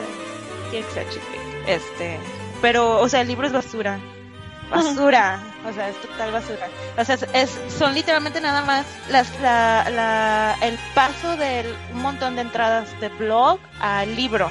Tiene 0.71 0.85
que 0.85 0.91
ser 0.93 1.09
chick 1.09 1.21
flick. 1.23 1.41
Este, 1.67 2.17
pero 2.61 2.99
o 2.99 3.07
sea, 3.09 3.21
el 3.21 3.27
libro 3.27 3.47
es 3.47 3.53
basura. 3.53 3.99
Basura, 4.69 5.39
o 5.65 5.71
sea, 5.71 5.87
es 5.87 5.95
total 6.01 6.33
basura. 6.33 6.67
O 6.97 7.05
sea, 7.05 7.15
es, 7.15 7.25
es- 7.31 7.57
son 7.77 7.93
literalmente 7.93 8.41
nada 8.41 8.63
más 8.65 8.85
las, 9.09 9.27
la, 9.39 9.89
la, 9.89 10.57
el 10.61 10.77
paso 10.93 11.37
de 11.37 11.73
un 11.93 12.01
montón 12.01 12.35
de 12.35 12.41
entradas 12.41 12.89
de 12.99 13.07
blog 13.07 13.59
al 13.79 14.13
libro. 14.17 14.49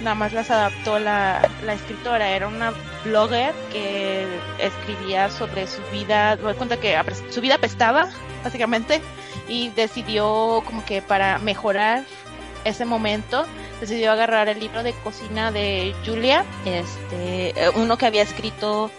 Nada 0.00 0.14
más 0.14 0.32
las 0.32 0.50
adaptó 0.50 0.98
la, 0.98 1.46
la 1.66 1.74
escritora. 1.74 2.30
Era 2.30 2.48
una 2.48 2.72
blogger 3.04 3.52
que 3.70 4.26
escribía 4.58 5.28
sobre 5.28 5.66
su 5.66 5.82
vida. 5.92 6.36
Me 6.36 6.42
doy 6.44 6.54
cuenta 6.54 6.78
que 6.78 6.96
su 7.30 7.42
vida 7.42 7.56
apestaba, 7.56 8.08
básicamente, 8.42 9.02
y 9.48 9.68
decidió 9.70 10.62
como 10.64 10.82
que 10.86 11.02
para 11.02 11.36
mejorar 11.40 12.04
ese 12.68 12.84
momento 12.84 13.46
decidió 13.80 14.12
agarrar 14.12 14.48
el 14.48 14.60
libro 14.60 14.82
de 14.82 14.92
cocina 14.92 15.50
de 15.52 15.94
Julia, 16.04 16.44
este, 16.64 17.50
eh, 17.50 17.70
uno 17.74 17.98
que 17.98 18.06
había 18.06 18.22
escrito 18.22 18.90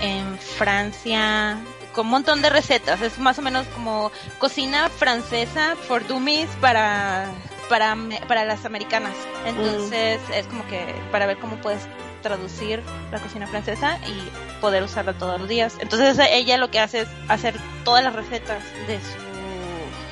en 0.00 0.38
Francia 0.38 1.58
con 1.94 2.06
un 2.06 2.12
montón 2.12 2.42
de 2.42 2.50
recetas. 2.50 3.00
Es 3.00 3.18
más 3.18 3.38
o 3.38 3.42
menos 3.42 3.66
como 3.68 4.12
cocina 4.38 4.88
francesa 4.90 5.76
for 5.76 6.06
dummies 6.06 6.48
para 6.60 7.32
para 7.68 7.96
para 8.28 8.44
las 8.44 8.64
americanas. 8.64 9.14
Entonces 9.46 10.20
es 10.34 10.46
como 10.46 10.66
que 10.66 10.94
para 11.10 11.26
ver 11.26 11.38
cómo 11.38 11.56
puedes 11.56 11.82
traducir 12.22 12.82
la 13.10 13.18
cocina 13.18 13.46
francesa 13.46 13.98
y 14.06 14.60
poder 14.60 14.82
usarla 14.82 15.14
todos 15.14 15.40
los 15.40 15.48
días. 15.48 15.76
Entonces 15.80 16.18
ella 16.30 16.58
lo 16.58 16.70
que 16.70 16.80
hace 16.80 17.00
es 17.00 17.08
hacer 17.28 17.54
todas 17.84 18.04
las 18.04 18.14
recetas 18.14 18.62
de 18.86 18.98
su 19.00 19.25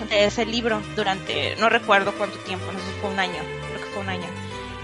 de 0.09 0.24
ese 0.24 0.45
libro 0.47 0.82
durante 0.97 1.57
no 1.57 1.68
recuerdo 1.68 2.12
cuánto 2.12 2.38
tiempo, 2.38 2.66
no 2.72 2.78
sé 2.78 2.84
si 2.86 3.01
fue 3.01 3.11
un 3.11 3.18
año, 3.18 3.40
creo 3.68 3.80
que 3.84 3.90
fue 3.92 4.03
un 4.03 4.09
año. 4.09 4.26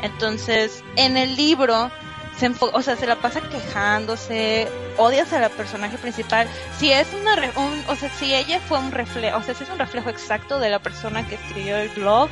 Entonces, 0.03 0.83
en 0.97 1.17
el 1.17 1.37
libro 1.37 1.91
se 2.39 2.51
o 2.73 2.83
sea, 2.83 2.97
se 2.97 3.07
la 3.07 3.17
pasa 3.17 3.41
quejándose, 3.43 4.67
odias 4.97 5.33
a 5.33 5.41
la 5.41 5.51
personaje 5.51 5.99
principal. 5.99 6.49
Si 6.79 6.91
es 6.91 7.09
una, 7.21 7.37
re- 7.37 7.53
un, 7.57 7.85
o 7.89 7.97
sea, 7.97 8.09
si 8.09 8.35
ella 8.35 8.61
fue 8.61 8.79
un 8.79 8.93
reflejo, 8.93 9.37
o 9.37 9.43
sea, 9.43 9.55
si 9.55 9.65
es 9.65 9.71
un 9.71 9.79
reflejo 9.79 10.09
exacto 10.09 10.59
de 10.59 10.71
la 10.71 10.79
persona 10.79 11.27
que 11.29 11.35
escribió 11.35 11.77
el 11.77 11.91
blog, 11.91 12.31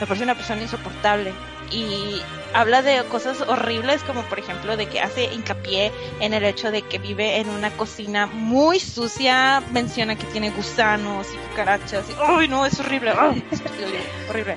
me 0.00 0.06
parece 0.06 0.24
una 0.24 0.36
persona 0.36 0.62
insoportable. 0.62 1.32
Y 1.70 2.22
habla 2.54 2.80
de 2.82 3.04
cosas 3.04 3.42
horribles 3.42 4.02
como 4.04 4.22
por 4.22 4.38
ejemplo 4.38 4.76
de 4.76 4.86
que 4.86 5.00
hace 5.00 5.24
hincapié 5.32 5.92
en 6.20 6.32
el 6.32 6.44
hecho 6.44 6.70
de 6.70 6.80
que 6.82 6.98
vive 6.98 7.36
en 7.38 7.50
una 7.50 7.70
cocina 7.70 8.26
muy 8.26 8.80
sucia, 8.80 9.62
menciona 9.72 10.16
que 10.16 10.24
tiene 10.26 10.50
gusanos 10.50 11.26
y 11.32 11.36
cucarachas 11.48 12.08
y 12.08 12.14
¡ay 12.22 12.48
no! 12.48 12.64
es 12.64 12.80
horrible, 12.80 13.10
es 13.50 13.60
horrible, 13.60 14.00
horrible. 14.30 14.56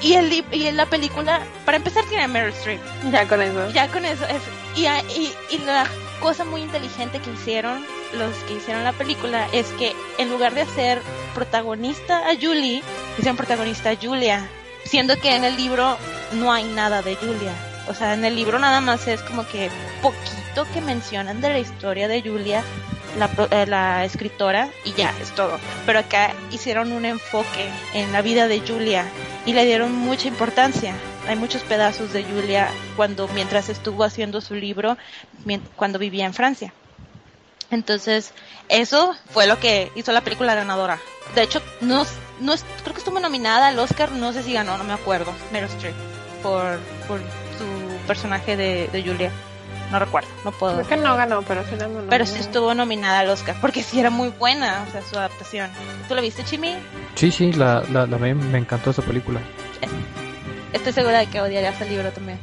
Y, 0.00 0.14
el, 0.14 0.44
y 0.50 0.66
en 0.66 0.76
la 0.76 0.86
película, 0.86 1.42
para 1.64 1.76
empezar 1.76 2.04
tiene 2.06 2.24
a 2.24 2.28
Meryl 2.28 2.52
Streep, 2.54 2.80
Ya 3.12 3.28
con 3.28 3.40
eso. 3.40 3.70
ya 3.70 3.86
con 3.86 4.04
eso 4.04 4.24
es 4.26 4.42
y, 4.76 4.86
y, 5.16 5.32
y 5.50 5.58
la 5.58 5.86
cosa 6.20 6.44
muy 6.44 6.62
inteligente 6.62 7.20
que 7.20 7.30
hicieron 7.30 7.84
los 8.14 8.34
que 8.48 8.54
hicieron 8.54 8.82
la 8.82 8.92
película 8.92 9.46
es 9.52 9.66
que 9.78 9.94
en 10.18 10.28
lugar 10.28 10.54
de 10.54 10.62
hacer 10.62 11.00
protagonista 11.34 12.18
a 12.28 12.34
Julie 12.34 12.82
hicieron 13.16 13.36
protagonista 13.36 13.90
a 13.90 13.96
Julia 13.96 14.48
siendo 14.92 15.18
que 15.18 15.34
en 15.34 15.42
el 15.42 15.56
libro 15.56 15.96
no 16.34 16.52
hay 16.52 16.64
nada 16.64 17.00
de 17.00 17.16
Julia 17.16 17.54
o 17.88 17.94
sea 17.94 18.12
en 18.12 18.26
el 18.26 18.36
libro 18.36 18.58
nada 18.58 18.82
más 18.82 19.08
es 19.08 19.22
como 19.22 19.46
que 19.46 19.70
poquito 20.02 20.66
que 20.74 20.82
mencionan 20.82 21.40
de 21.40 21.48
la 21.48 21.58
historia 21.60 22.08
de 22.08 22.20
Julia 22.20 22.62
la, 23.18 23.30
eh, 23.50 23.64
la 23.66 24.04
escritora 24.04 24.68
y 24.84 24.92
ya 24.92 25.10
es 25.22 25.34
todo 25.34 25.58
pero 25.86 26.00
acá 26.00 26.34
hicieron 26.50 26.92
un 26.92 27.06
enfoque 27.06 27.70
en 27.94 28.12
la 28.12 28.20
vida 28.20 28.48
de 28.48 28.60
Julia 28.60 29.06
y 29.46 29.54
le 29.54 29.64
dieron 29.64 29.92
mucha 29.92 30.28
importancia. 30.28 30.94
Hay 31.28 31.36
muchos 31.36 31.62
pedazos 31.62 32.12
de 32.12 32.24
Julia 32.24 32.68
cuando 32.96 33.28
mientras 33.28 33.68
estuvo 33.68 34.04
haciendo 34.04 34.40
su 34.40 34.54
libro 34.54 34.96
cuando 35.76 35.98
vivía 35.98 36.26
en 36.26 36.34
Francia. 36.34 36.72
Entonces, 37.72 38.32
eso 38.68 39.14
fue 39.30 39.46
lo 39.48 39.58
que 39.58 39.90
hizo 39.96 40.12
la 40.12 40.20
película 40.20 40.54
ganadora. 40.54 40.98
De 41.34 41.42
hecho, 41.42 41.60
no, 41.80 42.04
no 42.40 42.52
es- 42.52 42.64
creo 42.82 42.92
que 42.94 43.00
estuvo 43.00 43.18
nominada 43.18 43.68
al 43.68 43.78
Oscar, 43.78 44.12
no 44.12 44.32
sé 44.32 44.42
si 44.42 44.52
ganó, 44.52 44.76
no 44.78 44.84
me 44.84 44.92
acuerdo, 44.92 45.32
Meryl 45.52 45.68
Streep, 45.70 45.94
por, 46.42 46.78
por 47.08 47.18
su 47.58 48.06
personaje 48.06 48.56
de, 48.56 48.88
de 48.88 49.02
Julia. 49.02 49.30
No 49.90 49.98
recuerdo, 49.98 50.28
no 50.44 50.52
puedo. 50.52 50.74
Creo 50.76 50.88
que 50.88 50.96
no 50.96 51.16
ganó, 51.16 51.42
pero 51.42 51.62
sí 51.68 51.76
ganó. 51.76 52.00
Pero 52.08 52.24
sí 52.26 52.38
estuvo 52.40 52.72
nominada 52.74 53.18
al 53.20 53.28
Oscar, 53.30 53.56
porque 53.60 53.82
sí 53.82 54.00
era 54.00 54.08
muy 54.10 54.28
buena, 54.28 54.84
o 54.88 54.90
sea, 54.92 55.02
su 55.02 55.18
adaptación. 55.18 55.70
¿Tú 56.08 56.14
la 56.14 56.20
viste, 56.22 56.44
Chimi? 56.44 56.74
Sí, 57.14 57.30
sí, 57.30 57.52
la, 57.52 57.82
la, 57.90 58.06
la 58.06 58.16
vi, 58.16 58.32
me 58.34 58.58
encantó 58.58 58.90
esa 58.90 59.02
película. 59.02 59.40
Estoy 60.72 60.92
segura 60.94 61.18
de 61.18 61.26
que 61.26 61.40
odiarías 61.40 61.78
el 61.82 61.88
libro 61.90 62.10
también. 62.10 62.38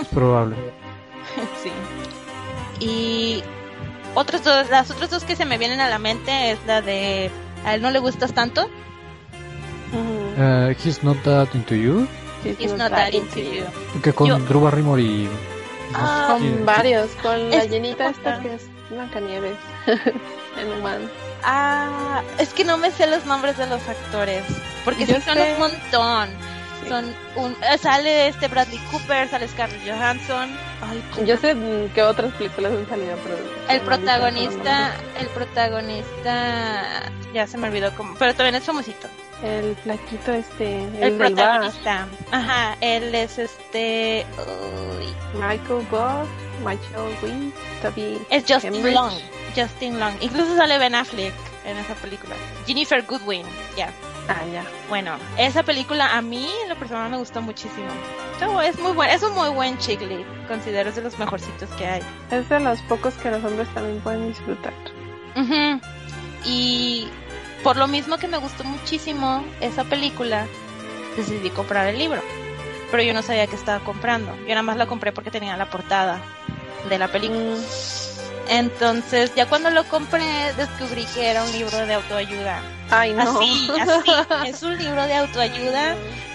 Es 0.00 0.08
probable. 0.08 0.56
sí. 1.62 1.70
Y 2.80 3.42
otras 4.14 4.42
dos, 4.44 4.68
las 4.70 4.90
otras 4.90 5.10
dos 5.10 5.24
que 5.24 5.36
se 5.36 5.44
me 5.44 5.58
vienen 5.58 5.80
a 5.80 5.88
la 5.88 5.98
mente 5.98 6.52
es 6.52 6.58
la 6.66 6.80
de 6.82 7.30
a 7.64 7.74
él 7.74 7.82
no 7.82 7.90
le 7.90 7.98
gustas 7.98 8.32
tanto. 8.34 8.68
Eh, 10.36 10.76
He's 10.84 11.02
Not 11.04 11.22
That 11.22 11.48
Into 11.54 11.74
You, 11.74 12.06
It's 12.44 12.72
not 12.76 12.90
that 12.90 13.12
into 13.12 13.38
you. 13.40 13.64
que 14.02 14.12
con 14.12 14.26
Yo- 14.28 14.38
Drew 14.38 14.60
Barrymore 14.60 15.00
y... 15.00 15.28
Ah, 15.94 16.26
Con 16.32 16.40
Sí. 16.42 16.54
varios, 16.64 17.10
con 17.22 17.50
la 17.50 17.56
Es- 17.56 17.70
llenita 17.70 18.08
esta 18.10 18.40
que 18.40 18.54
es 18.54 18.62
Blancanieves. 18.90 19.56
en 19.86 20.72
humano. 20.78 21.06
Ah, 21.42 22.22
es 22.38 22.50
que 22.52 22.64
no 22.64 22.76
me 22.76 22.90
sé 22.90 23.06
los 23.06 23.24
nombres 23.26 23.56
de 23.56 23.66
los 23.66 23.80
actores, 23.88 24.42
porque 24.84 25.06
sí 25.06 25.12
son 25.24 25.34
sé. 25.36 25.52
un 25.54 25.58
montón. 25.60 26.28
Sí. 26.82 26.88
Son 26.88 27.04
un, 27.36 27.52
eh, 27.62 27.78
sale 27.78 28.28
este 28.28 28.48
Bradley 28.48 28.78
Cooper, 28.90 29.28
sale 29.28 29.46
Scarlett 29.48 29.80
Johansson, 29.88 30.50
Ay, 30.86 31.02
Yo 31.26 31.36
sé 31.36 31.56
que 31.94 32.02
otras 32.02 32.32
películas 32.34 32.72
han 32.72 32.88
salido, 32.88 33.16
pero... 33.22 33.36
el 33.68 33.80
protagonista, 33.82 34.94
el 35.18 35.26
protagonista, 35.28 37.10
ya 37.32 37.46
se 37.46 37.56
me 37.58 37.68
olvidó 37.68 37.94
cómo, 37.96 38.14
pero 38.18 38.34
también 38.34 38.54
es 38.56 38.64
famosito. 38.64 39.08
El 39.42 39.76
flaquito 39.76 40.32
este, 40.32 40.84
el, 40.84 40.94
El 41.02 41.18
del 41.18 41.34
bar. 41.34 41.60
protagonista, 41.60 42.06
ajá, 42.30 42.76
él 42.80 43.14
es 43.14 43.38
este, 43.38 44.24
uy, 44.38 45.06
Michael 45.34 45.86
Goff, 45.90 46.28
Michael 46.64 47.16
Wynn, 47.22 47.52
Toby 47.82 48.18
es 48.30 48.44
Justin 48.46 48.72
Cambridge. 48.72 48.94
Long, 48.94 49.12
Justin 49.56 50.00
Long, 50.00 50.14
incluso 50.20 50.56
sale 50.56 50.78
Ben 50.78 50.94
Affleck 50.94 51.34
en 51.66 51.76
esa 51.78 51.94
película. 51.94 52.34
Jennifer 52.66 53.02
Goodwin, 53.04 53.44
ya. 53.76 53.90
Ah, 54.28 54.44
ya. 54.52 54.64
Bueno, 54.88 55.16
esa 55.36 55.62
película 55.62 56.16
a 56.16 56.22
mí, 56.22 56.48
en 56.62 56.68
lo 56.68 56.76
personal, 56.76 57.10
me 57.10 57.18
gustó 57.18 57.42
muchísimo. 57.42 57.88
No, 58.40 58.60
es 58.60 58.78
muy 58.78 58.92
buen, 58.92 59.10
es 59.10 59.22
un 59.22 59.34
muy 59.34 59.50
buen 59.50 59.78
chick 59.78 60.00
lit. 60.00 60.26
Considero 60.48 60.88
es 60.88 60.96
de 60.96 61.02
los 61.02 61.18
mejorcitos 61.18 61.68
que 61.70 61.86
hay. 61.86 62.02
Es 62.30 62.48
de 62.48 62.60
los 62.60 62.80
pocos 62.82 63.14
que 63.14 63.30
los 63.30 63.44
hombres 63.44 63.68
también 63.74 64.00
pueden 64.00 64.28
disfrutar. 64.28 64.72
Ujú. 65.36 65.80
Y 66.44 67.08
por 67.62 67.76
lo 67.76 67.86
mismo 67.86 68.18
que 68.18 68.28
me 68.28 68.38
gustó 68.38 68.64
muchísimo 68.64 69.44
esa 69.60 69.84
película, 69.84 70.46
decidí 71.16 71.50
comprar 71.50 71.86
el 71.88 71.98
libro. 71.98 72.20
Pero 72.90 73.02
yo 73.02 73.14
no 73.14 73.22
sabía 73.22 73.46
que 73.46 73.56
estaba 73.56 73.84
comprando. 73.84 74.34
Yo 74.42 74.48
nada 74.48 74.62
más 74.62 74.76
la 74.76 74.86
compré 74.86 75.12
porque 75.12 75.30
tenía 75.30 75.56
la 75.56 75.70
portada 75.70 76.20
de 76.88 76.98
la 76.98 77.08
película. 77.08 77.56
Entonces, 78.48 79.34
ya 79.34 79.46
cuando 79.46 79.70
lo 79.70 79.84
compré, 79.88 80.22
descubrí 80.56 81.04
que 81.14 81.30
era 81.30 81.42
un 81.44 81.52
libro 81.52 81.76
de 81.86 81.94
autoayuda. 81.94 82.60
Ay, 82.90 83.12
no. 83.14 83.40
Así, 83.40 83.70
así. 83.80 84.10
Es 84.48 84.62
un 84.62 84.76
libro 84.78 85.02
de 85.06 85.14
autoayuda. 85.14 85.94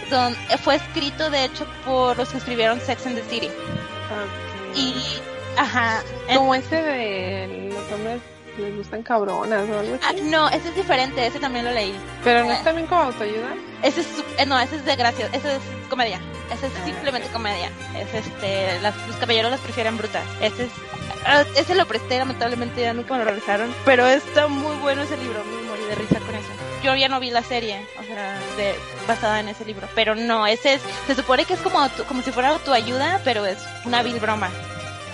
Don, 0.10 0.36
fue 0.64 0.76
escrito, 0.76 1.30
de 1.30 1.46
hecho, 1.46 1.68
por 1.86 2.18
los 2.18 2.30
que 2.30 2.38
escribieron 2.40 2.82
Sex 2.82 3.06
and 3.06 3.16
the 3.16 3.24
City. 3.30 3.48
Ok. 3.48 4.76
Y, 4.78 4.96
ajá. 5.58 6.02
en- 6.28 6.38
Como 6.38 6.56
ese 6.56 6.76
de 6.82 7.70
los 7.72 7.92
hombres 7.92 8.20
les 8.60 8.76
gustan 8.76 9.04
cabronas 9.04 9.70
o 9.70 9.80
algo 9.80 9.98
ah, 10.02 10.10
así. 10.10 10.22
no, 10.22 10.50
ese 10.50 10.70
es 10.70 10.76
diferente, 10.76 11.26
ese 11.26 11.40
también 11.40 11.66
lo 11.66 11.72
leí. 11.72 11.96
Pero 12.24 12.46
no 12.46 12.52
es 12.52 12.64
también 12.64 12.88
como 12.88 13.02
autoayuda. 13.02 13.56
Ese 13.82 14.02
es, 14.02 14.08
eh, 14.38 14.46
no, 14.46 14.60
ese 14.60 14.76
es 14.76 14.86
de 14.86 14.96
gracia, 14.96 15.30
ese 15.32 15.56
es 15.56 15.62
comedia. 15.90 16.20
Ese 16.52 16.68
es 16.68 16.74
Ah, 16.80 16.86
simplemente 16.86 17.30
comedia. 17.30 17.70
Es 17.96 18.14
este, 18.14 18.80
las, 18.82 18.96
los 19.08 19.16
caballeros 19.18 19.52
las 19.52 19.60
prefieren 19.60 19.98
brutas. 19.98 20.24
Ese 20.42 20.66
es, 20.66 20.72
ah, 21.26 21.44
ese 21.56 21.76
lo 21.76 21.86
presté, 21.86 22.18
lamentablemente 22.18 22.82
ya 22.82 22.94
nunca 22.94 23.14
me 23.14 23.20
lo 23.20 23.26
regresaron. 23.26 23.74
Pero 23.86 24.08
está 24.08 24.48
muy 24.48 24.76
bueno 24.78 25.02
ese 25.04 25.18
libro, 25.18 25.44
me 25.44 25.68
morí 25.70 25.84
de 25.84 25.96
risa 25.96 26.20
con 26.20 26.36
eso. 26.36 26.50
Yo 26.84 26.96
ya 26.96 27.10
no 27.10 27.20
vi 27.20 27.30
la 27.30 27.44
serie, 27.44 27.86
o 28.00 28.04
sea, 28.04 28.40
de, 28.58 28.76
basada 29.08 29.40
en 29.40 29.50
ese 29.50 29.66
libro. 29.66 29.88
Pero 29.96 30.16
no, 30.16 30.48
ese 30.48 30.76
es, 30.76 30.82
se 31.08 31.16
supone 31.16 31.46
que 31.46 31.54
es 31.54 31.60
como, 31.60 31.80
como 32.08 32.22
si 32.22 32.32
fuera 32.32 32.50
autoayuda, 32.50 33.22
pero 33.24 33.46
es 33.46 33.60
una 33.86 34.02
vil 34.02 34.20
broma. 34.20 34.50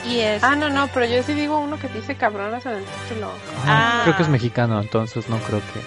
Y 0.07 0.19
es, 0.19 0.43
Ah, 0.43 0.55
no, 0.55 0.69
no, 0.69 0.87
pero 0.93 1.05
yo 1.05 1.23
sí 1.23 1.33
digo 1.33 1.57
uno 1.57 1.79
que 1.79 1.87
dice 1.87 2.15
cabronas 2.15 2.65
en 2.65 2.73
el 2.73 2.85
título. 2.85 3.31
Ah. 3.65 4.01
Creo 4.03 4.15
que 4.17 4.23
es 4.23 4.29
mexicano, 4.29 4.79
entonces 4.79 5.27
no 5.29 5.37
creo 5.39 5.59
que. 5.73 5.81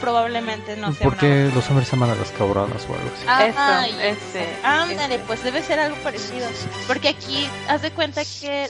probablemente 0.00 0.76
no 0.76 0.92
sea 0.92 1.04
Porque 1.04 1.50
los 1.54 1.68
hombres 1.70 1.92
aman 1.92 2.10
a 2.10 2.14
las 2.14 2.30
cabronas 2.32 2.82
o 2.88 2.94
algo 2.94 3.10
así. 3.14 3.24
Ajá, 3.26 3.86
Eso, 3.86 3.96
y- 3.96 4.02
ese, 4.02 4.48
Ándale, 4.64 5.18
pues 5.20 5.42
debe 5.44 5.62
ser 5.62 5.78
algo 5.80 5.96
parecido. 6.02 6.48
Porque 6.86 7.08
aquí, 7.08 7.48
haz 7.68 7.82
de 7.82 7.90
cuenta 7.92 8.22
que 8.24 8.68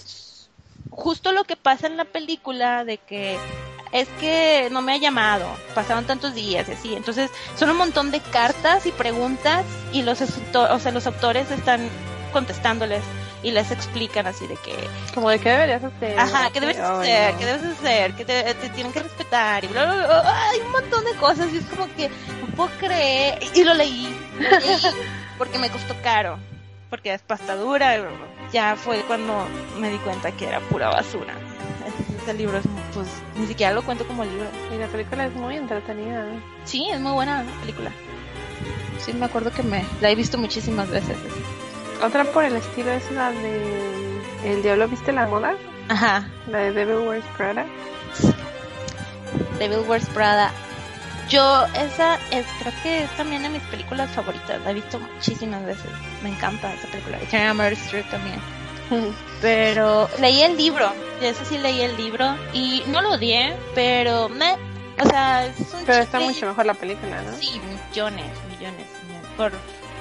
justo 0.91 1.33
lo 1.33 1.45
que 1.45 1.57
pasa 1.57 1.87
en 1.87 1.97
la 1.97 2.05
película 2.05 2.85
de 2.85 2.99
que 2.99 3.39
es 3.93 4.09
que 4.21 4.69
no 4.71 4.81
me 4.83 4.93
ha 4.95 4.97
llamado, 4.99 5.47
pasaron 5.75 6.05
tantos 6.05 6.35
días 6.35 6.69
y 6.69 6.73
así. 6.73 6.95
Entonces, 6.95 7.31
son 7.57 7.71
un 7.71 7.77
montón 7.77 8.11
de 8.11 8.21
cartas 8.21 8.87
y 8.87 8.93
preguntas 8.93 9.65
y 9.93 10.03
los, 10.03 10.21
o 10.21 10.79
sea, 10.79 10.93
los 10.93 11.07
autores 11.07 11.51
están 11.51 11.89
contestándoles 12.33 13.03
y 13.43 13.51
les 13.51 13.71
explican 13.71 14.27
así 14.27 14.47
de 14.47 14.57
que, 14.57 14.75
Como 15.15 15.29
de 15.31 15.39
qué 15.39 15.51
deberías 15.51 15.83
hacer. 15.83 16.19
ajá, 16.19 16.51
que 16.51 16.61
debes 16.61 16.79
Ay, 16.79 16.85
hacer, 17.11 17.33
no. 17.33 17.39
que 17.39 17.47
debes 17.47 17.65
hacer, 17.65 18.13
que 18.15 18.25
te, 18.25 18.55
te 18.55 18.69
tienen 18.71 18.93
que 18.93 19.01
respetar 19.01 19.65
y 19.65 19.69
bla, 19.69 19.85
bla, 19.85 20.07
bla. 20.07 20.49
Hay 20.51 20.61
un 20.61 20.71
montón 20.73 21.05
de 21.05 21.13
cosas 21.15 21.53
y 21.53 21.59
es 21.59 21.65
como 21.65 21.87
que 21.97 22.09
no 22.09 22.47
puedo 22.57 22.71
creer. 22.79 23.39
Y 23.55 23.65
lo 23.65 23.75
leí, 23.75 24.15
lo 24.39 24.51
leí 24.59 24.77
porque 25.39 25.59
me 25.59 25.71
costó 25.71 25.95
caro, 26.03 26.39
porque 26.91 27.13
es 27.15 27.23
pasta 27.23 27.57
dura. 27.57 27.97
Ya 28.53 28.77
fue 28.77 29.01
cuando 29.03 29.47
me 29.79 29.89
di 29.91 29.97
cuenta 29.99 30.31
que 30.33 30.47
era 30.47 30.61
pura 30.61 30.89
basura. 30.89 31.35
Este, 32.19 32.35
libro 32.35 32.59
es, 32.59 32.65
pues, 32.95 33.09
ni 33.35 33.47
siquiera 33.47 33.73
lo 33.73 33.83
cuento 33.83 34.07
como 34.07 34.25
libro. 34.25 34.47
Y 34.73 34.79
la 34.79 34.87
película 34.87 35.25
es 35.27 35.33
muy 35.35 35.57
entretenida. 35.57 36.25
¿no? 36.25 36.41
Sí, 36.65 36.87
es 36.93 37.01
muy 37.01 37.13
buena 37.13 37.43
la 37.43 37.51
película. 37.61 37.91
Sí, 39.05 39.13
me 39.15 39.25
acuerdo 39.25 39.51
que 39.51 39.63
me 39.65 39.85
la 40.01 40.11
he 40.11 40.15
visto 40.15 40.39
muchísimas 40.39 40.89
veces. 40.89 41.17
Otra 42.03 42.25
por 42.25 42.45
el 42.45 42.57
estilo 42.57 42.91
es 42.91 43.11
la 43.13 43.31
de 43.31 44.21
El 44.45 44.63
Diablo 44.63 44.89
Viste 44.89 45.13
la 45.13 45.27
Moda, 45.27 45.55
Ajá, 45.89 46.29
la 46.49 46.59
de 46.59 46.73
Devil 46.73 47.07
Wears 47.07 47.25
Prada. 47.37 47.65
Devil 49.59 49.85
Wears 49.89 50.07
Prada. 50.07 50.51
Yo, 51.29 51.65
esa 51.75 52.17
es, 52.31 52.45
creo 52.61 52.73
que 52.83 53.05
es 53.05 53.11
también 53.17 53.43
de 53.43 53.49
mis 53.49 53.63
películas 53.63 54.11
favoritas. 54.11 54.61
La 54.65 54.73
he 54.73 54.75
visto 54.75 54.99
muchísimas 54.99 55.65
veces. 55.65 55.87
Me 56.23 56.31
encanta 56.31 56.75
esa 56.75 56.89
película. 56.89 57.19
Y 57.23 57.27
tiene 57.27 57.47
a 57.47 57.55
Meryl 57.55 57.79
Streep 57.79 58.11
también. 58.11 58.41
Pero 59.41 60.11
leí 60.21 60.43
el 60.43 60.57
libro. 60.57 60.93
De 61.21 61.31
eso 61.31 61.45
sí 61.45 61.57
leí 61.57 61.81
el 61.81 61.97
libro. 61.97 62.35
Y 62.53 62.83
no 62.89 63.01
lo 63.01 63.13
odié, 63.13 63.55
pero 63.75 64.29
me. 64.29 64.57
O 65.01 65.09
sea, 65.09 65.47
es 65.47 65.59
un 65.73 65.85
Pero 65.87 66.03
está 66.03 66.21
mucho 66.21 66.47
mejor 66.47 66.67
la 66.67 66.75
película, 66.75 67.23
¿no? 67.23 67.33
Sí, 67.37 67.61
millones, 67.61 68.27
millones, 68.51 68.87
millones. 69.07 69.29
Por, 69.37 69.53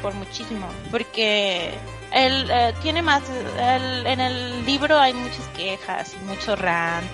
por 0.01 0.13
muchísimo. 0.13 0.67
Porque 0.89 1.73
él 2.11 2.47
eh, 2.51 2.73
tiene 2.81 3.01
más. 3.01 3.23
en 3.57 4.19
el 4.19 4.65
libro 4.65 4.99
hay 4.99 5.13
muchas 5.13 5.47
quejas 5.55 6.15
y 6.19 6.25
mucho 6.25 6.55
rant 6.55 7.11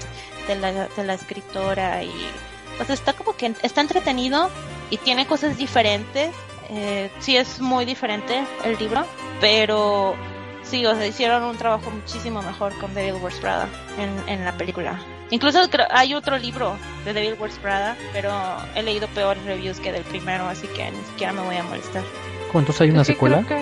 de 0.47 0.55
la, 0.55 0.87
de 0.87 1.03
la 1.03 1.13
escritora. 1.13 2.03
Y. 2.03 2.11
Sea, 2.85 2.93
está 2.93 3.13
como 3.13 3.35
que 3.35 3.53
está 3.63 3.81
entretenido 3.81 4.49
y 4.89 4.97
tiene 4.97 5.25
cosas 5.27 5.57
diferentes. 5.57 6.31
Eh, 6.69 7.09
sí, 7.19 7.37
es 7.37 7.59
muy 7.59 7.85
diferente 7.85 8.43
el 8.63 8.77
libro. 8.77 9.05
Pero. 9.39 10.15
Sí, 10.63 10.85
o 10.85 10.93
sea, 10.95 11.07
hicieron 11.07 11.43
un 11.43 11.55
trabajo 11.55 11.89
muchísimo 11.89 12.41
mejor 12.41 12.77
con 12.77 12.93
Devil 12.93 13.21
Wears 13.21 13.39
Prada 13.39 13.69
en, 13.97 14.27
en 14.27 14.43
la 14.43 14.57
película. 14.57 14.99
Incluso 15.29 15.61
hay 15.91 16.13
otro 16.13 16.37
libro 16.37 16.77
de 17.03 17.13
Devil 17.13 17.35
Wears 17.39 17.57
Prada, 17.59 17.97
pero 18.13 18.31
he 18.75 18.83
leído 18.83 19.07
peores 19.09 19.43
reviews 19.43 19.79
que 19.79 19.91
del 19.91 20.03
primero, 20.03 20.45
así 20.47 20.67
que 20.67 20.89
ni 20.91 21.03
siquiera 21.05 21.33
me 21.33 21.41
voy 21.41 21.55
a 21.55 21.63
molestar. 21.63 22.03
¿Cómo, 22.47 22.59
entonces 22.59 22.81
hay 22.81 22.89
una 22.91 23.01
Es 23.01 23.07
que 23.07 23.13
secuela? 23.13 23.43
que- 23.47 23.61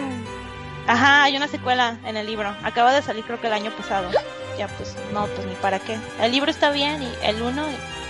Ajá, 0.87 1.23
hay 1.23 1.35
una 1.35 1.47
secuela 1.47 1.97
en 2.05 2.15
el 2.17 2.27
libro. 2.27 2.53
Acaba 2.63 2.93
de 2.93 3.01
salir 3.01 3.23
creo 3.25 3.41
que 3.41 3.47
el 3.47 3.53
año 3.53 3.71
pasado. 3.71 4.09
Ya 4.57 4.67
pues, 4.69 4.95
no, 5.13 5.25
pues 5.27 5.45
ni 5.47 5.55
para 5.55 5.79
qué. 5.79 5.97
El 6.21 6.31
libro 6.31 6.49
está 6.51 6.69
bien 6.71 7.01
y 7.03 7.11
el 7.23 7.41
uno 7.41 7.63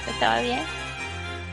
estaba 0.09 0.39
bien. 0.41 0.59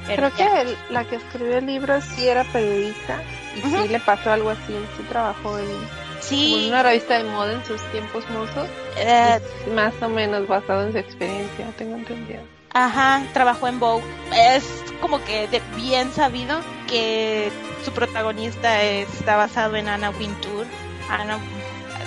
Pero 0.07 0.31
Creo 0.31 0.47
ya. 0.49 0.55
que 0.55 0.61
el- 0.63 0.77
la 0.91 1.05
que 1.05 1.17
escribió 1.17 1.59
el 1.59 1.67
libro 1.67 2.01
sí 2.01 2.29
era 2.29 2.43
periodista 2.45 3.23
y 3.57 3.61
sí 3.61 3.89
le 3.89 4.01
pasó 4.01 4.33
algo 4.33 4.51
así. 4.51 4.75
Sí 4.97 5.03
trabajó 5.09 5.59
en, 5.59 5.67
como 5.67 5.87
Sí, 6.21 6.65
en 6.65 6.69
una 6.73 6.83
revista 6.83 7.19
de 7.19 7.25
moda 7.25 7.53
en 7.53 7.65
sus 7.65 7.81
tiempos 7.93 8.29
mozos. 8.31 8.67
eh, 8.97 9.39
más 9.75 9.95
o 10.03 10.09
menos 10.09 10.47
basado 10.49 10.83
en 10.87 10.93
su 10.93 10.99
experiencia, 10.99 11.67
tengo 11.79 11.97
entendido. 11.97 12.43
Ajá, 12.75 13.23
trabajó 13.33 13.69
en 13.69 13.79
Vogue. 13.79 14.05
Es 14.35 14.65
como 15.01 15.23
que 15.25 15.47
de 15.49 15.61
bien 15.77 16.13
sabido 16.13 16.61
que 16.89 17.51
su 17.85 17.93
protagonista 17.93 18.83
está 18.83 19.37
basado 19.37 19.77
en 19.77 19.89
Anna 19.89 20.11
Wintour. 20.11 20.67
Anna, 21.09 21.39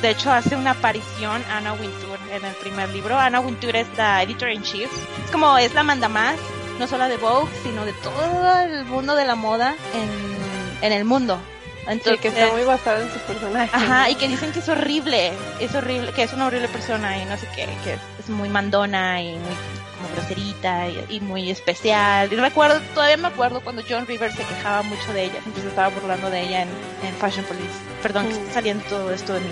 de 0.02 0.10
hecho, 0.10 0.32
hace 0.32 0.56
una 0.56 0.72
aparición 0.72 1.44
Anna 1.52 1.74
Wintour 1.74 2.18
en 2.32 2.46
el 2.46 2.54
primer 2.56 2.90
libro. 2.90 3.18
Anna 3.18 3.40
Wintour 3.40 3.76
es 3.76 3.88
la 3.98 4.24
editor 4.24 4.50
in 4.50 4.64
chief. 4.64 4.90
Es 5.24 5.32
como 5.32 5.58
es 5.58 5.74
la 5.74 5.84
manda 5.84 6.10
más, 6.10 6.36
no 6.80 6.88
solo 6.88 7.08
de 7.08 7.18
Vogue, 7.18 7.52
sino 7.64 7.86
de 7.86 7.94
todo 7.94 8.60
el 8.62 8.86
mundo 8.86 9.16
de 9.16 9.26
la 9.26 9.36
moda 9.36 9.76
en, 9.94 10.84
en 10.84 10.92
el 10.94 11.06
mundo. 11.06 11.40
Sí, 11.86 11.92
Entonces, 11.92 12.20
que 12.20 12.28
está 12.30 12.52
muy 12.52 12.64
basado 12.64 13.04
en 13.04 13.14
su 13.14 13.20
personaje. 13.20 13.70
Ajá, 13.72 14.10
y 14.10 14.16
que 14.16 14.28
dicen 14.28 14.52
que 14.52 14.58
es 14.58 14.70
horrible, 14.70 15.34
es 15.60 15.76
horrible, 15.76 16.12
que 16.14 16.24
es 16.24 16.34
una 16.34 16.48
horrible 16.48 16.68
persona 16.68 17.22
y 17.22 17.26
no 17.26 17.38
sé 17.38 17.48
qué, 17.56 17.68
que 17.84 18.00
es 18.20 18.30
muy 18.30 18.50
mandona 18.50 19.22
y 19.22 19.34
muy 19.38 19.56
como 19.98 20.10
groserita 20.16 20.88
y, 20.88 21.06
y 21.10 21.20
muy 21.22 21.50
especial. 21.50 22.32
Y 22.32 22.36
recuerdo, 22.36 22.80
todavía 22.94 23.18
me 23.18 23.28
acuerdo 23.28 23.62
cuando 23.62 23.82
John 23.88 24.06
Rivers 24.08 24.36
se 24.36 24.44
quejaba 24.44 24.84
mucho 24.84 25.14
de 25.14 25.26
ella, 25.26 25.42
siempre 25.42 25.62
se 25.64 25.70
estaba 25.70 25.90
burlando 25.90 26.30
de 26.30 26.42
ella 26.42 26.62
en, 26.64 26.70
en 27.04 27.14
Fashion 27.16 27.46
Police. 27.46 27.70
Perdón 28.04 28.28
que 28.28 28.34
Mm. 28.36 28.38
esté 28.42 28.54
saliendo 28.54 28.84
todo 28.86 29.12
esto 29.12 29.34
de 29.34 29.40
mí. 29.42 29.48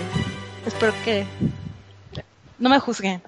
Espero 0.66 0.92
que 1.04 1.26
no 2.58 2.68
me 2.70 2.78
juzguen. 2.78 3.22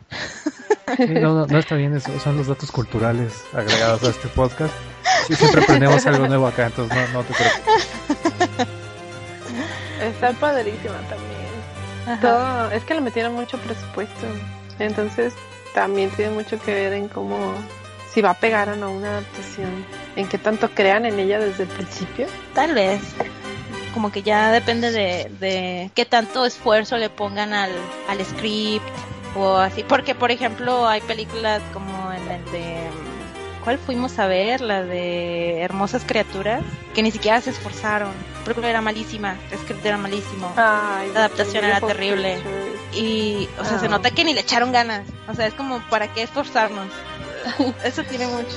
Sí, 0.97 1.07
no, 1.09 1.35
no, 1.35 1.47
no 1.47 1.59
está 1.59 1.75
bien, 1.75 1.95
eso 1.97 2.11
son 2.21 2.37
los 2.37 2.47
datos 2.47 2.71
culturales 2.71 3.43
agregados 3.53 4.03
a 4.05 4.11
este 4.11 4.29
podcast. 4.29 4.73
Sí, 5.27 5.35
siempre 5.35 5.63
aprendemos 5.65 6.07
algo 6.07 6.29
nuevo 6.29 6.47
acá, 6.47 6.67
entonces 6.67 6.97
no, 7.13 7.19
no 7.19 7.25
te 7.25 7.35
preocupes. 7.35 7.89
Está 10.01 10.33
padrísima 10.35 10.95
también. 11.09 12.21
Todo, 12.21 12.71
es 12.71 12.85
que 12.85 12.95
le 12.95 13.01
metieron 13.01 13.35
mucho 13.35 13.59
presupuesto. 13.59 14.27
Entonces 14.79 15.35
también 15.77 16.09
tiene 16.09 16.31
mucho 16.31 16.59
que 16.59 16.73
ver 16.73 16.95
en 16.95 17.07
cómo, 17.07 17.53
si 18.11 18.23
va 18.23 18.31
a 18.31 18.35
pegar 18.41 18.71
o 18.71 18.77
no 18.77 18.91
una 18.91 19.11
adaptación. 19.11 19.85
En 20.17 20.27
qué 20.27 20.39
tanto 20.39 20.71
crean 20.71 21.05
en 21.05 21.19
ella 21.19 21.39
desde 21.39 21.65
el 21.65 21.69
principio. 21.69 22.27
Tal 22.55 22.73
vez. 22.73 23.03
como 23.93 24.11
que 24.11 24.23
ya 24.23 24.51
depende 24.53 24.91
de, 24.91 25.31
de 25.39 25.91
qué 25.95 26.07
tanto 26.07 26.47
esfuerzo 26.47 26.97
le 26.97 27.11
pongan 27.11 27.53
al, 27.53 27.73
al 28.09 28.25
script 28.25 28.87
o 29.37 29.57
así. 29.57 29.85
Porque, 29.87 30.15
por 30.15 30.31
ejemplo, 30.31 30.89
hay 30.89 31.03
películas 31.03 31.61
como 31.75 32.11
en 32.11 32.27
el 32.31 32.45
de... 32.53 33.06
¿Cuál 33.67 33.79
fuimos 33.79 34.17
a 34.21 34.29
ver? 34.29 34.61
La 34.61 34.85
de 34.85 35.61
Hermosas 35.61 36.05
Criaturas, 36.07 36.63
que 36.95 37.03
ni 37.03 37.11
siquiera 37.11 37.41
se 37.41 37.51
esforzaron. 37.51 38.13
Película 38.45 38.71
era 38.71 38.81
malísima, 38.81 39.35
el 39.51 39.59
script 39.59 39.85
era 39.85 39.97
malísimo. 39.99 40.53
Ay, 40.57 41.11
La 41.13 41.25
adaptación 41.25 41.65
era 41.65 41.81
terrible. 41.81 42.39
Y, 42.95 43.49
o 43.59 43.65
sea, 43.65 43.81
se 43.81 43.87
Ah. 43.87 43.89
nota 43.89 44.13
que 44.13 44.23
ni 44.23 44.35
le 44.35 44.43
echaron 44.43 44.71
ganas. 44.71 45.03
O 45.27 45.35
sea, 45.35 45.49
es 45.49 45.55
como, 45.55 45.81
¿para 45.91 46.07
qué 46.07 46.23
esforzarnos? 46.23 46.87
Eso 47.85 48.05
tiene 48.05 48.29
mucho. 48.29 48.57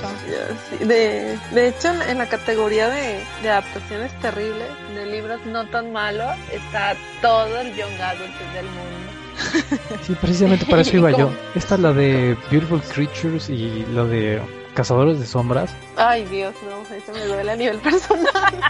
Sí. 0.78 0.84
De, 0.84 1.36
de 1.50 1.68
hecho, 1.68 1.88
en, 2.08 2.16
la 2.18 2.28
categoría 2.28 2.88
de, 2.88 3.18
de 3.42 3.50
adaptaciones 3.50 4.12
terribles, 4.20 4.68
de 4.94 5.06
libros 5.06 5.44
no 5.44 5.66
tan 5.70 5.92
malos, 5.92 6.36
está 6.52 6.94
todo 7.20 7.58
el 7.60 7.74
young 7.74 8.00
adult 8.00 8.38
del 8.54 8.66
mundo. 8.66 10.06
Sí, 10.06 10.14
precisamente 10.20 10.66
para 10.66 10.82
eso 10.82 10.96
iba 10.96 11.10
yo. 11.18 11.32
Esta 11.56 11.74
es 11.74 11.80
la 11.80 11.92
de 11.92 12.36
Beautiful 12.48 12.80
Creatures 12.82 13.50
y 13.50 13.84
la 13.92 14.04
de 14.04 14.40
Cazadores 14.74 15.18
de 15.18 15.26
Sombras. 15.26 15.70
Ay, 15.96 16.24
Dios, 16.26 16.54
no, 16.64 16.94
eso 16.94 17.12
me 17.12 17.26
duele 17.26 17.52
a 17.52 17.56
nivel 17.56 17.78
personal. 17.80 18.60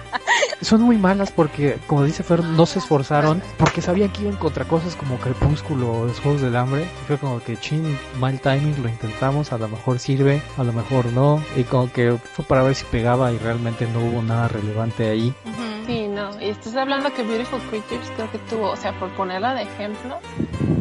Son 0.61 0.83
muy 0.83 0.97
malas 0.97 1.31
porque, 1.31 1.79
como 1.87 2.05
dice 2.05 2.23
Fer, 2.23 2.43
no 2.43 2.67
se 2.67 2.79
esforzaron 2.79 3.43
porque 3.59 3.83
sabían 3.83 4.11
que 4.11 4.23
iban 4.23 4.37
contra 4.37 4.65
cosas 4.65 4.97
como 4.97 5.19
Crepúsculo 5.19 5.93
o 5.93 6.07
los 6.07 6.21
Juegos 6.21 6.43
del 6.43 6.57
Hambre. 6.57 6.83
Y 6.85 7.07
fue 7.07 7.19
como 7.19 7.43
que, 7.43 7.57
chin, 7.57 7.99
mal 8.19 8.41
timing, 8.41 8.83
lo 8.83 8.89
intentamos, 8.89 9.53
a 9.53 9.59
lo 9.59 9.69
mejor 9.69 9.99
sirve, 9.99 10.43
a 10.57 10.65
lo 10.65 10.73
mejor 10.73 11.07
no. 11.07 11.43
Y 11.57 11.65
como 11.65 11.93
que 11.93 12.17
fue 12.33 12.45
para 12.45 12.63
ver 12.63 12.75
si 12.75 12.85
pegaba 12.87 13.33
y 13.33 13.39
realmente 13.39 13.87
no 13.87 14.01
hubo 14.01 14.23
nada 14.23 14.49
relevante 14.49 15.09
ahí. 15.09 15.35
Ujú. 15.45 15.71
Sí, 15.87 16.07
no, 16.07 16.41
y 16.41 16.51
estás 16.51 16.77
hablando 16.77 17.13
que 17.13 17.23
Beautiful 17.23 17.61
Creatures 17.69 18.13
creo 18.15 18.31
que 18.31 18.39
tuvo, 18.39 18.71
o 18.71 18.77
sea, 18.77 18.97
por 19.01 19.11
ponerla 19.17 19.55
de 19.55 19.63
ejemplo, 19.63 20.19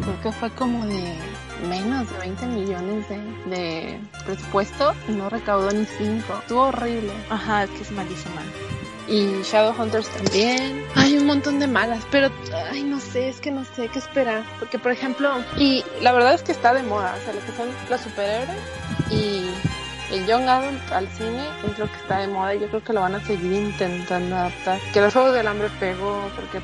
creo 0.02 0.20
que 0.22 0.30
fue 0.30 0.50
como 0.50 0.86
de 0.86 1.14
menos 1.62 2.10
de 2.10 2.18
20 2.18 2.46
millones 2.46 3.08
de, 3.08 3.16
de 3.50 4.00
presupuesto 4.24 4.94
y 5.08 5.12
no 5.12 5.28
recaudó 5.28 5.70
ni 5.70 5.84
5. 5.84 6.24
Estuvo 6.40 6.62
horrible. 6.62 7.12
Ajá, 7.28 7.64
es 7.64 7.70
que 7.70 7.82
es 7.82 7.90
malísima. 7.90 8.42
Y 9.08 9.42
Shadowhunters 9.42 10.08
también. 10.08 10.84
Hay 10.94 11.16
un 11.16 11.26
montón 11.26 11.58
de 11.58 11.66
malas, 11.66 12.04
pero 12.12 12.30
ay, 12.70 12.84
no 12.84 13.00
sé, 13.00 13.28
es 13.28 13.40
que 13.40 13.50
no 13.50 13.64
sé 13.64 13.88
qué 13.88 13.98
esperar. 13.98 14.44
Porque, 14.60 14.78
por 14.78 14.92
ejemplo, 14.92 15.32
y 15.56 15.84
la 16.00 16.12
verdad 16.12 16.34
es 16.34 16.42
que 16.42 16.52
está 16.52 16.72
de 16.72 16.84
moda, 16.84 17.16
o 17.20 17.24
sea, 17.24 17.34
lo 17.34 17.40
que 17.40 17.52
son 17.52 17.68
los 17.88 18.00
superhéroes 18.00 18.58
y 19.10 19.50
el 20.12 20.26
Young 20.26 20.48
Adult 20.48 20.92
al 20.92 21.08
cine 21.08 21.48
es 21.68 21.78
lo 21.78 21.86
que 21.86 21.96
está 21.96 22.18
de 22.18 22.28
moda 22.28 22.54
y 22.54 22.60
yo 22.60 22.68
creo 22.68 22.84
que 22.84 22.92
lo 22.92 23.00
van 23.00 23.16
a 23.16 23.24
seguir 23.24 23.52
intentando 23.52 24.36
adaptar. 24.36 24.78
Que 24.92 25.00
los 25.00 25.12
Juegos 25.12 25.34
del 25.34 25.46
Hambre 25.46 25.68
pegó, 25.80 26.30
porque 26.36 26.60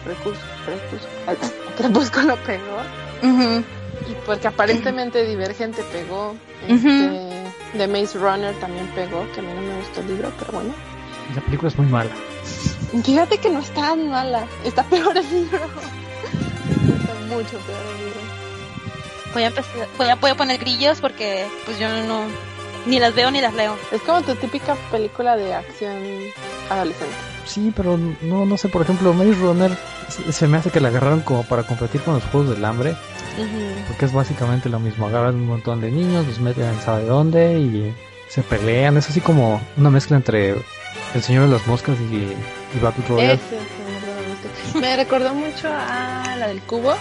Crepúsculo 1.76 2.36
pegó, 2.44 2.78
Ujú. 3.22 3.64
Y 4.08 4.14
porque 4.24 4.48
aparentemente 4.48 5.24
Divergente 5.28 5.82
pegó. 5.92 6.34
Este, 6.66 7.36
The 7.76 7.88
Maze 7.88 8.18
Runner 8.18 8.54
también 8.56 8.86
pegó, 8.88 9.26
que 9.32 9.40
a 9.40 9.42
mí 9.42 9.48
no 9.54 9.60
me 9.60 9.76
gustó 9.78 10.00
el 10.00 10.08
libro, 10.08 10.32
pero 10.38 10.52
bueno. 10.52 10.74
La 11.34 11.40
película 11.42 11.68
es 11.68 11.78
muy 11.78 11.86
mala. 11.86 12.10
Fíjate 13.04 13.38
que 13.38 13.50
no 13.50 13.58
está 13.58 13.82
tan 13.82 14.08
mala, 14.08 14.46
está 14.64 14.84
peor 14.84 15.16
el 15.16 15.28
libro. 15.30 15.58
Está 15.58 17.14
mucho 17.28 17.58
peor 17.58 17.82
el 17.92 18.04
libro. 18.04 18.20
Voy 19.34 19.42
a 19.42 19.46
empezar, 19.48 19.88
voy 19.98 20.08
a, 20.08 20.14
voy 20.14 20.30
a 20.30 20.36
poner 20.36 20.58
grillos 20.58 21.00
porque 21.00 21.46
pues 21.64 21.78
yo 21.78 21.88
no, 21.88 22.22
ni 22.86 22.98
las 22.98 23.14
veo 23.14 23.30
ni 23.30 23.40
las 23.40 23.54
leo. 23.54 23.76
Es 23.92 24.00
como 24.02 24.22
tu 24.22 24.34
típica 24.36 24.76
película 24.90 25.36
de 25.36 25.52
acción 25.52 25.96
adolescente. 26.70 27.14
Sí, 27.44 27.72
pero 27.76 27.98
no, 28.22 28.46
no 28.46 28.56
sé, 28.56 28.68
por 28.68 28.82
ejemplo, 28.82 29.12
Maze 29.12 29.34
Runner 29.34 29.76
se 30.30 30.48
me 30.48 30.56
hace 30.56 30.70
que 30.70 30.80
la 30.80 30.88
agarraron 30.88 31.20
como 31.20 31.42
para 31.44 31.64
competir 31.64 32.00
con 32.02 32.14
los 32.14 32.24
Juegos 32.24 32.50
del 32.50 32.64
Hambre. 32.64 32.96
Porque 33.88 34.04
es 34.04 34.12
básicamente 34.12 34.68
lo 34.68 34.80
mismo. 34.80 35.06
Agarran 35.06 35.36
un 35.36 35.46
montón 35.46 35.80
de 35.80 35.90
niños, 35.90 36.26
los 36.26 36.40
meten 36.40 36.64
en 36.64 36.80
sabe 36.80 37.04
dónde 37.04 37.58
y 37.58 37.94
se 38.28 38.42
pelean. 38.42 38.96
Es 38.96 39.08
así 39.08 39.20
como 39.20 39.60
una 39.76 39.90
mezcla 39.90 40.16
entre 40.16 40.56
El 41.14 41.22
Señor 41.22 41.46
de 41.46 41.52
las 41.52 41.66
Moscas 41.66 41.96
y, 42.10 42.14
y 42.14 42.80
Battle 42.80 43.04
Royale. 43.08 43.40
Me 44.80 44.96
recordó 44.96 45.34
mucho 45.34 45.68
a 45.68 46.36
la 46.38 46.48
del 46.48 46.60
cubo, 46.62 46.94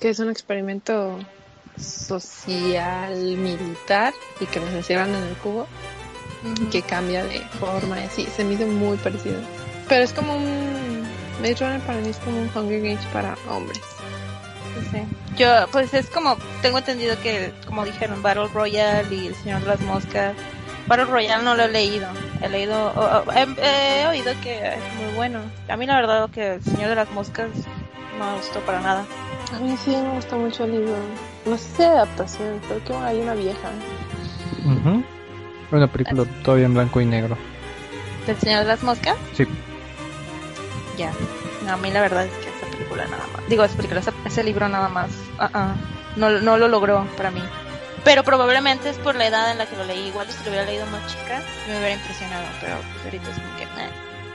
que 0.00 0.10
es 0.10 0.18
un 0.18 0.30
experimento 0.30 1.18
social 1.76 3.16
militar 3.36 4.14
y 4.40 4.46
que 4.46 4.60
nos 4.60 4.70
encierran 4.70 5.10
en 5.10 5.22
el 5.22 5.34
cubo 5.36 5.66
y 6.44 6.66
que 6.66 6.82
cambia 6.82 7.24
de 7.24 7.40
forma 7.60 8.00
y 8.00 8.04
así. 8.04 8.26
Se 8.36 8.44
me 8.44 8.54
hizo 8.54 8.66
muy 8.66 8.96
parecido. 8.98 9.40
Pero 9.88 10.04
es 10.04 10.12
como 10.12 10.36
un 10.36 10.84
Maze 11.40 11.56
Runner 11.56 11.80
para 11.80 12.00
mí 12.00 12.08
es 12.08 12.18
como 12.18 12.40
un 12.40 12.50
Hunger 12.54 12.80
Games 12.80 13.04
para 13.12 13.36
hombres. 13.50 13.93
Sí. 14.90 15.02
Yo, 15.36 15.66
pues 15.72 15.94
es 15.94 16.08
como, 16.08 16.36
tengo 16.62 16.78
entendido 16.78 17.18
que, 17.20 17.52
como 17.66 17.84
dijeron, 17.84 18.22
Battle 18.22 18.48
Royale 18.48 19.14
y 19.14 19.28
El 19.28 19.34
Señor 19.34 19.60
de 19.60 19.66
las 19.66 19.80
Moscas. 19.80 20.34
Battle 20.86 21.06
Royale 21.06 21.42
no 21.42 21.54
lo 21.54 21.64
he 21.64 21.68
leído. 21.68 22.06
He 22.42 22.48
leído, 22.48 23.24
he, 23.34 24.02
he 24.02 24.06
oído 24.06 24.32
que 24.42 24.68
es 24.68 24.94
muy 25.02 25.14
bueno. 25.14 25.40
A 25.68 25.76
mí 25.76 25.86
la 25.86 25.96
verdad 25.96 26.28
que 26.30 26.54
El 26.54 26.62
Señor 26.62 26.90
de 26.90 26.94
las 26.96 27.10
Moscas 27.12 27.48
no 28.18 28.30
me 28.30 28.36
gustó 28.36 28.60
para 28.60 28.80
nada. 28.80 29.04
A 29.54 29.58
mí 29.60 29.76
sí 29.76 29.90
me 29.90 30.10
gustó 30.10 30.36
mucho 30.36 30.64
el 30.64 30.72
libro. 30.72 30.94
No 31.46 31.56
sé 31.56 31.68
si 31.70 31.78
de 31.78 31.88
adaptación, 31.88 32.60
creo 32.66 32.84
que 32.84 32.92
hay 32.94 33.20
una 33.20 33.34
vieja. 33.34 33.68
Ujú. 34.64 35.04
Una 35.70 35.86
película 35.86 36.24
todavía 36.42 36.66
en 36.66 36.74
blanco 36.74 37.00
y 37.00 37.06
negro. 37.06 37.36
¿Del 38.26 38.36
Señor 38.38 38.60
de 38.60 38.66
las 38.66 38.82
Moscas? 38.82 39.16
Sí. 39.34 39.46
Ya. 40.96 41.12
No, 41.66 41.72
a 41.72 41.76
mí 41.76 41.90
la 41.90 42.00
verdad 42.00 42.26
es 42.26 42.32
película 42.74 43.04
nada 43.06 43.24
más. 43.32 43.48
Digo, 43.48 43.64
esa 43.64 43.76
película, 43.76 44.02
ese 44.24 44.44
libro 44.44 44.68
nada 44.68 44.88
más. 44.88 45.10
ah, 45.38 45.50
ah, 45.54 45.74
no, 46.16 46.30
no 46.40 46.56
lo 46.56 46.68
logró 46.68 47.06
para 47.16 47.30
mí. 47.30 47.42
Pero 48.04 48.22
probablemente 48.22 48.90
es 48.90 48.98
por 48.98 49.14
la 49.14 49.26
edad 49.26 49.50
en 49.50 49.58
la 49.58 49.66
que 49.66 49.76
lo 49.76 49.84
leí. 49.84 50.08
Igual 50.08 50.28
si 50.28 50.44
lo 50.44 50.50
hubiera 50.50 50.66
leído 50.66 50.84
más 50.86 51.06
chica, 51.06 51.40
me 51.66 51.78
hubiera 51.78 51.94
impresionado. 51.94 52.44
Pero 52.60 52.76
pues 52.92 53.04
ahorita 53.06 53.30
es 53.30 53.38
como 53.38 53.56
que. 53.56 53.62
eh. 53.64 53.90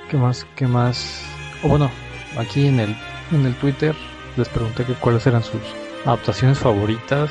¿Qué 0.09 0.17
más? 0.17 0.47
¿Qué 0.55 0.67
más? 0.67 1.21
O 1.63 1.67
bueno, 1.67 1.91
aquí 2.37 2.67
en 2.67 2.79
el, 2.79 2.95
en 3.31 3.45
el 3.45 3.55
Twitter 3.55 3.95
les 4.37 4.49
pregunté 4.49 4.85
que 4.85 4.93
cuáles 4.93 5.27
eran 5.27 5.43
sus 5.43 5.61
adaptaciones 6.05 6.57
favoritas. 6.57 7.29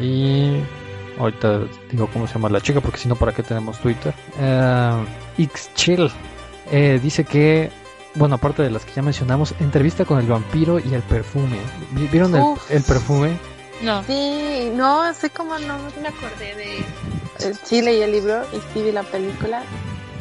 Y 0.00 0.56
ahorita 1.18 1.60
digo 1.90 2.08
cómo 2.12 2.26
se 2.26 2.34
llama 2.34 2.48
la 2.48 2.60
chica, 2.60 2.80
porque 2.80 2.98
si 2.98 3.08
no, 3.08 3.14
¿para 3.14 3.32
qué 3.32 3.42
tenemos 3.42 3.78
Twitter? 3.78 4.12
Eh, 4.40 5.04
Xchill 5.38 6.10
eh, 6.70 6.98
dice 7.02 7.24
que, 7.24 7.70
bueno, 8.14 8.34
aparte 8.36 8.62
de 8.62 8.70
las 8.70 8.84
que 8.84 8.92
ya 8.92 9.02
mencionamos, 9.02 9.54
entrevista 9.60 10.04
con 10.04 10.18
el 10.18 10.26
vampiro 10.26 10.78
y 10.78 10.94
el 10.94 11.02
perfume. 11.02 11.58
¿Vi- 11.92 12.08
¿Vieron 12.08 12.34
el, 12.34 12.44
el 12.70 12.82
perfume? 12.82 13.36
No. 13.82 14.02
Sí, 14.04 14.70
no, 14.74 15.12
sé 15.14 15.30
cómo 15.30 15.58
no 15.58 15.76
me 16.00 16.08
acordé 16.08 16.54
de 16.54 16.84
el 17.46 17.60
Chile 17.62 17.94
y 17.96 18.02
el 18.02 18.12
libro 18.12 18.42
y 18.52 18.56
sí 18.72 18.82
vi 18.82 18.92
la 18.92 19.02
película. 19.02 19.62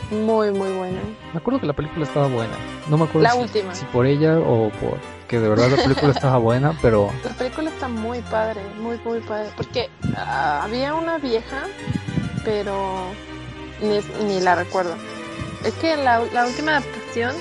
Muy, 0.10 0.52
muy 0.52 0.70
buena. 0.74 1.00
Me 1.32 1.38
acuerdo 1.40 1.62
que 1.62 1.68
la 1.68 1.74
película 1.74 2.04
estaba 2.06 2.28
buena. 2.28 2.54
No 2.90 2.98
me 2.98 3.06
acuerdo 3.06 3.22
La 3.24 3.32
si, 3.32 3.38
última. 3.40 3.74
si 3.76 3.86
por 3.86 4.06
ella 4.06 4.40
o 4.40 4.70
por 4.72 4.98
que 5.30 5.40
de 5.40 5.48
verdad 5.48 5.70
la 5.70 5.82
película 5.84 6.12
estaba 6.12 6.38
buena, 6.38 6.78
pero 6.82 7.10
La 7.24 7.30
película 7.32 7.70
está 7.70 7.88
muy 7.88 8.20
padre, 8.24 8.62
muy, 8.82 9.00
muy 9.06 9.20
padre. 9.22 9.50
Porque 9.56 9.90
ah, 10.18 10.62
había 10.64 10.96
una 10.96 11.18
vieja, 11.20 11.64
pero 12.44 13.06
ni, 13.82 14.00
ni 14.26 14.42
la 14.42 14.56
recuerdo. 14.56 14.96
Es 15.64 15.74
que 15.76 15.96
la, 15.96 16.22
la 16.34 16.46
última 16.48 16.72
adaptación, 16.78 17.34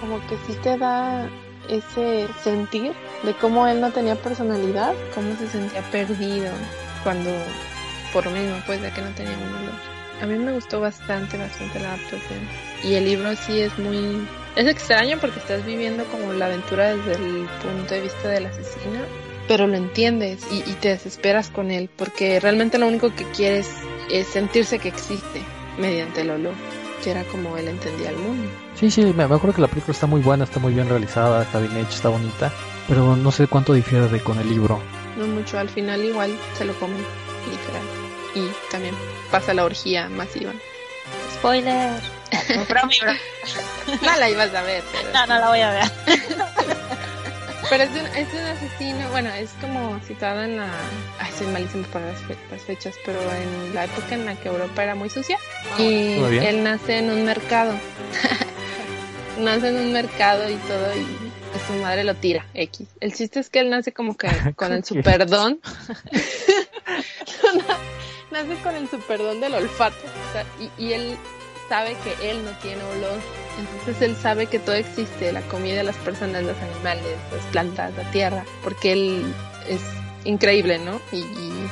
como 0.00 0.20
que 0.26 0.36
sí 0.46 0.54
te 0.62 0.76
da 0.76 1.28
ese 1.68 2.28
sentir 2.42 2.92
de 3.22 3.34
cómo 3.34 3.66
él 3.66 3.80
no 3.80 3.90
tenía 3.90 4.16
personalidad, 4.16 4.94
cómo 5.14 5.36
se 5.36 5.48
sentía 5.48 5.82
perdido 5.90 6.50
cuando, 7.02 7.30
por 8.12 8.24
lo 8.24 8.30
mismo, 8.32 8.56
pues 8.66 8.80
de 8.80 8.90
que 8.90 9.02
no 9.02 9.10
tenía 9.10 9.36
un 9.36 9.54
olor. 9.54 9.98
A 10.22 10.26
mí 10.26 10.36
me 10.36 10.52
gustó 10.52 10.80
bastante, 10.80 11.36
bastante 11.36 11.78
la 11.78 11.94
adaptación. 11.94 12.40
Y 12.82 12.94
el 12.94 13.04
libro 13.04 13.36
sí 13.36 13.60
es 13.60 13.78
muy... 13.78 14.26
Es 14.56 14.66
extraño 14.66 15.18
porque 15.20 15.38
estás 15.38 15.64
viviendo 15.64 16.04
como 16.04 16.32
la 16.32 16.46
aventura 16.46 16.96
desde 16.96 17.12
el 17.12 17.48
punto 17.62 17.94
de 17.94 18.00
vista 18.00 18.28
del 18.28 18.46
asesino, 18.46 19.00
pero 19.46 19.68
lo 19.68 19.76
entiendes 19.76 20.44
y, 20.50 20.68
y 20.68 20.74
te 20.74 20.88
desesperas 20.88 21.50
con 21.50 21.70
él 21.70 21.88
porque 21.96 22.40
realmente 22.40 22.78
lo 22.78 22.88
único 22.88 23.14
que 23.14 23.24
quieres 23.30 23.70
es 24.10 24.26
sentirse 24.26 24.80
que 24.80 24.88
existe 24.88 25.42
mediante 25.78 26.22
el 26.22 26.30
olor, 26.30 26.54
que 27.02 27.10
era 27.10 27.24
como 27.24 27.56
él 27.56 27.68
entendía 27.68 28.10
el 28.10 28.16
mundo. 28.16 28.48
Sí, 28.74 28.90
sí, 28.90 29.02
me 29.04 29.12
me 29.26 29.34
acuerdo 29.34 29.54
que 29.54 29.60
la 29.62 29.68
película 29.68 29.92
está 29.92 30.06
muy 30.06 30.20
buena, 30.20 30.44
está 30.44 30.58
muy 30.60 30.72
bien 30.74 30.88
realizada, 30.88 31.42
está 31.42 31.58
bien 31.58 31.76
hecha, 31.76 31.94
está 31.96 32.08
bonita, 32.08 32.52
pero 32.88 33.16
no 33.16 33.30
sé 33.30 33.46
cuánto 33.46 33.72
difiere 33.72 34.08
de 34.08 34.20
con 34.20 34.38
el 34.38 34.48
libro. 34.48 34.80
No 35.16 35.26
mucho, 35.26 35.58
al 35.58 35.68
final 35.68 36.04
igual 36.04 36.36
se 36.56 36.64
lo 36.64 36.72
comen, 36.78 36.98
literal. 37.50 37.82
Y 38.34 38.70
también 38.70 38.94
pasa 39.30 39.52
la 39.54 39.64
orgía 39.64 40.08
masiva. 40.08 40.52
Spoiler. 41.34 42.00
Pero 42.68 42.86
mi 42.86 42.98
bro- 43.00 43.12
No 44.02 44.16
la 44.18 44.28
ibas 44.30 44.54
a 44.54 44.62
ver, 44.62 44.82
pero, 44.92 45.12
No, 45.12 45.26
no 45.26 45.38
la 45.40 45.48
voy 45.48 45.60
a 45.60 45.70
ver. 45.70 45.84
pero 47.70 47.84
es, 47.84 47.90
un, 47.90 48.06
es 48.16 48.28
un 48.32 48.40
asesino, 48.40 49.08
bueno, 49.10 49.30
es 49.30 49.50
como 49.60 50.00
situado 50.06 50.42
en 50.42 50.56
la... 50.56 50.68
Ay, 51.18 51.30
soy 51.36 51.46
malísimo 51.48 51.84
para 51.88 52.06
las, 52.12 52.20
fe- 52.22 52.36
las 52.50 52.62
fechas, 52.62 52.94
pero 53.04 53.18
en 53.20 53.74
la 53.74 53.84
época 53.84 54.14
en 54.14 54.24
la 54.26 54.34
que 54.34 54.48
Europa 54.48 54.82
era 54.84 54.94
muy 54.94 55.10
sucia. 55.10 55.38
Y 55.78 56.18
él 56.44 56.62
nace 56.62 56.98
en 56.98 57.10
un 57.10 57.24
mercado. 57.24 57.74
nace 59.38 59.68
en 59.68 59.76
un 59.76 59.92
mercado 59.92 60.48
y 60.50 60.54
todo 60.56 60.94
y 60.96 61.06
su 61.66 61.72
madre 61.82 62.04
lo 62.04 62.14
tira, 62.14 62.46
X. 62.54 62.86
El 63.00 63.12
chiste 63.14 63.40
es 63.40 63.50
que 63.50 63.60
él 63.60 63.70
nace 63.70 63.92
como 63.92 64.16
que 64.16 64.28
con 64.56 64.72
el 64.72 64.84
superdón. 64.84 65.60
nace 68.30 68.54
con 68.62 68.74
el 68.76 68.88
superdón 68.88 69.40
del 69.40 69.54
olfato. 69.54 69.96
y, 70.60 70.70
y 70.82 70.92
él 70.92 71.16
sabe 71.68 71.96
que 72.04 72.30
él 72.30 72.44
no 72.44 72.50
tiene 72.58 72.82
olor. 72.84 73.18
Entonces 73.58 74.00
él 74.02 74.16
sabe 74.16 74.46
que 74.46 74.58
todo 74.58 74.76
existe, 74.76 75.32
la 75.32 75.42
comida, 75.42 75.82
las 75.82 75.96
personas, 75.96 76.44
los 76.44 76.56
animales, 76.58 77.04
las 77.32 77.44
plantas, 77.46 77.92
la 77.96 78.10
tierra, 78.10 78.44
porque 78.62 78.92
él 78.92 79.34
es 79.68 79.80
increíble, 80.24 80.78
¿no? 80.78 81.00
Y, 81.12 81.24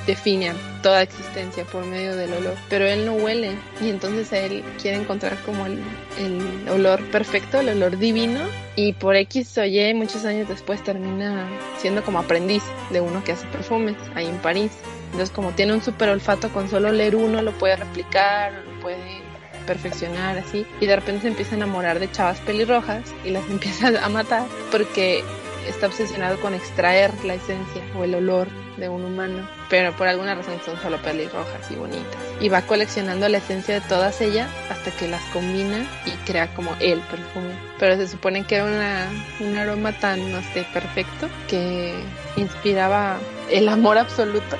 define 0.07 0.53
toda 0.85 1.03
existencia 1.03 1.65
por 1.65 1.85
medio 1.85 2.15
del 2.15 2.33
olor. 2.33 2.55
Pero 2.69 2.87
él 2.87 3.07
no 3.07 3.15
huele 3.15 3.57
y 3.81 3.91
entonces 3.91 4.33
él 4.33 4.63
quiere 4.81 4.99
encontrar 4.99 5.37
como 5.43 5.67
el, 5.67 5.81
el 6.17 6.69
olor 6.69 7.03
perfecto, 7.11 7.59
el 7.59 7.71
olor 7.71 7.99
divino 7.99 8.41
y 8.77 8.93
por 8.93 9.17
X 9.17 9.59
o 9.59 9.65
Y 9.65 9.95
muchos 9.95 10.25
años 10.25 10.49
después 10.49 10.85
termina 10.85 11.49
siendo 11.79 12.05
como 12.05 12.21
aprendiz 12.21 12.63
de 12.91 13.01
uno 13.01 13.25
que 13.25 13.33
hace 13.33 13.47
perfumes 13.49 13.97
ahí 14.15 14.27
en 14.27 14.37
París. 14.39 14.71
Entonces 15.07 15.31
como 15.31 15.51
tiene 15.51 15.73
un 15.73 15.83
super 15.83 16.09
olfato 16.09 16.51
con 16.51 16.71
solo 16.71 16.93
leer 16.93 17.17
uno 17.17 17.43
lo 17.43 17.51
puede 17.53 17.75
replicar, 17.75 18.53
lo 18.53 18.81
puede 18.81 19.26
perfeccionar 19.67 20.39
así 20.39 20.67
y 20.81 20.87
de 20.87 20.97
repente 20.97 21.23
se 21.23 21.29
empieza 21.29 21.55
a 21.55 21.59
enamorar 21.59 21.99
de 21.99 22.11
chavas 22.11 22.41
pelirrojas 22.41 23.15
y 23.25 23.31
las 23.31 23.47
empieza 23.51 23.89
a 24.05 24.09
matar 24.09 24.47
porque 24.71 25.25
está 25.69 25.87
obsesionado 25.87 26.41
con 26.41 26.55
extraer 26.55 27.13
la 27.25 27.35
esencia 27.35 27.83
o 27.97 28.05
el 28.05 28.15
olor 28.15 28.49
de 28.77 28.89
un 28.89 29.05
humano, 29.05 29.49
pero 29.71 29.93
por 29.97 30.07
alguna 30.07 30.35
razón 30.35 30.61
son 30.65 30.81
solo 30.81 30.99
pelirrojas 30.99 31.71
y 31.71 31.75
bonitas. 31.77 32.17
Y 32.41 32.49
va 32.49 32.63
coleccionando 32.63 33.29
la 33.29 33.39
esencia 33.39 33.75
de 33.75 33.81
todas 33.81 34.21
ellas 34.21 34.51
hasta 34.71 34.91
que 34.91 35.09
las 35.09 35.23
combina 35.33 35.87
y 36.05 36.11
crea 36.27 36.53
como 36.55 36.75
el 36.81 37.01
perfume. 37.01 37.55
Pero 37.79 37.97
se 37.97 38.09
supone 38.09 38.45
que 38.45 38.57
era 38.57 38.65
una, 38.65 39.09
un 39.41 39.57
aroma 39.57 39.93
tan, 39.93 40.31
no 40.31 40.43
sé, 40.53 40.67
perfecto 40.73 41.29
que 41.49 41.95
inspiraba 42.37 43.19
el 43.51 43.69
amor 43.69 43.99
absoluto. 43.99 44.57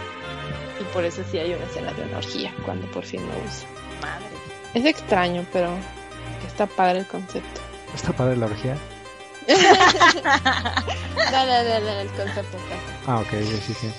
Y 0.81 0.85
por 0.93 1.05
eso 1.05 1.23
sí 1.31 1.39
hay 1.39 1.53
una 1.53 1.65
escena 1.65 1.93
de 1.93 2.03
una 2.03 2.19
orgía 2.19 2.53
cuando 2.65 2.87
por 2.91 3.05
fin 3.05 3.21
lo 3.21 3.35
usa. 3.47 3.69
Madre. 4.01 4.46
Es 4.77 4.85
extraño, 4.85 5.47
pero 5.55 5.71
está 6.47 6.67
padre 6.67 6.99
el 6.99 7.07
concepto. 7.07 7.63
¿Está 7.95 8.13
padre 8.13 8.37
la 8.37 8.45
orgía? 8.45 8.77
no, 9.49 11.47
no, 11.47 11.81
no, 11.81 12.01
el 12.01 12.09
concepto 12.09 12.59
está. 12.59 12.77
Ah, 13.07 13.21
ok, 13.21 13.31
sí, 13.67 13.73
sí. 13.73 13.91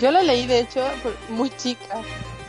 Yo 0.00 0.10
lo 0.10 0.20
leí, 0.22 0.48
de 0.48 0.58
hecho, 0.58 0.84
muy 1.28 1.50
chica. 1.50 2.00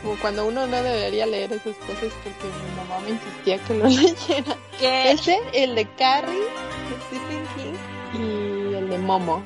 Como 0.01 0.17
cuando 0.17 0.47
uno 0.47 0.65
no 0.65 0.77
debería 0.81 1.27
leer 1.27 1.53
esas 1.53 1.75
cosas 1.75 2.11
porque 2.23 2.47
mi 2.47 2.75
mamá 2.75 2.99
me 3.01 3.11
insistía 3.11 3.59
que 3.59 3.75
lo 3.75 3.85
leyera. 3.87 4.57
¿Qué? 4.79 5.11
Ese, 5.11 5.37
el 5.53 5.75
de 5.75 5.85
Carrie, 5.93 6.39
de 6.39 6.97
Stephen 7.05 7.45
King, 7.55 7.77
y 8.19 8.73
el 8.73 8.89
de 8.89 8.97
Momo. 8.97 9.43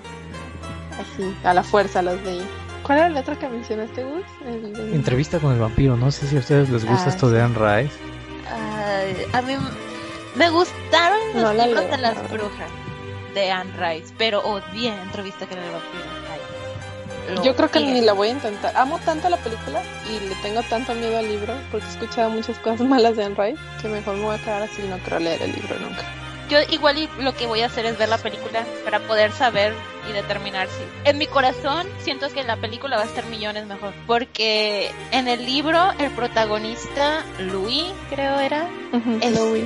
Así, 0.94 1.36
a 1.44 1.54
la 1.54 1.62
fuerza 1.62 2.02
los 2.02 2.22
leí. 2.24 2.48
¿Cuál 2.88 3.00
era 3.00 3.08
el 3.08 3.18
otro 3.18 3.38
que 3.38 3.50
mencionaste, 3.50 4.02
Gus? 4.02 4.24
Entrevista 4.94 5.40
con 5.40 5.52
el 5.52 5.60
vampiro. 5.60 5.98
No 5.98 6.10
sé 6.10 6.26
si 6.26 6.38
a 6.38 6.40
ustedes 6.40 6.70
les 6.70 6.86
gusta 6.86 7.08
ah, 7.08 7.10
esto 7.10 7.30
de 7.30 7.42
Anne 7.42 7.56
Rice. 7.56 8.00
a 9.34 9.42
mí 9.42 9.58
me 10.36 10.50
gustaron 10.50 11.20
los 11.36 11.54
libros 11.54 11.92
de 11.92 11.98
las 11.98 12.32
brujas 12.32 12.70
de 13.34 13.52
Anne 13.52 13.72
Rice, 13.78 14.14
pero 14.18 14.40
odié 14.40 14.94
entrevista 15.02 15.46
con 15.46 15.58
el 15.58 15.70
vampiro. 15.70 17.44
Yo 17.44 17.58
creo 17.58 17.70
que 17.70 17.82
ni 17.82 18.00
la 18.00 18.14
voy 18.14 18.30
a 18.30 18.32
intentar. 18.32 18.76
Amo 18.78 19.00
tanto 19.04 19.28
la 19.28 19.36
película 19.36 19.84
y 20.10 20.26
le 20.26 20.36
tengo 20.36 20.64
tanto 20.64 20.96
miedo 20.96 21.18
al 21.18 21.28
libro 21.28 21.54
porque 21.70 21.86
he 21.86 21.90
escuchado 21.90 22.30
muchas 22.30 22.58
cosas 22.60 22.82
malas 22.88 23.18
de 23.18 23.26
Anne 23.26 23.36
Rice 23.38 23.62
que 23.82 23.90
mejor 23.90 24.16
me 24.16 24.24
voy 24.24 24.36
a 24.36 24.40
quedar 24.40 24.62
así 24.62 24.82
y 24.82 24.88
no 24.88 24.98
quiero 25.00 25.20
leer 25.20 25.42
el 25.42 25.52
libro 25.52 25.76
nunca. 25.82 26.06
Yo 26.50 26.60
igual 26.70 27.10
lo 27.20 27.36
que 27.36 27.46
voy 27.46 27.62
a 27.62 27.66
hacer 27.66 27.86
es 27.86 27.98
ver 27.98 28.10
la 28.10 28.18
película 28.18 28.66
para 28.86 29.00
poder 29.00 29.32
saber 29.32 29.74
y 30.10 30.14
determinar 30.14 30.68
si. 30.68 31.10
En 31.10 31.18
mi 31.18 31.28
corazón 31.28 31.86
siento 32.00 32.30
que 32.30 32.44
la 32.44 32.56
película 32.56 32.96
va 32.96 33.04
a 33.04 33.06
estar 33.06 33.26
millones 33.26 33.66
mejor. 33.68 33.94
Porque 34.06 34.92
en 35.12 35.28
el 35.28 35.46
libro 35.46 35.92
el 36.00 36.10
protagonista, 36.12 37.26
Louis, 37.40 37.92
creo 38.10 38.40
era, 38.40 38.68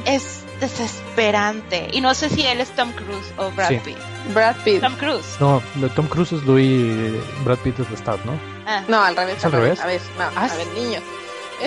es, 0.05 0.43
desesperante. 0.59 1.89
Y 1.91 2.01
no 2.01 2.13
sé 2.15 2.29
si 2.29 2.45
él 2.45 2.61
es 2.61 2.69
Tom 2.75 2.91
Cruise 2.93 3.33
o 3.37 3.51
Brad 3.51 3.81
Pitt. 3.83 3.97
Brad 4.33 4.55
Pitt. 4.63 4.81
Tom 4.81 4.95
Cruise. 4.95 5.37
No, 5.39 5.61
Tom 5.95 6.07
Cruise 6.07 6.31
es 6.31 6.43
Louis, 6.43 7.13
Brad 7.43 7.57
Pitt 7.59 7.79
es 7.79 7.89
Lestat, 7.91 8.23
¿no? 8.25 8.33
Ah. 8.65 8.83
No, 8.87 9.03
al 9.03 9.15
revés. 9.15 9.43
¿Al 9.45 9.51
revés? 9.51 9.79
A 9.79 9.87
ver, 9.87 10.01
no, 10.17 10.23
a 10.39 10.47
ver, 10.47 10.67
niños. 10.67 11.03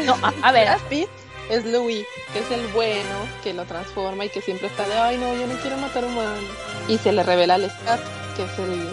No, 0.05 0.19
a, 0.43 0.53
ver. 0.53 0.67
Brad 0.67 0.81
Pitt 0.89 1.09
es 1.51 1.65
Louis, 1.65 2.07
que 2.33 2.39
es 2.41 2.51
el 2.51 2.67
bueno, 2.69 3.15
que 3.43 3.53
lo 3.53 3.65
transforma 3.65 4.25
y 4.25 4.29
que 4.29 4.41
siempre 4.41 4.69
está 4.69 4.87
de, 4.89 4.95
ay 4.95 5.19
no, 5.19 5.35
yo 5.35 5.47
no 5.47 5.55
quiero 5.61 5.77
matar 5.77 6.05
humanos. 6.05 6.45
Y 6.89 6.99
se 6.99 7.13
le 7.13 7.23
revela 7.23 7.55
al 7.55 7.71
Scott, 7.71 8.01
que 8.37 8.45
es 8.45 8.59
el 8.59 8.89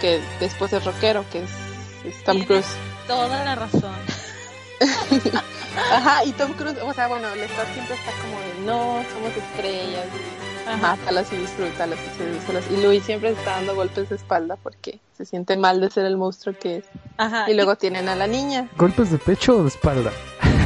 que 0.00 0.20
después 0.40 0.72
es 0.72 0.84
rockero, 0.84 1.24
que 1.30 1.42
es, 1.42 2.24
Tom 2.24 2.44
Cruise. 2.44 2.66
Toda 3.06 3.44
la 3.44 3.54
razón. 3.54 3.94
Ajá, 5.92 6.24
y 6.24 6.32
Tom 6.32 6.52
Cruise, 6.54 6.78
o 6.82 6.92
sea, 6.92 7.08
bueno, 7.08 7.28
el 7.28 7.48
Scott 7.48 7.66
siempre 7.74 7.96
está 7.96 8.12
como 8.22 8.40
de, 8.40 8.54
no, 8.64 9.02
somos 9.12 9.36
estrellas, 9.36 10.06
y 10.14 10.80
mátalas 10.80 11.32
y 11.32 11.36
disfrútalas 11.36 11.98
y 12.70 12.74
Y 12.74 12.82
Louis 12.82 13.02
siempre 13.02 13.30
está 13.30 13.52
dando 13.52 13.74
golpes 13.74 14.08
de 14.08 14.16
espalda 14.16 14.56
porque 14.56 15.00
se 15.16 15.24
siente 15.24 15.56
mal 15.56 15.80
de 15.80 15.90
ser 15.90 16.06
el 16.06 16.16
monstruo 16.16 16.54
que 16.58 16.78
es. 16.78 16.84
Ajá, 17.16 17.50
y 17.50 17.54
luego 17.54 17.76
tienen 17.76 18.08
a 18.08 18.16
la 18.16 18.26
niña. 18.26 18.68
¿Golpes 18.76 19.10
de 19.10 19.18
pecho 19.18 19.58
o 19.58 19.62
de 19.62 19.68
espalda? 19.68 20.12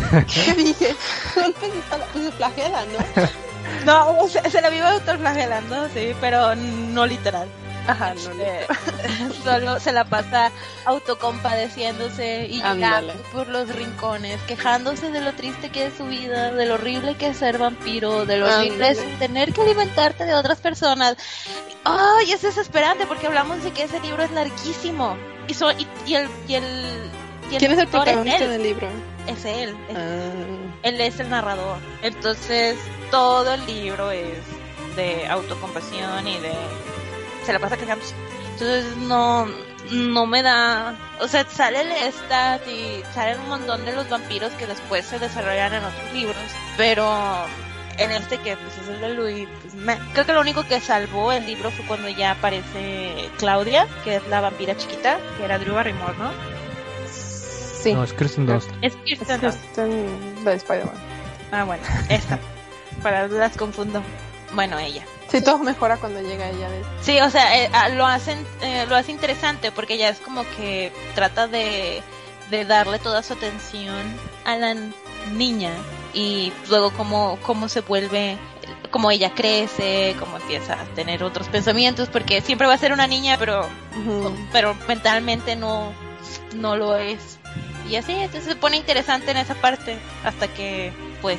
¿Qué 0.27 0.55
dije? 0.55 0.97
Golpes 1.35 1.73
de 1.73 1.79
espalda, 1.79 2.07
pues 2.13 2.25
se 2.25 2.33
flagela, 2.33 2.85
¿no? 2.85 3.29
No, 3.85 4.29
se, 4.29 4.51
se 4.51 4.61
la 4.61 4.69
vive 4.69 4.87
autoflagelando, 4.87 5.89
sí, 5.91 6.13
pero 6.21 6.55
no 6.57 7.07
literal. 7.07 7.49
Ajá, 7.87 8.15
no, 8.15 8.43
eh, 8.43 8.67
solo 9.45 9.81
se 9.81 9.93
la 9.93 10.05
pasa 10.05 10.51
autocompadeciéndose 10.85 12.47
y 12.47 12.63
llegando 12.63 13.15
por 13.33 13.49
los 13.49 13.75
rincones, 13.75 14.41
quejándose 14.43 15.11
de 15.11 15.21
lo 15.21 15.33
triste 15.33 15.71
que 15.71 15.87
es 15.87 15.95
su 15.95 16.05
vida, 16.07 16.53
de 16.53 16.67
lo 16.67 16.75
horrible 16.75 17.17
que 17.17 17.29
es 17.29 17.39
ser 17.39 17.59
vampiro, 17.59 18.27
de 18.27 18.39
lo 18.39 18.47
horrible 18.47 18.91
es 18.91 19.19
tener 19.19 19.53
que 19.53 19.63
alimentarte 19.63 20.25
de 20.25 20.35
otras 20.35 20.59
personas. 20.59 21.17
¡Ay, 21.85 22.33
es 22.33 22.43
desesperante! 22.43 23.07
Porque 23.07 23.27
hablamos 23.27 23.65
de 23.65 23.73
que 23.73 23.85
ese 23.85 24.01
libro 24.01 24.23
es 24.23 24.31
larguísimo. 24.33 25.17
Y, 25.49 25.55
y, 26.11 26.15
el, 26.15 26.29
y 26.47 26.55
el 26.55 27.11
¿Quién 27.59 27.73
es 27.73 27.79
el 27.79 27.89
protagonista 27.89 28.47
del 28.47 28.63
libro? 28.63 28.89
Es 29.27 29.45
él. 29.45 29.75
Ah. 29.95 30.31
Él 30.83 31.01
es 31.01 31.21
el 31.21 31.31
narrador. 31.31 31.79
Entonces, 32.03 32.79
todo 33.11 33.55
el 33.55 33.67
libro 33.67 34.11
es 34.11 34.39
de 34.97 35.27
autocompasión 35.29 36.27
y 36.27 36.39
de. 36.39 36.53
Se 37.45 37.53
la 37.53 37.59
pasa 37.59 37.77
quejándose. 37.77 38.15
Entonces, 38.53 38.97
no. 38.97 39.49
No 39.91 40.27
me 40.27 40.43
da. 40.43 40.95
O 41.21 41.27
sea, 41.27 41.45
sale 41.49 41.81
el 41.81 41.89
Lestat 41.89 42.67
y 42.69 43.03
salen 43.15 43.41
un 43.41 43.49
montón 43.49 43.85
de 43.85 43.93
los 43.93 44.09
vampiros 44.09 44.53
que 44.53 44.67
después 44.67 45.07
se 45.07 45.19
desarrollan 45.19 45.75
en 45.75 45.85
otros 45.85 46.13
libros. 46.13 46.37
Pero 46.77 47.11
en 47.97 48.11
este 48.13 48.39
que 48.39 48.57
pues 48.57 48.79
es 48.79 48.89
el 48.89 49.01
de 49.01 49.15
Louis, 49.15 49.49
pues, 49.85 49.99
creo 50.13 50.27
que 50.27 50.33
lo 50.33 50.41
único 50.41 50.65
que 50.65 50.81
salvó 50.81 51.33
el 51.33 51.47
libro 51.47 51.71
fue 51.71 51.85
cuando 51.87 52.09
ya 52.09 52.33
aparece 52.33 53.31
Claudia, 53.39 53.87
que 54.05 54.17
es 54.17 54.27
la 54.29 54.41
vampira 54.41 54.77
chiquita, 54.77 55.19
que 55.37 55.45
era 55.45 55.59
Drew 55.59 55.75
Barrymore, 55.75 56.15
¿no? 56.19 56.31
Sí. 57.83 57.95
No, 57.95 58.05
es 58.05 58.13
Kristen 58.13 58.47
Dunst. 58.47 58.71
Es 58.83 58.95
de 59.07 60.55
Spider-Man. 60.55 60.95
Ah, 61.53 61.65
bueno, 61.65 61.83
esta. 62.09 62.39
Para 63.03 63.27
las 63.29 63.57
confundo. 63.57 64.03
Bueno, 64.53 64.79
ella. 64.79 65.05
Sí, 65.29 65.41
todo 65.43 65.59
mejora 65.59 65.97
cuando 65.97 66.21
llega 66.21 66.51
ella. 66.51 66.69
Sí, 67.01 67.21
o 67.21 67.31
sea, 67.31 67.57
eh, 67.59 67.71
ah, 67.73 67.89
lo 67.89 68.05
hacen, 68.05 68.45
eh, 68.63 68.85
lo 68.89 68.97
hace 68.97 69.13
interesante 69.13 69.71
porque 69.71 69.95
ella 69.95 70.09
es 70.09 70.19
como 70.19 70.45
que 70.57 70.93
trata 71.15 71.47
de, 71.47 72.03
de 72.51 72.65
darle 72.65 72.99
toda 72.99 73.23
su 73.23 73.35
atención 73.35 73.97
a 74.45 74.57
la 74.57 74.75
niña 75.33 75.71
y 76.13 76.53
luego 76.69 76.91
cómo, 76.91 77.39
cómo 77.43 77.69
se 77.69 77.81
vuelve, 77.81 78.39
cómo 78.91 79.13
ella 79.13 79.33
crece, 79.33 80.17
cómo 80.19 80.37
empieza 80.37 80.81
a 80.81 80.85
tener 80.97 81.23
otros 81.23 81.49
pensamientos, 81.49 82.09
porque 82.09 82.41
siempre 82.41 82.67
va 82.67 82.75
a 82.75 82.79
ser 82.79 82.93
una 82.93 83.07
niña, 83.07 83.37
pero, 83.39 83.67
pero 84.53 84.77
mentalmente 84.89 85.55
no, 85.55 85.93
no 86.57 86.75
lo 86.75 86.97
es 86.97 87.40
y 87.89 87.97
así, 87.97 88.13
entonces 88.13 88.45
se 88.45 88.57
pone 88.57 88.77
interesante 88.77 89.31
en 89.31 89.39
esa 89.39 89.55
parte 89.55 89.99
hasta 90.25 90.49
que 90.49 90.93
pues, 91.21 91.39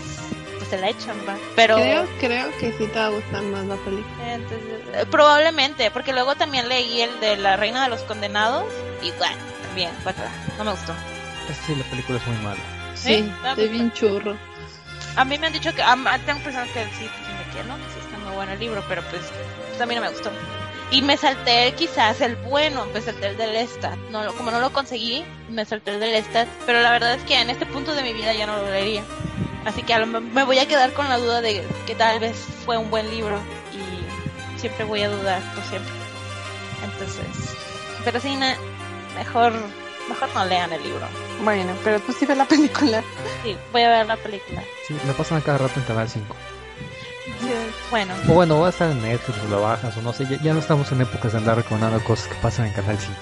pues 0.58 0.70
se 0.70 0.78
la 0.78 0.90
echan, 0.90 1.18
va. 1.28 1.38
Pero 1.56 1.76
creo, 1.76 2.08
creo 2.20 2.58
que 2.58 2.72
sí 2.74 2.88
te 2.88 3.00
va 3.00 3.08
a 3.08 3.10
gustar 3.10 3.42
más 3.44 3.66
la 3.66 3.76
película. 3.78 4.34
Entonces, 4.34 4.82
eh, 4.94 5.06
probablemente, 5.10 5.92
porque 5.92 6.14
luego 6.14 6.36
también 6.36 6.68
leí 6.70 7.02
el 7.02 7.20
de 7.20 7.38
la 7.38 7.58
Reina 7.58 7.84
de 7.84 7.90
los 7.90 8.02
Condenados 8.02 8.66
y 9.02 9.12
bueno, 9.12 9.38
también, 9.66 9.92
no 10.58 10.64
me 10.64 10.72
gustó. 10.72 10.94
Sí, 11.66 11.76
la 11.76 11.84
película 11.86 12.18
es 12.18 12.28
muy 12.28 12.38
mala. 12.38 12.60
Sí, 12.96 13.32
es 13.58 13.72
bien 13.72 13.92
churro. 13.94 14.38
A 15.16 15.26
mí 15.26 15.38
me 15.38 15.48
han 15.48 15.54
dicho 15.54 15.74
que, 15.74 15.82
a, 15.82 15.96
tengo 16.26 16.40
personas 16.42 16.70
que 16.70 16.84
sí, 16.98 17.10
que 17.54 17.64
no, 17.64 17.76
que 17.76 17.84
sí 17.94 18.00
está 18.06 18.18
muy 18.20 18.36
bueno 18.36 18.54
el 18.54 18.60
libro, 18.60 18.84
pero 18.88 19.02
pues, 19.10 19.24
pues 19.70 19.82
a 19.82 19.86
mí 19.86 19.96
no 19.96 20.02
me 20.02 20.10
gustó. 20.10 20.32
Y 20.92 21.02
me 21.02 21.16
salté 21.16 21.74
quizás 21.78 22.20
el 22.20 22.36
bueno, 22.36 22.86
me 22.94 23.02
salté 23.02 23.28
el 23.28 23.38
del 23.38 23.54
Lestat. 23.54 23.96
No, 24.10 24.34
como 24.34 24.52
no 24.52 24.60
lo 24.60 24.74
conseguí, 24.74 25.24
me 25.50 25.64
salté 25.66 25.92
el 25.92 26.00
del 26.02 26.12
Lestat. 26.12 26.48
Pero 26.66 26.82
la 26.82 26.92
verdad 26.92 27.14
es 27.14 27.24
que 27.24 27.40
en 27.40 27.50
este 27.50 27.66
punto 27.66 27.96
de 27.96 28.04
mi 28.04 28.12
vida 28.14 28.34
ya 28.34 28.46
no 28.46 28.58
lo 28.58 28.66
leería. 28.70 29.02
Así 29.64 29.84
que 29.84 29.94
a 29.94 30.00
lo 30.00 30.08
me 30.08 30.44
voy 30.44 30.60
a 30.60 30.68
quedar 30.68 30.92
con 30.92 31.08
la 31.08 31.18
duda 31.18 31.40
de 31.42 31.64
que 31.88 31.96
tal 31.96 32.20
vez 32.20 32.36
fue 32.66 32.78
un 32.78 32.90
buen 32.90 33.10
libro 33.10 33.40
y 33.74 34.60
siempre 34.60 34.84
voy 34.84 35.02
a 35.04 35.10
dudar, 35.10 35.42
por 35.54 35.64
siempre. 35.66 35.94
Entonces, 36.84 37.56
pero 38.04 38.20
sí, 38.20 38.36
na- 38.36 38.58
mejor, 39.16 39.54
mejor 40.10 40.30
no 40.34 40.46
lean 40.46 40.74
el 40.74 40.84
libro. 40.84 41.08
Bueno, 41.44 41.74
pero 41.84 42.00
tú 42.02 42.12
sí 42.12 42.26
ves 42.26 42.38
la 42.38 42.46
película. 42.46 43.04
Sí, 43.44 43.56
voy 43.72 43.84
a 43.84 43.90
ver 43.90 44.08
la 44.08 44.18
película. 44.18 44.64
Sí, 44.88 44.96
la 45.08 45.14
pasan 45.14 45.38
a 45.38 45.42
cada 45.42 45.60
rato 45.60 45.80
en 45.80 45.86
Canal 45.86 46.10
5. 46.10 46.36
Bueno, 47.90 48.14
O 48.30 48.34
bueno, 48.34 48.60
va 48.60 48.68
a 48.68 48.70
estar 48.70 48.90
en 48.92 49.02
Netflix 49.02 49.40
o 49.46 49.50
lo 49.50 49.62
bajas 49.62 49.96
o 49.98 50.02
no 50.02 50.14
sé. 50.14 50.26
Ya, 50.30 50.42
ya 50.42 50.54
no 50.54 50.60
estamos 50.60 50.92
en 50.92 51.02
épocas 51.02 51.32
de 51.34 51.40
andar 51.40 51.58
recomendando 51.58 52.04
cosas 52.04 52.28
que 52.28 52.36
pasan 52.36 52.68
en 52.68 52.74
Canal 52.74 52.98
5. 52.98 53.16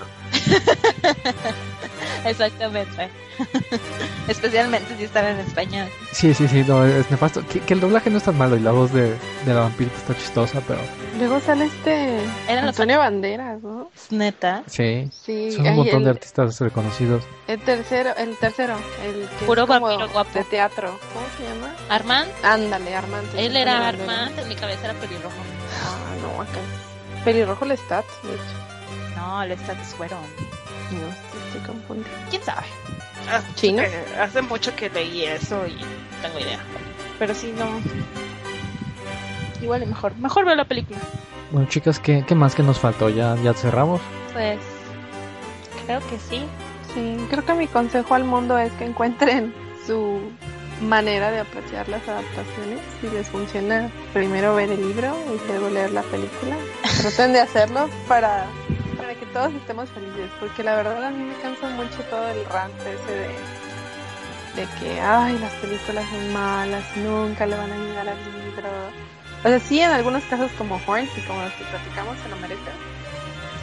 exactamente. 2.25 3.09
Especialmente 4.27 4.95
si 4.97 5.05
están 5.05 5.25
en 5.25 5.39
español. 5.39 5.87
Sí, 6.11 6.33
sí, 6.33 6.47
sí, 6.47 6.63
no, 6.67 6.85
es 6.85 7.09
nefasto. 7.09 7.45
Que, 7.47 7.59
que 7.61 7.73
el 7.73 7.79
doblaje 7.79 8.09
no 8.09 8.17
es 8.17 8.23
tan 8.23 8.37
malo 8.37 8.57
y 8.57 8.59
la 8.59 8.71
voz 8.71 8.91
de, 8.93 9.15
de 9.45 9.53
la 9.53 9.61
vampirita 9.61 9.95
está 9.97 10.15
chistosa, 10.15 10.61
pero 10.67 10.79
Luego 11.19 11.39
sale 11.41 11.65
este 11.65 12.15
Eran 12.47 12.65
los 12.65 12.75
Antonio 12.79 12.97
Banderas, 12.99 13.61
¿no? 13.61 13.91
Neta. 14.09 14.63
sí. 14.67 15.09
Sí, 15.11 15.51
Son 15.51 15.61
un 15.61 15.67
ay, 15.67 15.75
montón 15.75 15.97
el, 15.99 16.03
de 16.05 16.09
artistas 16.11 16.59
reconocidos. 16.61 17.23
el 17.47 17.59
tercero, 17.59 18.15
el 18.17 18.37
tercero, 18.37 18.75
el 19.05 19.27
que 19.37 19.45
Puro 19.45 19.63
es 19.63 19.67
como 19.67 20.07
guapo. 20.09 20.29
de 20.33 20.43
teatro. 20.45 20.97
¿Cómo 21.13 21.25
se 21.37 21.43
llama? 21.53 21.75
Armand, 21.89 22.29
Ándale, 22.43 22.95
Armando. 22.95 23.37
él 23.37 23.55
era 23.57 23.87
Armand, 23.87 24.39
en 24.39 24.47
mi 24.47 24.55
cabeza 24.55 24.85
era 24.85 24.93
pelirrojo. 24.99 25.35
Ah, 25.83 26.15
no, 26.21 26.41
acá. 26.41 26.59
Pelirrojo 27.25 27.65
el 27.65 27.71
stat, 27.73 28.05
de 28.23 28.33
hecho. 28.35 29.15
No, 29.17 29.43
el 29.43 29.51
status 29.51 29.87
fueron. 29.95 30.19
No, 30.21 31.07
sí, 31.11 31.37
estoy 31.47 31.61
confundida. 31.67 32.09
¿Quién 32.29 32.43
sabe? 32.43 32.65
¿Chino? 33.55 33.81
Eh, 33.83 34.05
hace 34.19 34.41
mucho 34.41 34.75
que 34.75 34.89
leí 34.89 35.25
eso 35.25 35.67
y 35.67 35.75
tengo 36.21 36.39
idea. 36.39 36.59
Pero 37.19 37.35
sí, 37.35 37.53
no. 37.57 37.65
Igual 39.61 39.83
y 39.83 39.85
mejor. 39.85 40.15
Mejor 40.17 40.45
veo 40.45 40.55
la 40.55 40.65
película. 40.65 40.99
Bueno, 41.51 41.67
chicas, 41.67 41.99
¿qué, 41.99 42.23
qué 42.27 42.35
más 42.35 42.55
que 42.55 42.63
nos 42.63 42.79
faltó? 42.79 43.09
¿Ya, 43.09 43.35
ya 43.43 43.53
cerramos? 43.53 44.01
Pues. 44.33 44.59
Creo 45.85 45.99
que 46.07 46.19
sí. 46.19 46.45
Sí, 46.93 47.17
creo 47.29 47.45
que 47.45 47.53
mi 47.53 47.67
consejo 47.67 48.15
al 48.15 48.23
mundo 48.23 48.57
es 48.57 48.71
que 48.73 48.85
encuentren 48.85 49.53
su 49.85 50.19
manera 50.81 51.31
de 51.31 51.39
apreciar 51.39 51.87
las 51.89 52.07
adaptaciones. 52.07 52.79
Si 53.01 53.09
les 53.09 53.27
funciona, 53.27 53.89
primero 54.13 54.55
ver 54.55 54.71
el 54.71 54.81
libro 54.87 55.15
y 55.27 55.47
luego 55.47 55.69
leer 55.69 55.91
la 55.91 56.03
película. 56.03 56.55
Traten 57.01 57.33
de 57.33 57.41
hacerlo 57.41 57.89
para, 58.07 58.45
para 58.97 59.13
que 59.15 59.25
todos 59.27 59.53
estemos 59.53 59.89
felices, 59.89 60.31
porque 60.39 60.63
la 60.63 60.75
verdad 60.75 61.03
a 61.03 61.11
mí 61.11 61.23
me 61.23 61.35
cansa 61.41 61.69
mucho 61.69 62.01
todo 62.09 62.27
el 62.29 62.45
rant 62.45 62.73
ese 62.81 63.11
de, 63.11 63.27
de 64.61 64.67
que, 64.79 64.99
ay, 65.01 65.37
las 65.39 65.53
películas 65.55 66.05
son 66.09 66.33
malas, 66.33 66.83
nunca 66.97 67.45
le 67.45 67.55
van 67.55 67.71
a 67.71 67.77
llegar 67.77 68.09
al 68.09 68.17
libro. 68.17 68.69
O 69.43 69.47
sea, 69.47 69.59
sí, 69.59 69.79
en 69.79 69.91
algunos 69.91 70.23
casos 70.25 70.51
como 70.57 70.81
Horns 70.85 71.09
y 71.17 71.21
como 71.21 71.41
los 71.41 71.53
que 71.53 71.63
platicamos 71.65 72.17
se 72.19 72.29
lo 72.29 72.35
merece. 72.37 72.71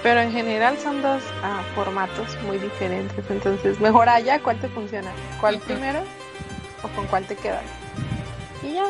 Pero 0.02 0.20
en 0.20 0.32
general 0.32 0.78
son 0.78 1.02
dos 1.02 1.22
ah, 1.42 1.62
formatos 1.74 2.40
muy 2.46 2.58
diferentes. 2.58 3.24
Entonces, 3.28 3.78
mejor 3.80 4.08
allá 4.08 4.40
cuál 4.40 4.58
te 4.58 4.68
funciona. 4.68 5.10
¿Cuál 5.40 5.58
primero? 5.58 6.00
¿O 6.82 6.88
con 6.88 7.06
cuál 7.06 7.24
te 7.24 7.36
quedas? 7.36 7.64
Y 8.62 8.74
ya, 8.74 8.86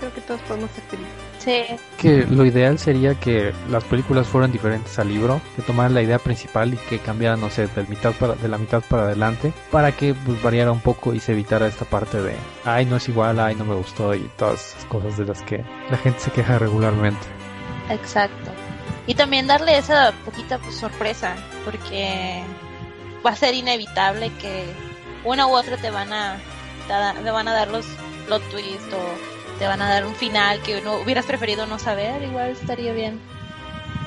creo 0.00 0.12
que 0.12 0.20
todos 0.22 0.40
podemos 0.42 0.70
ser 0.72 0.84
felices. 0.84 1.33
Sí. 1.44 1.64
Que 1.98 2.24
lo 2.24 2.46
ideal 2.46 2.78
sería 2.78 3.14
que 3.14 3.52
las 3.68 3.84
películas 3.84 4.26
fueran 4.26 4.50
diferentes 4.50 4.98
al 4.98 5.08
libro, 5.08 5.42
que 5.56 5.62
tomaran 5.62 5.92
la 5.92 6.00
idea 6.00 6.18
principal 6.18 6.72
y 6.72 6.76
que 6.76 6.98
cambiaran, 6.98 7.40
no 7.40 7.50
sé, 7.50 7.66
de, 7.66 7.82
mitad 7.84 8.12
para, 8.12 8.34
de 8.34 8.48
la 8.48 8.56
mitad 8.56 8.82
para 8.88 9.02
adelante, 9.02 9.52
para 9.70 9.92
que 9.92 10.14
pues, 10.14 10.42
variara 10.42 10.72
un 10.72 10.80
poco 10.80 11.12
y 11.12 11.20
se 11.20 11.32
evitara 11.32 11.66
esta 11.66 11.84
parte 11.84 12.22
de, 12.22 12.34
ay, 12.64 12.86
no 12.86 12.96
es 12.96 13.08
igual, 13.10 13.38
ay, 13.40 13.56
no 13.56 13.66
me 13.66 13.74
gustó 13.74 14.14
y 14.14 14.30
todas 14.38 14.70
esas 14.70 14.84
cosas 14.86 15.18
de 15.18 15.26
las 15.26 15.42
que 15.42 15.62
la 15.90 15.98
gente 15.98 16.20
se 16.20 16.30
queja 16.30 16.58
regularmente. 16.58 17.26
Exacto. 17.90 18.50
Y 19.06 19.14
también 19.14 19.46
darle 19.46 19.76
esa 19.76 20.14
poquita 20.24 20.58
pues, 20.58 20.76
sorpresa, 20.76 21.34
porque 21.66 22.42
va 23.24 23.30
a 23.30 23.36
ser 23.36 23.54
inevitable 23.54 24.32
que 24.40 24.64
una 25.24 25.46
u 25.46 25.50
otra 25.50 25.76
te 25.76 25.90
van 25.90 26.12
a 26.12 26.36
te 26.88 27.30
van 27.30 27.48
a 27.48 27.52
dar 27.52 27.68
los 27.68 27.86
plot 28.26 28.42
twist 28.50 28.92
o 28.92 29.33
te 29.58 29.66
van 29.66 29.82
a 29.82 29.88
dar 29.88 30.06
un 30.06 30.14
final 30.14 30.60
que 30.62 30.80
no 30.80 30.96
hubieras 30.96 31.26
preferido 31.26 31.66
no 31.66 31.78
saber, 31.78 32.22
igual 32.22 32.50
estaría 32.50 32.92
bien 32.92 33.20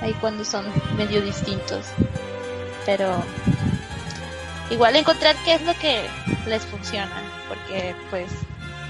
ahí 0.01 0.13
cuando 0.19 0.43
son 0.43 0.65
medio 0.97 1.21
distintos. 1.21 1.85
Pero 2.85 3.23
igual 4.69 4.95
encontrar 4.95 5.35
qué 5.45 5.53
es 5.55 5.61
lo 5.61 5.73
que 5.75 6.01
les 6.45 6.65
funciona, 6.65 7.21
porque 7.47 7.95
pues 8.09 8.29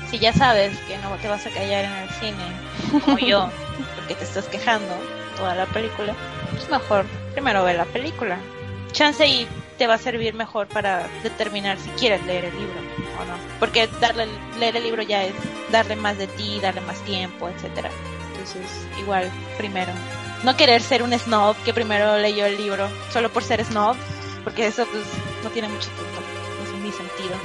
si 0.09 0.19
ya 0.19 0.33
sabes 0.33 0.77
que 0.87 0.97
no 0.99 1.15
te 1.15 1.27
vas 1.27 1.45
a 1.45 1.49
callar 1.49 1.85
en 1.85 1.91
el 1.91 2.09
cine, 2.11 3.01
como 3.05 3.17
yo, 3.19 3.49
porque 3.95 4.15
te 4.15 4.23
estás 4.23 4.45
quejando 4.45 4.93
toda 5.35 5.55
la 5.55 5.65
película, 5.67 6.13
pues 6.51 6.69
mejor 6.69 7.05
primero 7.33 7.63
ver 7.63 7.75
la 7.75 7.85
película. 7.85 8.37
Chance 8.91 9.27
y 9.27 9.47
te 9.77 9.85
va 9.85 9.95
a 9.95 9.99
servir 9.99 10.33
mejor 10.33 10.67
para 10.67 11.07
determinar 11.21 11.77
si 11.77 11.89
quieres 11.91 12.23
leer 12.25 12.45
el 12.45 12.57
libro 12.57 12.79
o 13.19 13.25
no. 13.25 13.37
Porque 13.59 13.87
darle, 13.99 14.27
leer 14.59 14.77
el 14.77 14.83
libro 14.83 15.03
ya 15.03 15.23
es 15.23 15.33
darle 15.72 15.95
más 15.95 16.18
de 16.18 16.28
ti, 16.28 16.59
darle 16.61 16.82
más 16.82 16.99
tiempo, 17.01 17.49
etcétera. 17.49 17.89
Entonces, 18.32 18.88
igual, 18.99 19.32
primero. 19.57 19.91
No 20.43 20.55
querer 20.55 20.82
ser 20.82 21.03
un 21.03 21.18
snob 21.18 21.55
que 21.63 21.74
primero 21.74 22.18
leyó 22.18 22.45
el 22.45 22.57
libro 22.57 22.88
solo 23.11 23.30
por 23.30 23.43
ser 23.43 23.63
snob, 23.65 23.95
porque 24.43 24.68
eso 24.68 24.86
pues 24.91 25.03
no 25.43 25.49
tiene 25.49 25.68
mucho 25.68 25.89
punto, 25.89 26.22
no 26.59 26.78
es 26.78 26.84
mi 26.84 26.91
sentido. 26.91 27.36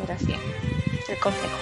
Pero 0.00 0.12
así, 0.12 0.34
el 1.08 1.18
consejo. 1.18 1.56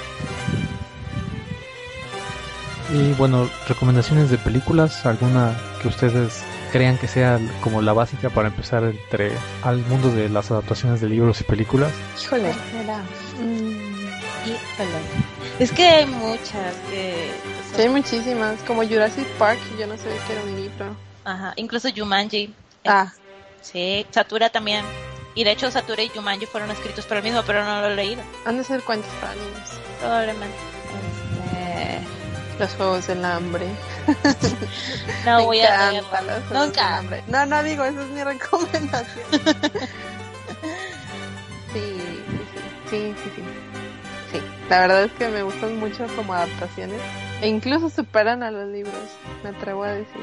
Y 2.92 3.12
bueno, 3.14 3.48
recomendaciones 3.68 4.30
de 4.30 4.38
películas, 4.38 5.04
alguna 5.06 5.56
que 5.80 5.88
ustedes 5.88 6.42
crean 6.72 6.98
que 6.98 7.08
sea 7.08 7.38
como 7.60 7.82
la 7.82 7.92
básica 7.92 8.30
para 8.30 8.48
empezar 8.48 8.82
entre 8.84 9.30
al 9.62 9.78
mundo 9.86 10.10
de 10.10 10.28
las 10.28 10.50
adaptaciones 10.50 11.00
de 11.00 11.08
libros 11.08 11.40
y 11.40 11.44
películas. 11.44 11.92
Híjole. 12.20 12.52
Mm, 13.40 13.94
Híjole. 14.44 15.33
Es 15.58 15.70
que 15.72 15.86
hay 15.86 16.06
muchas 16.06 16.74
que... 16.90 17.30
sí, 17.74 17.82
hay 17.82 17.88
muchísimas, 17.88 18.60
como 18.62 18.82
Jurassic 18.82 19.26
Park, 19.38 19.58
yo 19.78 19.86
no 19.86 19.96
sabía 19.96 20.16
que 20.26 20.32
era 20.32 20.42
un 20.42 20.56
libro. 20.56 20.96
Ajá, 21.24 21.52
incluso 21.56 21.88
Jumanji. 21.94 22.54
Ah, 22.84 23.12
Sí, 23.60 24.06
Satura 24.10 24.50
también. 24.50 24.84
Y 25.34 25.42
de 25.44 25.52
hecho 25.52 25.70
Satura 25.70 26.02
y 26.02 26.08
Jumanji 26.10 26.46
fueron 26.46 26.70
escritos 26.70 27.06
por 27.06 27.16
el 27.16 27.22
mismo, 27.22 27.42
pero 27.46 27.64
no 27.64 27.80
lo 27.80 27.88
he 27.88 27.96
leído. 27.96 28.22
han 28.44 28.58
de 28.58 28.64
ser 28.64 28.82
cuentos 28.82 29.10
para 29.20 29.34
niños. 29.34 29.70
Probablemente. 30.00 30.56
Este, 31.50 32.00
Los 32.58 32.70
Juegos 32.74 33.06
del 33.06 33.24
Hambre. 33.24 33.66
No 35.24 35.38
Me 35.38 35.44
voy 35.44 35.60
a 35.60 35.90
leerlo. 35.90 36.10
Nunca. 36.52 36.98
Hambre. 36.98 37.22
No, 37.26 37.46
no 37.46 37.62
digo, 37.62 37.82
esa 37.84 38.02
es 38.02 38.08
mi 38.08 38.22
recomendación. 38.22 39.24
sí, 41.72 41.96
sí, 42.90 43.14
sí, 43.16 43.30
sí. 43.34 43.42
Sí, 43.42 43.44
la 44.70 44.80
verdad 44.80 45.04
es 45.04 45.12
que 45.12 45.28
me 45.28 45.42
gustan 45.42 45.78
mucho 45.78 46.06
como 46.16 46.34
adaptaciones 46.34 47.00
e 47.42 47.48
incluso 47.48 47.90
superan 47.90 48.42
a 48.42 48.50
los 48.50 48.68
libros, 48.68 48.94
me 49.42 49.50
atrevo 49.50 49.84
a 49.84 49.88
decir. 49.92 50.20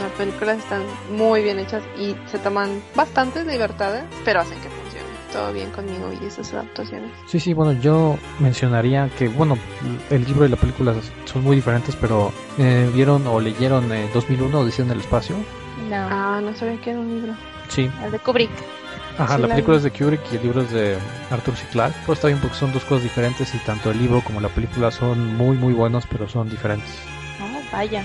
Las 0.00 0.10
películas 0.12 0.58
están 0.58 0.82
muy 1.10 1.42
bien 1.42 1.58
hechas 1.58 1.82
y 1.98 2.16
se 2.30 2.38
toman 2.38 2.82
bastantes 2.96 3.46
libertades, 3.46 4.04
pero 4.24 4.40
hacen 4.40 4.58
que 4.60 4.68
funcione 4.68 5.04
todo 5.32 5.52
bien 5.52 5.70
conmigo 5.70 6.10
y 6.20 6.26
esas 6.26 6.52
adaptaciones. 6.52 7.10
Sí, 7.26 7.38
sí, 7.40 7.54
bueno, 7.54 7.72
yo 7.80 8.16
mencionaría 8.40 9.08
que, 9.18 9.28
bueno, 9.28 9.56
el 10.10 10.24
libro 10.24 10.46
y 10.46 10.48
la 10.48 10.56
película 10.56 10.94
son 11.24 11.42
muy 11.44 11.56
diferentes, 11.56 11.94
pero 11.96 12.32
eh, 12.58 12.90
vieron 12.94 13.26
o 13.26 13.38
leyeron 13.40 13.92
eh, 13.92 14.08
2001 14.14 14.58
Odisea 14.60 14.84
en 14.84 14.90
el 14.92 15.00
espacio. 15.00 15.36
No, 15.90 15.96
Ah, 16.10 16.40
no 16.42 16.54
sabía 16.54 16.80
que 16.80 16.90
era 16.90 17.00
un 17.00 17.14
libro. 17.14 17.34
Sí, 17.68 17.90
el 18.04 18.10
de 18.12 18.18
Kubrick. 18.18 18.50
Ajá, 19.18 19.36
Sí, 19.36 19.42
la 19.42 19.48
la 19.48 19.54
película 19.54 19.76
vi. 19.76 19.78
es 19.78 19.82
de 19.84 19.90
Kubrick 19.90 20.20
y 20.32 20.36
el 20.36 20.42
libro 20.42 20.62
es 20.62 20.70
de 20.70 20.98
Arthur 21.30 21.56
C. 21.56 21.64
Clarke. 21.70 21.96
Pero 22.00 22.12
está 22.14 22.26
bien 22.28 22.40
porque 22.40 22.56
son 22.56 22.72
dos 22.72 22.84
cosas 22.84 23.02
diferentes 23.04 23.54
y 23.54 23.58
tanto 23.58 23.90
el 23.90 23.98
libro 23.98 24.20
como 24.22 24.40
la 24.40 24.48
película 24.48 24.90
son 24.90 25.36
muy, 25.36 25.56
muy 25.56 25.72
buenos, 25.72 26.04
pero 26.10 26.28
son 26.28 26.48
diferentes. 26.50 26.90
No, 27.38 27.46
vaya. 27.76 28.02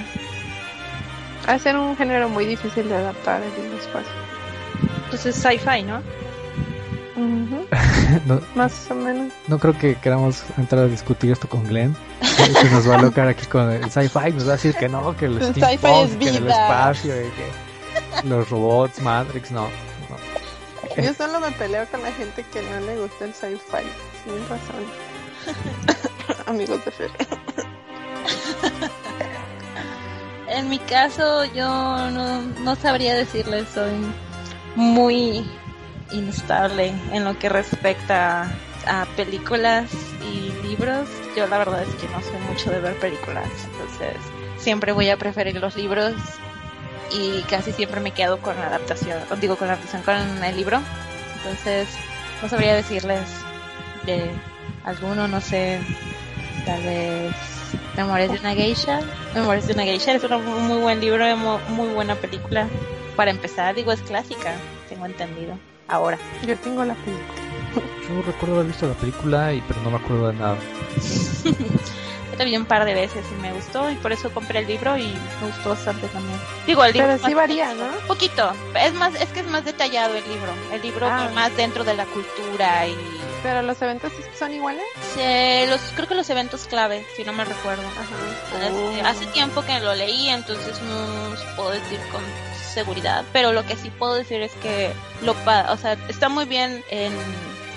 Ha 1.48 1.54
de 1.54 1.60
ser 1.60 1.78
un 1.78 1.96
género 1.98 2.30
muy 2.30 2.46
difícil 2.46 2.88
de 2.90 2.96
adaptar 2.96 3.42
en 3.42 3.66
el 3.66 3.74
espacio. 3.80 4.12
Pues 5.10 5.26
es 5.26 5.36
sci-fi, 5.36 5.84
¿no? 5.84 6.02
No, 8.26 8.40
Más 8.56 8.90
o 8.90 8.96
menos. 8.96 9.32
no 9.48 9.60
creo 9.60 9.78
que 9.78 9.96
queramos 9.96 10.44
entrar 10.58 10.84
a 10.86 10.88
discutir 10.88 11.32
esto 11.32 11.48
con 11.50 11.68
Glenn. 11.68 11.96
Que 12.62 12.70
nos 12.70 12.90
va 12.90 12.96
a 12.98 13.02
locar 13.02 13.28
aquí 13.28 13.46
con 13.46 13.70
el 13.72 13.90
sci-fi. 13.92 14.32
Nos 14.32 14.46
va 14.48 14.54
a 14.54 14.56
decir 14.56 14.74
que 14.76 14.88
no, 14.90 15.16
que 15.16 15.26
el 15.26 15.38
El 15.42 15.54
sci-fi 15.54 15.76
es 15.76 15.80
que 16.16 16.30
en 16.30 16.36
el 16.36 16.44
vida. 16.44 16.64
espacio, 16.68 17.14
y 17.22 17.30
que 17.30 18.28
los 18.28 18.50
robots, 18.50 19.02
Matrix, 19.02 19.52
no. 19.52 19.68
Yo 20.98 21.14
solo 21.18 21.40
me 21.40 21.52
peleo 21.52 21.86
con 21.88 22.02
la 22.02 22.12
gente 22.12 22.46
que 22.52 22.62
no 22.62 22.80
le 22.82 22.98
gusta 22.98 23.26
el 23.26 23.34
sci-fi. 23.34 23.86
Sin 24.24 24.50
razón. 24.50 24.86
Amigos 26.48 26.84
de 26.86 26.92
Fer. 26.92 27.12
En 30.50 30.68
mi 30.68 30.80
caso, 30.80 31.46
yo 31.46 31.68
no, 31.68 32.42
no 32.42 32.76
sabría 32.76 33.14
decirles, 33.14 33.68
soy 33.70 33.94
muy 34.76 35.46
inestable 36.12 36.92
en 37.12 37.24
lo 37.24 37.38
que 37.38 37.50
respecta 37.50 38.52
a 38.88 39.06
películas 39.16 39.92
y 40.34 40.52
libros, 40.68 41.08
yo 41.36 41.46
la 41.48 41.60
verdad 41.60 41.84
es 41.84 41.94
que 41.96 42.08
no 42.08 42.20
sé 42.22 42.32
mucho 42.50 42.72
de 42.72 42.80
ver 42.80 42.96
películas, 42.96 43.48
entonces 43.72 44.18
siempre 44.58 44.92
voy 44.92 45.10
a 45.10 45.18
preferir 45.18 45.58
los 45.58 45.76
libros 45.76 46.16
y 47.12 47.42
casi 47.44 47.72
siempre 47.72 48.00
me 48.00 48.12
quedo 48.12 48.40
con 48.40 48.56
la 48.56 48.68
adaptación, 48.68 49.20
digo 49.40 49.56
con 49.56 49.68
la 49.68 49.74
adaptación 49.74 50.04
con 50.04 50.44
el 50.44 50.56
libro, 50.56 50.80
entonces 51.38 51.88
no 52.42 52.50
sabría 52.50 52.76
decirles 52.76 53.22
de 54.06 54.32
alguno, 54.84 55.28
no 55.28 55.42
sé, 55.42 55.80
tal 56.66 56.82
vez 56.84 57.34
Memorias 57.96 58.32
de 58.32 58.40
una 58.40 58.54
Geisha. 58.54 59.02
Memorias 59.36 59.68
de 59.68 59.74
una 59.74 59.84
Geisha 59.84 60.14
es 60.14 60.24
un 60.24 60.68
muy 60.68 60.78
buen 60.78 61.00
libro, 61.02 61.26
muy 61.70 61.88
buena 61.90 62.16
película. 62.16 62.68
Para 63.16 63.32
empezar, 63.32 63.76
digo, 63.76 63.92
es 63.92 64.02
clásica, 64.02 64.54
tengo 64.88 65.06
entendido. 65.06 65.58
Ahora. 65.88 66.18
Yo 66.46 66.56
tengo 66.58 66.86
la 66.86 66.94
película. 66.94 67.42
Yo 68.08 68.22
recuerdo 68.22 68.56
haber 68.56 68.68
visto 68.68 68.88
la 68.88 68.94
película, 68.94 69.54
y 69.54 69.62
pero 69.68 69.82
no 69.82 69.92
me 69.92 69.98
acuerdo 69.98 70.28
de 70.30 70.34
nada. 70.36 70.58
Vi 72.46 72.56
un 72.56 72.66
par 72.66 72.86
de 72.86 72.94
veces 72.94 73.26
y 73.32 73.42
me 73.42 73.52
gustó 73.54 73.90
y 73.92 73.96
por 73.96 74.12
eso 74.12 74.32
compré 74.32 74.60
el 74.60 74.68
libro 74.68 74.98
y 74.98 75.08
me 75.42 75.48
gustó 75.48 75.70
bastante 75.70 76.08
también. 76.08 76.40
Digo, 76.66 76.84
el 76.84 76.94
libro 76.94 77.10
pero 77.10 77.28
sí 77.28 77.34
varía, 77.34 77.74
¿no? 77.74 77.88
Poquito. 78.08 78.52
Es 78.76 78.94
más, 78.94 79.16
es 79.16 79.30
que 79.30 79.42
es 79.42 79.48
más 79.48 79.66
detallado 79.66 80.16
el 80.16 80.24
libro. 80.24 80.54
El 80.72 80.82
libro 80.82 81.08
ah. 81.08 81.30
más 81.34 81.56
dentro 81.58 81.84
de 81.84 81.96
la 81.96 82.06
cultura 82.06 82.88
y 82.88 82.96
¿Pero 83.42 83.62
los 83.62 83.82
eventos 83.82 84.12
son 84.38 84.54
iguales? 84.54 84.84
Sí, 85.16 85.70
los, 85.70 85.80
creo 85.96 86.08
que 86.08 86.16
los 86.16 86.30
eventos 86.30 86.68
clave, 86.68 87.06
si 87.16 87.24
no 87.24 87.32
me 87.32 87.46
recuerdo. 87.46 87.84
Este, 88.62 89.02
hace 89.02 89.26
tiempo 89.28 89.62
que 89.62 89.80
lo 89.80 89.96
leí, 89.96 90.30
entonces 90.30 90.82
no 90.82 91.56
puedo 91.56 91.72
decir 91.72 92.00
con 92.12 92.22
seguridad, 92.74 93.24
pero 93.32 93.54
lo 93.54 93.66
que 93.66 93.76
sí 93.76 93.90
puedo 93.90 94.16
decir 94.16 94.42
es 94.42 94.52
que 94.62 94.92
lo 95.22 95.32
o 95.32 95.78
sea, 95.78 95.94
está 96.10 96.30
muy 96.30 96.46
bien 96.46 96.84
en 96.90 97.14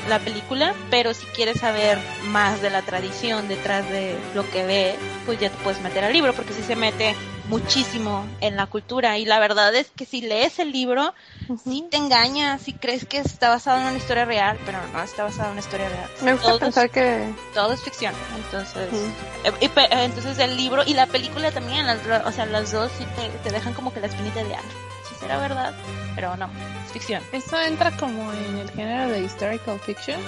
la 0.08 0.18
película, 0.18 0.74
pero 0.90 1.14
si 1.14 1.26
quieres 1.26 1.60
saber 1.60 1.98
más 2.24 2.60
de 2.62 2.70
la 2.70 2.82
tradición 2.82 3.48
detrás 3.48 3.88
de 3.88 4.16
lo 4.34 4.48
que 4.50 4.64
ve, 4.64 4.94
pues 5.26 5.38
ya 5.40 5.50
te 5.50 5.56
puedes 5.62 5.80
meter 5.80 6.04
al 6.04 6.12
libro, 6.12 6.32
porque 6.32 6.52
si 6.52 6.62
se 6.62 6.76
mete 6.76 7.14
muchísimo 7.48 8.26
en 8.40 8.56
la 8.56 8.66
cultura. 8.66 9.18
Y 9.18 9.24
la 9.24 9.38
verdad 9.38 9.74
es 9.74 9.90
que 9.90 10.06
si 10.06 10.20
lees 10.20 10.58
el 10.58 10.72
libro, 10.72 11.14
si 11.64 11.82
te 11.82 11.96
engaña, 11.96 12.58
si 12.58 12.72
crees 12.72 13.04
que 13.04 13.18
está 13.18 13.48
basado 13.50 13.80
en 13.80 13.86
una 13.86 13.98
historia 13.98 14.24
real, 14.24 14.58
pero 14.64 14.78
no 14.92 15.02
está 15.02 15.24
basado 15.24 15.46
en 15.46 15.52
una 15.52 15.60
historia 15.60 15.88
real. 15.88 16.10
Me 16.22 16.32
gusta 16.34 16.58
pensar 16.58 16.90
que 16.90 17.32
todo 17.54 17.72
es 17.72 17.82
ficción, 17.82 18.14
entonces 18.36 18.88
eh, 19.44 19.52
eh, 19.60 19.88
entonces 19.90 20.38
el 20.38 20.56
libro 20.56 20.82
y 20.86 20.94
la 20.94 21.06
película 21.06 21.50
también, 21.50 21.86
o 21.88 22.32
sea, 22.32 22.46
las 22.46 22.72
dos 22.72 22.90
te, 23.42 23.50
dejan 23.50 23.74
como 23.74 23.92
que 23.92 24.00
la 24.00 24.06
espinita 24.06 24.42
de, 24.42 24.54
ah, 24.54 24.62
si 24.62 24.91
será 25.22 25.38
verdad, 25.38 25.72
pero 26.14 26.36
no, 26.36 26.46
es 26.84 26.92
ficción. 26.92 27.22
¿Eso 27.32 27.60
entra 27.60 27.96
como 27.96 28.32
en 28.32 28.58
el 28.58 28.70
género 28.70 29.10
de 29.10 29.20
historical 29.20 29.78
fiction? 29.80 30.20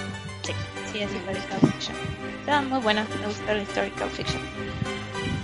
Sí, 0.43 0.53
sí, 0.91 0.99
es 0.99 1.11
historical 1.13 1.59
fiction. 1.71 1.95
Está 2.39 2.61
muy 2.61 2.79
buena, 2.79 3.05
me 3.19 3.27
gusta 3.27 3.51
el 3.51 3.63
historical 3.63 4.09
fiction. 4.09 4.41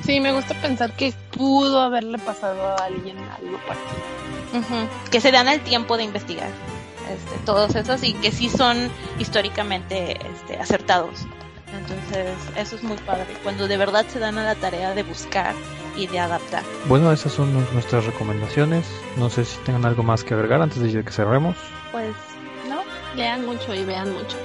Sí, 0.03 0.19
me 0.19 0.31
gusta 0.31 0.55
pensar 0.55 0.93
que 0.93 1.13
pudo 1.31 1.81
haberle 1.81 2.17
pasado 2.17 2.67
a 2.67 2.75
alguien 2.75 3.17
algo 3.17 3.59
parecido. 3.67 4.89
Que 5.11 5.21
se 5.21 5.31
dan 5.31 5.47
el 5.47 5.61
tiempo 5.61 5.97
de 5.97 6.03
investigar 6.03 6.49
este, 7.09 7.37
todos 7.45 7.75
esos 7.75 8.03
y 8.03 8.13
que 8.13 8.31
sí 8.31 8.49
son 8.49 8.89
históricamente 9.19 10.17
este, 10.25 10.57
acertados. 10.57 11.25
Entonces, 11.73 12.35
eso 12.57 12.75
es 12.75 12.83
muy 12.83 12.97
padre, 12.97 13.27
cuando 13.43 13.67
de 13.67 13.77
verdad 13.77 14.05
se 14.07 14.19
dan 14.19 14.37
a 14.37 14.43
la 14.43 14.55
tarea 14.55 14.93
de 14.93 15.03
buscar 15.03 15.55
y 15.95 16.07
de 16.07 16.19
adaptar. 16.19 16.63
Bueno, 16.87 17.11
esas 17.11 17.33
son 17.33 17.53
nuestras 17.73 18.05
recomendaciones. 18.05 18.85
No 19.17 19.29
sé 19.29 19.45
si 19.45 19.57
tengan 19.59 19.85
algo 19.85 20.03
más 20.03 20.23
que 20.23 20.33
agregar 20.33 20.61
antes 20.61 20.79
de 20.81 21.03
que 21.03 21.11
cerremos. 21.11 21.55
Pues 21.91 22.13
no, 22.69 22.81
lean 23.15 23.45
mucho 23.45 23.73
y 23.73 23.83
vean 23.83 24.11
mucho. 24.11 24.37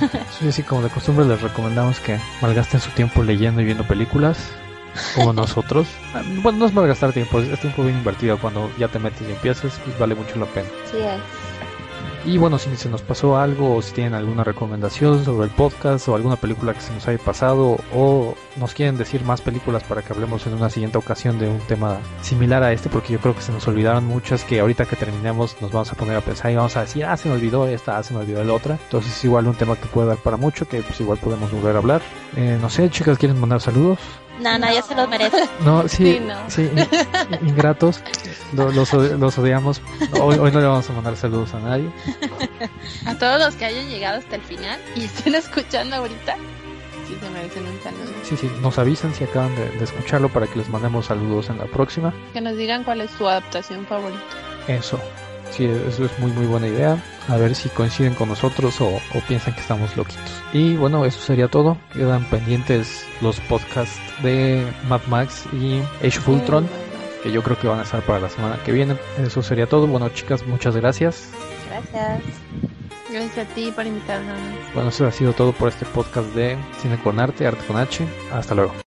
sí, 0.38 0.52
sí, 0.52 0.62
como 0.62 0.82
de 0.82 0.90
costumbre 0.90 1.26
les 1.26 1.40
recomendamos 1.40 2.00
que 2.00 2.18
malgasten 2.40 2.80
su 2.80 2.90
tiempo 2.90 3.22
leyendo 3.22 3.60
y 3.60 3.64
viendo 3.64 3.84
películas 3.84 4.38
como 5.14 5.32
nosotros. 5.34 5.86
Bueno, 6.42 6.58
no 6.60 6.66
es 6.66 6.74
malgastar 6.74 7.12
tiempo, 7.12 7.40
es 7.40 7.60
tiempo 7.60 7.82
bien 7.82 7.98
invertido. 7.98 8.38
Cuando 8.38 8.70
ya 8.78 8.88
te 8.88 8.98
metes 8.98 9.28
y 9.28 9.32
empiezas, 9.32 9.78
pues 9.84 9.98
vale 9.98 10.14
mucho 10.14 10.36
la 10.38 10.46
pena. 10.46 10.68
Sí 10.90 10.98
es. 10.98 11.20
Y 12.26 12.38
bueno, 12.38 12.58
si 12.58 12.74
se 12.76 12.88
nos 12.88 13.02
pasó 13.02 13.36
algo 13.36 13.76
o 13.76 13.82
si 13.82 13.92
tienen 13.92 14.14
alguna 14.14 14.44
recomendación 14.44 15.24
sobre 15.24 15.44
el 15.46 15.50
podcast 15.50 16.08
o 16.08 16.14
alguna 16.14 16.36
película 16.36 16.72
que 16.72 16.80
se 16.80 16.92
nos 16.92 17.06
haya 17.06 17.18
pasado 17.18 17.76
o 17.94 18.34
nos 18.56 18.74
quieren 18.74 18.96
decir 18.96 19.24
más 19.24 19.40
películas 19.40 19.82
para 19.84 20.02
que 20.02 20.12
hablemos 20.12 20.46
en 20.46 20.54
una 20.54 20.70
siguiente 20.70 20.98
ocasión 20.98 21.38
de 21.38 21.48
un 21.48 21.60
tema 21.60 21.98
similar 22.22 22.62
a 22.62 22.72
este, 22.72 22.88
porque 22.88 23.12
yo 23.12 23.18
creo 23.18 23.34
que 23.34 23.42
se 23.42 23.52
nos 23.52 23.66
olvidaron 23.66 24.04
muchas 24.04 24.44
que 24.44 24.60
ahorita 24.60 24.86
que 24.86 24.96
terminemos 24.96 25.56
nos 25.60 25.72
vamos 25.72 25.92
a 25.92 25.94
poner 25.94 26.16
a 26.16 26.20
pensar 26.20 26.50
y 26.50 26.56
vamos 26.56 26.76
a 26.76 26.82
decir, 26.82 27.04
ah, 27.04 27.16
se 27.16 27.28
me 27.28 27.34
olvidó 27.34 27.66
esta, 27.66 27.98
ah, 27.98 28.02
se 28.02 28.14
me 28.14 28.20
olvidó 28.20 28.44
la 28.44 28.52
otra. 28.52 28.78
Entonces 28.82 29.16
es 29.16 29.24
igual 29.24 29.46
un 29.46 29.54
tema 29.54 29.76
que 29.76 29.86
puede 29.86 30.08
dar 30.08 30.18
para 30.18 30.36
mucho, 30.36 30.68
que 30.68 30.82
pues 30.82 31.00
igual 31.00 31.18
podemos 31.18 31.50
volver 31.50 31.74
a 31.76 31.78
hablar. 31.78 32.02
Eh, 32.36 32.58
no 32.60 32.70
sé, 32.70 32.90
chicas, 32.90 33.18
¿quieren 33.18 33.38
mandar 33.38 33.60
saludos? 33.60 33.98
No, 34.40 34.58
no, 34.58 34.72
ya 34.72 34.82
se 34.82 34.94
los 34.94 35.08
merece. 35.08 35.48
No, 35.64 35.86
sí, 35.88 36.20
sí, 36.48 36.68
ingratos. 37.42 38.02
Los, 38.52 38.74
los, 38.92 39.38
odiamos. 39.38 39.80
Hoy, 40.20 40.38
hoy 40.38 40.50
no 40.50 40.60
le 40.60 40.66
vamos 40.66 40.90
a 40.90 40.92
mandar 40.92 41.16
saludos 41.16 41.54
a 41.54 41.60
nadie. 41.60 41.90
A 43.06 43.14
todos 43.14 43.38
los 43.38 43.54
que 43.54 43.64
hayan 43.64 43.88
llegado 43.88 44.18
hasta 44.18 44.36
el 44.36 44.42
final 44.42 44.78
y 44.96 45.04
estén 45.04 45.34
escuchando 45.34 45.96
ahorita, 45.96 46.36
sí 47.14 47.20
se 47.20 47.30
merecen 47.30 47.66
un 47.66 47.80
saludo. 47.82 48.12
Sí, 48.22 48.36
sí, 48.36 48.50
nos 48.60 48.78
avisan 48.78 49.14
si 49.14 49.24
acaban 49.24 49.54
de, 49.56 49.70
de 49.70 49.84
escucharlo 49.84 50.28
para 50.28 50.46
que 50.46 50.58
les 50.58 50.68
mandemos 50.68 51.06
saludos 51.06 51.50
en 51.50 51.58
la 51.58 51.66
próxima. 51.66 52.12
Que 52.32 52.40
nos 52.40 52.56
digan 52.56 52.84
cuál 52.84 53.00
es 53.00 53.10
su 53.10 53.28
adaptación 53.28 53.86
favorita. 53.86 54.20
Eso. 54.68 54.98
Sí, 55.50 55.66
eso 55.66 56.04
es 56.04 56.18
muy 56.18 56.32
muy 56.32 56.46
buena 56.46 56.66
idea. 56.66 57.02
A 57.28 57.36
ver 57.36 57.54
si 57.54 57.68
coinciden 57.68 58.14
con 58.14 58.28
nosotros 58.28 58.80
o, 58.80 59.00
piensan 59.28 59.54
que 59.54 59.60
estamos 59.60 59.96
loquitos. 59.96 60.42
Y 60.52 60.74
bueno, 60.76 61.04
eso 61.04 61.20
sería 61.20 61.48
todo. 61.48 61.78
Quedan 61.92 62.24
pendientes 62.24 63.06
los 63.20 63.38
podcasts 63.40 64.00
de 64.22 64.66
Mad 64.88 65.02
Max 65.06 65.44
y 65.52 65.80
Age 66.04 66.18
of 66.18 66.28
Ultron, 66.28 66.68
que 67.22 67.30
yo 67.30 67.42
creo 67.42 67.58
que 67.58 67.68
van 67.68 67.78
a 67.78 67.82
estar 67.82 68.02
para 68.02 68.20
la 68.20 68.28
semana 68.28 68.58
que 68.64 68.72
viene. 68.72 68.96
Eso 69.18 69.42
sería 69.42 69.66
todo. 69.66 69.86
Bueno, 69.86 70.08
chicas, 70.08 70.44
muchas 70.46 70.76
gracias. 70.76 71.30
Gracias. 71.70 72.73
Gracias 73.14 73.48
a 73.48 73.54
ti 73.54 73.70
por 73.70 73.86
invitarnos. 73.86 74.36
Bueno, 74.74 74.88
eso 74.88 75.06
ha 75.06 75.12
sido 75.12 75.32
todo 75.34 75.52
por 75.52 75.68
este 75.68 75.86
podcast 75.86 76.34
de 76.34 76.58
Cine 76.80 76.98
con 76.98 77.20
Arte, 77.20 77.46
Arte 77.46 77.64
con 77.64 77.76
H. 77.76 78.04
Hasta 78.32 78.56
luego. 78.56 78.74